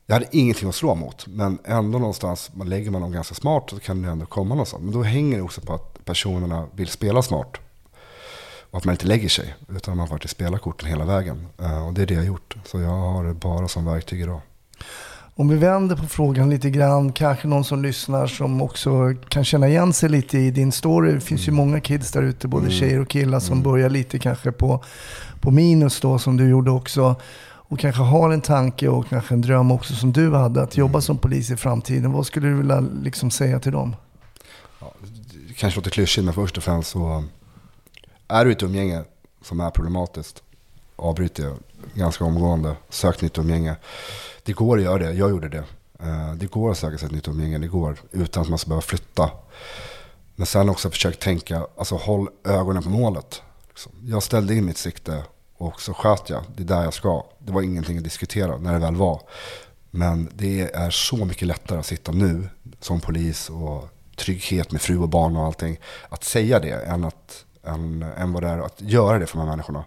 jag 0.06 0.14
hade 0.14 0.26
ingenting 0.30 0.68
att 0.68 0.74
slå 0.74 0.94
mot. 0.94 1.26
Men 1.26 1.58
ändå 1.64 1.98
någonstans, 1.98 2.50
man 2.54 2.68
lägger 2.68 2.90
man 2.90 3.02
dem 3.02 3.12
ganska 3.12 3.34
smart 3.34 3.70
så 3.70 3.80
kan 3.80 4.02
det 4.02 4.08
ändå 4.08 4.26
komma 4.26 4.48
någonstans. 4.48 4.82
Men 4.82 4.92
då 4.92 5.02
hänger 5.02 5.36
det 5.36 5.42
också 5.42 5.60
på 5.60 5.74
att 5.74 6.04
personerna 6.04 6.68
vill 6.74 6.88
spela 6.88 7.22
smart. 7.22 7.56
Och 8.74 8.78
att 8.78 8.84
man 8.84 8.92
inte 8.94 9.06
lägger 9.06 9.28
sig, 9.28 9.54
utan 9.68 9.96
man 9.96 10.08
faktiskt 10.08 10.34
spelar 10.34 10.58
korten 10.58 10.88
hela 10.88 11.04
vägen. 11.04 11.46
Eh, 11.60 11.86
Och 11.86 11.94
det 11.94 12.02
är 12.02 12.06
det 12.06 12.14
jag 12.14 12.20
har 12.20 12.26
gjort. 12.26 12.56
Så 12.64 12.80
jag 12.80 12.90
har 12.90 13.24
det 13.24 13.34
bara 13.34 13.68
som 13.68 13.84
verktyg 13.84 14.20
idag. 14.20 14.40
Om 15.34 15.48
vi 15.48 15.56
vänder 15.56 15.96
på 15.96 16.06
frågan 16.06 16.50
lite 16.50 16.70
grann, 16.70 17.12
kanske 17.12 17.48
någon 17.48 17.64
som 17.64 17.82
lyssnar 17.82 18.26
som 18.26 18.62
också 18.62 19.14
kan 19.28 19.44
känna 19.44 19.68
igen 19.68 19.92
sig 19.92 20.08
lite 20.08 20.38
i 20.38 20.50
din 20.50 20.72
story. 20.72 21.12
Det 21.12 21.20
finns 21.20 21.48
ju 21.48 21.52
många 21.52 21.80
kids 21.80 22.12
där 22.12 22.22
ute, 22.22 22.48
både 22.48 22.70
tjejer 22.70 23.00
och 23.00 23.08
killar, 23.08 23.40
som 23.40 23.62
börjar 23.62 23.90
lite 23.90 24.18
kanske 24.18 24.52
på, 24.52 24.84
på 25.40 25.50
minus 25.50 26.00
då, 26.00 26.18
som 26.18 26.36
du 26.36 26.48
gjorde 26.48 26.70
också. 26.70 27.16
Och 27.44 27.78
kanske 27.78 28.02
har 28.02 28.30
en 28.30 28.40
tanke 28.40 28.88
och 28.88 29.08
kanske 29.08 29.34
en 29.34 29.40
dröm 29.40 29.70
också 29.70 29.94
som 29.94 30.12
du 30.12 30.34
hade, 30.34 30.62
att 30.62 30.76
jobba 30.76 31.00
som 31.00 31.18
polis 31.18 31.50
i 31.50 31.56
framtiden. 31.56 32.12
Vad 32.12 32.26
skulle 32.26 32.48
du 32.48 32.54
vilja 32.54 32.80
liksom 32.80 33.30
säga 33.30 33.60
till 33.60 33.72
dem? 33.72 33.96
det 35.48 35.54
kanske 35.54 35.80
låter 35.80 35.90
klyschigt, 35.90 36.24
men 36.24 36.34
först 36.34 36.56
och 36.56 36.62
främst 36.64 36.90
så 36.90 37.24
är 38.28 38.44
du 38.44 38.50
i 38.50 38.54
ett 38.54 38.62
umgänge 38.62 39.04
som 39.42 39.60
är 39.60 39.70
problematiskt, 39.70 40.42
avbryter 40.96 41.42
jag 41.42 41.56
ganska 41.94 42.24
omgående. 42.24 42.76
Sök 42.88 43.22
nytt 43.22 43.38
umgänge. 43.38 43.76
Det 44.42 44.52
går 44.52 44.78
att 44.78 44.84
göra 44.84 44.98
det, 44.98 45.12
jag 45.12 45.30
gjorde 45.30 45.48
det. 45.48 45.64
Eh, 46.00 46.34
det 46.34 46.46
går 46.46 46.70
att 46.70 46.78
söka 46.78 46.98
sig 46.98 47.06
ett 47.06 47.12
nytt 47.12 47.28
umgänge, 47.28 47.58
det 47.58 47.66
går. 47.66 47.96
Utan 48.10 48.42
att 48.42 48.48
man 48.48 48.58
ska 48.58 48.68
behöva 48.68 48.82
flytta. 48.82 49.30
Men 50.34 50.46
sen 50.46 50.68
också 50.68 50.90
försök 50.90 51.18
tänka, 51.18 51.66
alltså 51.76 51.96
håll 51.96 52.28
ögonen 52.44 52.82
på 52.82 52.88
målet. 52.88 53.42
Liksom. 53.68 53.92
Jag 54.04 54.22
ställde 54.22 54.54
in 54.54 54.64
mitt 54.64 54.78
sikte 54.78 55.22
och 55.56 55.80
så 55.80 55.94
sköt 55.94 56.30
jag. 56.30 56.44
Det 56.56 56.62
är 56.62 56.66
där 56.66 56.84
jag 56.84 56.94
ska. 56.94 57.24
Det 57.38 57.52
var 57.52 57.62
ingenting 57.62 57.98
att 57.98 58.04
diskutera 58.04 58.58
när 58.58 58.72
det 58.72 58.78
väl 58.78 58.96
var. 58.96 59.20
Men 59.90 60.30
det 60.34 60.74
är 60.74 60.90
så 60.90 61.16
mycket 61.24 61.48
lättare 61.48 61.78
att 61.78 61.86
sitta 61.86 62.12
nu 62.12 62.48
som 62.80 63.00
polis 63.00 63.50
och 63.50 63.88
trygghet 64.16 64.72
med 64.72 64.80
fru 64.80 64.98
och 64.98 65.08
barn 65.08 65.36
och 65.36 65.44
allting. 65.44 65.80
Att 66.08 66.24
säga 66.24 66.60
det 66.60 66.70
än, 66.70 67.04
att, 67.04 67.44
än, 67.66 68.02
än 68.02 68.32
vad 68.32 68.42
det 68.42 68.48
är 68.48 68.58
att 68.58 68.80
göra 68.80 69.18
det 69.18 69.26
för 69.26 69.38
de 69.38 69.40
här 69.40 69.50
människorna. 69.50 69.84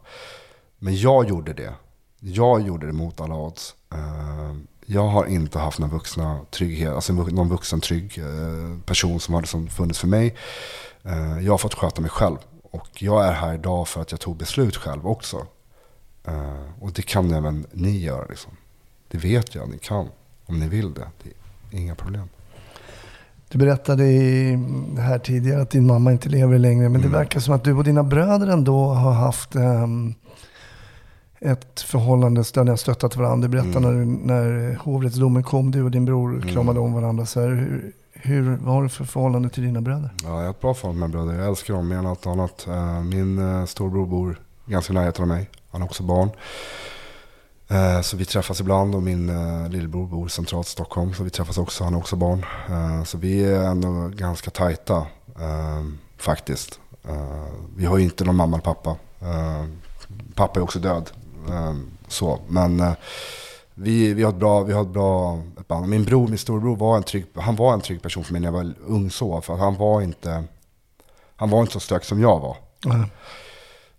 Men 0.80 0.96
jag 0.96 1.30
gjorde 1.30 1.54
det. 1.54 1.74
Jag 2.20 2.62
gjorde 2.62 2.88
det 2.88 2.94
mot 2.94 3.22
alla 3.22 3.36
odds. 3.36 3.76
Eh, 3.94 4.56
jag 4.86 5.08
har 5.08 5.26
inte 5.26 5.60
haft 5.60 5.80
någon 5.80 5.90
vuxna 5.90 6.40
trygghet, 6.52 6.94
alltså 6.94 7.14
någon 7.14 7.50
vuxen 7.50 7.82
trygg 7.82 8.18
eh, 8.18 8.80
person 8.86 9.20
som 9.20 9.34
har 9.34 9.42
liksom 9.42 9.68
funnits 9.68 10.00
för 10.00 10.08
mig. 10.08 10.36
Eh, 11.04 11.40
jag 11.40 11.54
har 11.54 11.58
fått 11.58 11.74
sköta 11.74 12.02
mig 12.02 12.10
själv. 12.10 12.38
Och 12.72 13.02
jag 13.02 13.28
är 13.28 13.32
här 13.32 13.54
idag 13.54 13.88
för 13.88 14.02
att 14.02 14.12
jag 14.12 14.20
tog 14.20 14.38
beslut 14.38 14.76
själv 14.76 15.08
också. 15.08 15.46
Och 16.80 16.92
det 16.92 17.02
kan 17.02 17.34
även 17.34 17.66
ni 17.72 17.98
göra. 17.98 18.26
Liksom. 18.26 18.52
Det 19.08 19.18
vet 19.18 19.56
jag, 19.56 19.70
ni 19.70 19.78
kan. 19.78 20.10
Om 20.46 20.60
ni 20.60 20.68
vill 20.68 20.94
det. 20.94 21.08
Det 21.24 21.30
är 21.78 21.82
inga 21.82 21.96
problem. 21.96 22.30
Du 23.50 23.58
berättade 23.58 24.04
här 24.98 25.20
tidigare 25.20 25.62
att 25.62 25.70
din 25.70 25.88
mamma 25.88 26.12
inte 26.12 26.30
lever 26.30 26.60
längre, 26.60 26.90
men 26.90 27.02
det 27.02 27.08
verkar 27.08 27.40
som 27.40 27.54
att 27.54 27.64
du 27.64 27.74
och 27.74 27.84
dina 27.84 28.04
bröder 28.04 28.48
ändå 28.48 28.86
har 28.86 29.12
haft 29.12 29.56
ehm, 29.56 30.14
ett 31.40 31.82
förhållande 31.82 32.44
där 32.54 32.64
ni 32.64 32.70
har 32.70 32.78
stöttat 32.78 33.16
varandra. 33.16 33.48
Du 33.48 33.52
berättade 33.52 33.88
när, 33.88 34.06
när 34.06 34.76
hovrättsdomen 34.76 35.44
kom, 35.44 35.72
du 35.72 35.84
och 35.84 35.92
din 35.92 36.06
bror 36.06 36.42
kramade 36.54 36.80
om 36.80 36.94
varandra. 36.94 37.26
Så 37.26 37.42
här, 37.42 37.48
hur, 37.50 37.92
hur, 38.14 38.58
vad 38.62 38.74
har 38.76 38.84
du 38.84 38.90
för 38.90 39.06
förhållande 39.06 39.50
till 39.50 39.64
dina 39.64 39.82
bröder? 39.82 40.12
Ja, 40.24 40.30
jag 40.30 40.44
har 40.44 40.50
ett 40.50 40.62
bra 40.62 40.74
förhållande 40.74 41.08
med 41.08 41.12
bröder. 41.26 41.40
Jag 41.40 41.50
älskar 41.50 41.74
dem 41.74 41.88
mer 41.88 41.96
än 41.96 42.06
allt 42.06 42.28
annat. 42.28 42.68
Eh, 42.68 43.02
Min 43.04 43.40
eh, 43.40 43.66
storbror 43.66 44.06
bor 44.06 44.40
ganska 44.66 44.94
nära 44.94 45.12
av 45.20 45.28
mig. 45.28 45.50
Han 45.72 45.82
har 45.82 45.88
också 45.88 46.04
barn. 46.04 46.30
Eh, 47.68 48.02
Så 48.02 48.18
vi 48.18 48.26
träffas 48.26 48.60
ibland 48.60 48.96
och 48.96 49.04
min 49.04 49.30
eh, 49.30 49.70
lillebror 49.70 50.08
bor 50.08 50.28
centralt 50.28 50.68
i 50.68 50.70
Stockholm. 50.72 51.14
Så 51.14 51.24
vi 51.24 51.30
träffas 51.30 51.58
också, 51.58 51.84
han 51.84 51.94
har 51.94 52.00
också 52.02 52.16
barn. 52.16 52.46
Eh, 52.70 53.04
Så 53.04 53.18
vi 53.18 53.46
är 53.46 53.64
ändå 53.64 54.08
ganska 54.16 54.52
tajta 54.52 54.98
eh, 55.40 55.84
faktiskt. 56.18 56.80
Eh, 57.10 57.46
vi 57.76 57.86
har 57.86 57.98
ju 57.98 58.04
inte 58.04 58.24
någon 58.24 58.36
mamma 58.36 58.58
eller 58.58 58.64
pappa. 58.74 58.96
Eh, 59.22 59.66
pappa 60.36 60.60
är 60.60 60.64
också 60.64 60.80
död. 60.80 61.10
Så, 62.08 62.40
men 62.48 62.84
vi, 63.74 64.14
vi 64.14 64.24
har 64.24 64.30
ett 64.30 64.38
bra, 64.38 64.64
vi 64.64 64.74
har 64.74 64.82
ett 64.82 64.88
bra 64.88 65.42
ett 65.60 65.68
band. 65.68 65.88
Min 65.90 66.04
bror, 66.04 66.28
min 66.28 66.38
storbror 66.38 66.76
var 66.76 66.98
en 66.98 67.04
trygg, 67.04 67.26
han 67.36 67.56
var 67.56 67.74
en 67.74 67.82
trygg 67.82 68.02
person 68.02 68.24
för 68.24 68.34
mig 68.34 68.42
när 68.42 68.48
jag 68.48 68.54
var 68.54 68.74
ung 68.88 69.12
så. 69.12 69.42
För 69.42 69.56
han 69.56 69.76
var 69.76 70.02
inte, 70.02 70.44
han 71.36 71.50
var 71.50 71.62
inte 71.62 71.74
så 71.74 71.80
stök 71.80 72.04
som 72.04 72.22
jag 72.22 72.40
var. 72.40 72.58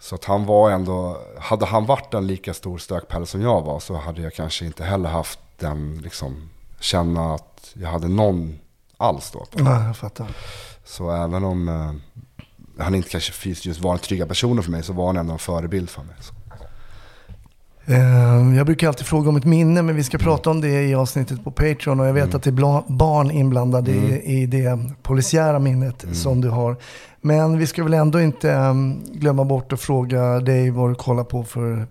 Så 0.01 0.15
att 0.15 0.25
han 0.25 0.47
var 0.47 0.71
ändå, 0.71 1.19
hade 1.39 1.67
han 1.67 1.87
varit 1.87 2.15
en 2.15 2.27
lika 2.27 2.55
stor 2.55 2.79
stökpelle 2.79 3.27
som 3.27 3.43
jag 3.43 3.63
var 3.63 3.81
så 3.81 3.97
hade 3.97 4.23
jag 4.23 4.35
kanske 4.35 4.65
inte 4.67 4.85
heller 4.85 5.09
haft 5.09 5.39
den, 5.57 6.01
liksom, 6.05 6.49
känna 6.81 7.35
att 7.35 7.71
jag 7.75 7.89
hade 7.89 8.09
någon 8.09 8.59
alls 8.97 9.31
då. 9.31 9.47
Ja, 9.57 9.87
jag 9.87 9.97
fattar. 9.97 10.27
Så 10.85 11.11
även 11.11 11.45
om 11.45 11.69
eh, 11.69 11.93
han 12.79 12.95
inte 12.95 13.09
kanske 13.09 13.33
fysiskt 13.33 13.67
just 13.67 13.81
var 13.81 13.93
en 13.93 13.99
trygga 13.99 14.27
personen 14.27 14.63
för 14.63 14.71
mig 14.71 14.83
så 14.83 14.93
var 14.93 15.07
han 15.07 15.17
ändå 15.17 15.33
en 15.33 15.39
förebild 15.39 15.91
för 15.91 16.03
mig. 16.03 16.17
Så. 16.21 16.35
Eh, 17.89 18.57
Jag 18.57 18.67
brukar 18.67 18.89
alltid 18.89 19.07
fråga 19.07 19.29
om 19.29 19.37
ett 19.37 19.45
minne, 19.45 19.83
men 19.83 19.97
vi 19.97 20.05
ska 20.05 20.19
prata 20.19 20.51
om 20.51 20.61
det 20.61 20.83
i 20.83 20.95
avsnittet 20.95 21.45
på 21.45 21.51
Patreon. 21.51 22.01
Och 22.01 22.07
jag 22.07 22.13
vet 22.13 22.35
att 22.35 22.43
det 22.43 22.51
är 22.51 22.93
barn 22.93 23.31
inblandade 23.31 23.91
i, 23.91 24.23
i 24.43 24.47
det 24.47 24.79
polisiära 25.03 25.59
minnet 25.59 26.05
som 26.13 26.41
du 26.41 26.49
har. 26.49 26.77
Men 27.21 27.59
vi 27.59 27.67
ska 27.67 27.83
väl 27.85 27.95
ändå 27.95 28.21
inte 28.21 28.51
um, 28.53 29.03
glömma 29.13 29.45
bort 29.45 29.73
att 29.73 29.81
fråga 29.81 30.41
dig 30.41 30.71
vad 30.71 30.91
du 30.91 30.95
kollar 30.95 31.25
på 31.25 31.45
för 31.45 31.87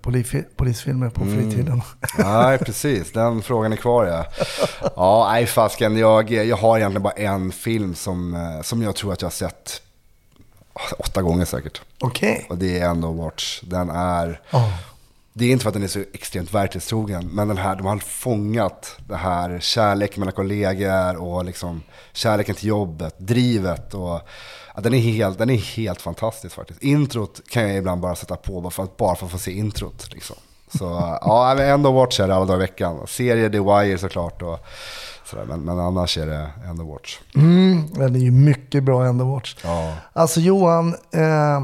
polisfilmer 0.56 1.10
på 1.10 1.26
fritiden. 1.26 1.82
Nej, 2.18 2.58
precis. 2.66 3.12
Den 3.12 3.42
frågan 3.42 3.74
är 3.74 3.78
kvar 3.78 4.06
ja. 4.06 4.26
Ja, 4.96 5.28
nej 5.32 5.46
fasken. 5.46 5.98
Jag, 5.98 6.32
jag 6.32 6.58
har 6.58 6.78
egentligen 6.78 7.04
bara 7.04 7.14
en 7.14 7.52
film 7.52 7.96
som, 7.96 8.34
eh, 8.34 8.62
som 8.62 8.82
jag 8.82 8.96
tror 8.96 9.14
att 9.14 9.22
jag 9.22 9.26
har 9.30 9.32
sett 9.34 9.82
åtta 10.98 11.22
gånger 11.22 11.46
säkert. 11.46 11.82
Okej. 12.00 12.46
Och 12.50 12.58
det 12.58 12.80
är 12.80 12.90
ändå 12.90 13.12
Watch. 13.12 13.62
Den 13.62 13.90
är... 13.90 14.42
Ja. 14.52 14.72
Det 15.38 15.46
är 15.46 15.52
inte 15.52 15.64
för 15.64 15.70
att 15.70 15.74
den 15.74 15.84
är 15.84 15.88
så 15.88 16.00
extremt 16.14 16.54
verklighetstrogen, 16.54 17.28
men 17.28 17.48
den 17.48 17.58
här, 17.58 17.76
de 17.76 17.86
har 17.86 17.98
fångat 17.98 18.98
det 19.08 19.16
här 19.16 19.60
kärleken 19.60 20.20
mellan 20.20 20.34
kollegor 20.34 21.22
och 21.22 21.46
liksom 21.46 21.84
kärleken 22.14 22.56
till 22.56 22.68
jobbet, 22.68 23.16
drivet 23.18 23.94
och 23.94 24.22
ja, 24.76 24.82
den, 24.82 24.94
är 24.94 25.00
helt, 25.00 25.38
den 25.38 25.50
är 25.50 25.58
helt 25.58 26.02
fantastisk 26.02 26.56
faktiskt. 26.56 26.84
Introt 26.84 27.42
kan 27.50 27.64
jag 27.64 27.78
ibland 27.78 28.02
bara 28.02 28.16
sätta 28.16 28.36
på 28.36 28.62
bara 28.62 28.72
för 28.72 28.84
att, 28.84 28.98
bara 28.98 29.16
för 29.16 29.26
att 29.26 29.32
få 29.32 29.38
se 29.38 29.52
introt. 29.52 30.14
Liksom. 30.14 30.36
Så 30.78 30.84
ja, 31.22 31.60
ändå 31.60 31.92
Watch 31.92 32.20
är 32.20 32.28
det 32.28 32.36
alla 32.36 32.46
dagar 32.46 32.60
i 32.60 32.62
veckan. 32.62 33.08
Serie 33.08 33.50
The 33.50 33.60
Wire 33.60 33.98
såklart 33.98 34.42
och 34.42 34.66
sådär, 35.26 35.46
men, 35.46 35.60
men 35.60 35.80
annars 35.80 36.18
är 36.18 36.28
det 36.28 36.50
ändå 36.66 36.84
Watch. 36.84 37.20
Mm, 37.36 37.94
den 37.94 38.16
är 38.16 38.20
ju 38.20 38.32
mycket 38.32 38.84
bra 38.84 39.06
ändå, 39.06 39.26
Watch. 39.26 39.56
Ja. 39.64 39.94
Alltså 40.14 40.40
Johan, 40.40 40.96
eh, 41.12 41.62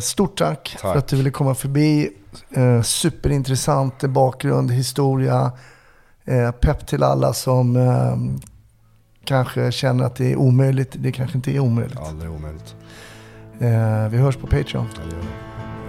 stort 0.00 0.38
tack, 0.38 0.76
för 0.80 0.88
Tack. 0.88 0.96
att 0.96 1.08
du 1.08 1.16
ville 1.16 1.30
komma 1.30 1.54
förbi. 1.54 2.10
Eh, 2.50 2.82
superintressant 2.82 4.02
bakgrund, 4.02 4.70
historia. 4.70 5.52
Eh, 6.24 6.50
pepp 6.50 6.86
till 6.86 7.02
alla 7.02 7.32
som 7.32 7.76
eh, 7.76 8.16
kanske 9.24 9.72
känner 9.72 10.04
att 10.04 10.16
det 10.16 10.32
är 10.32 10.36
omöjligt. 10.36 10.96
Det 10.98 11.12
kanske 11.12 11.36
inte 11.36 11.50
är 11.52 11.58
omöjligt. 11.60 11.98
Aldrig 11.98 12.30
omöjligt. 12.30 12.74
Eh, 13.58 14.08
vi 14.08 14.18
hörs 14.18 14.36
på 14.36 14.46
Patreon. 14.46 14.86
Det. 14.96 15.26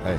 Hej. 0.04 0.18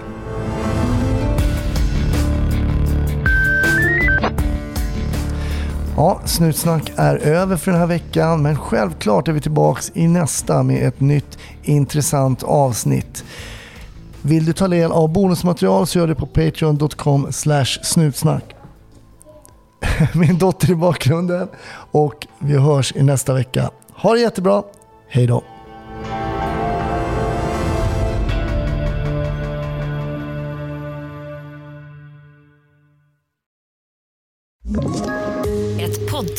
Ja, 5.99 6.21
Snutsnack 6.25 6.93
är 6.97 7.17
över 7.17 7.57
för 7.57 7.71
den 7.71 7.81
här 7.81 7.87
veckan 7.87 8.43
men 8.43 8.57
självklart 8.57 9.29
är 9.29 9.33
vi 9.33 9.41
tillbaks 9.41 9.93
i 9.95 10.09
nästa 10.09 10.63
med 10.63 10.89
ett 10.89 11.01
nytt 11.01 11.39
intressant 11.63 12.43
avsnitt. 12.43 13.25
Vill 14.23 14.45
du 14.45 14.53
ta 14.53 14.69
del 14.69 14.93
av 14.93 15.13
bonusmaterial 15.13 15.87
så 15.87 15.99
gör 15.99 16.07
det 16.07 16.15
på 16.15 16.27
patreon.com 16.27 17.27
snutsnack. 17.83 18.55
Min 20.15 20.39
dotter 20.39 20.71
i 20.71 20.75
bakgrunden 20.75 21.49
och 21.91 22.27
vi 22.39 22.59
hörs 22.59 22.93
i 22.97 23.03
nästa 23.03 23.35
vecka. 23.35 23.71
Ha 23.95 24.13
det 24.13 24.21
jättebra, 24.21 24.63
hej 25.09 25.27
då! 25.27 25.43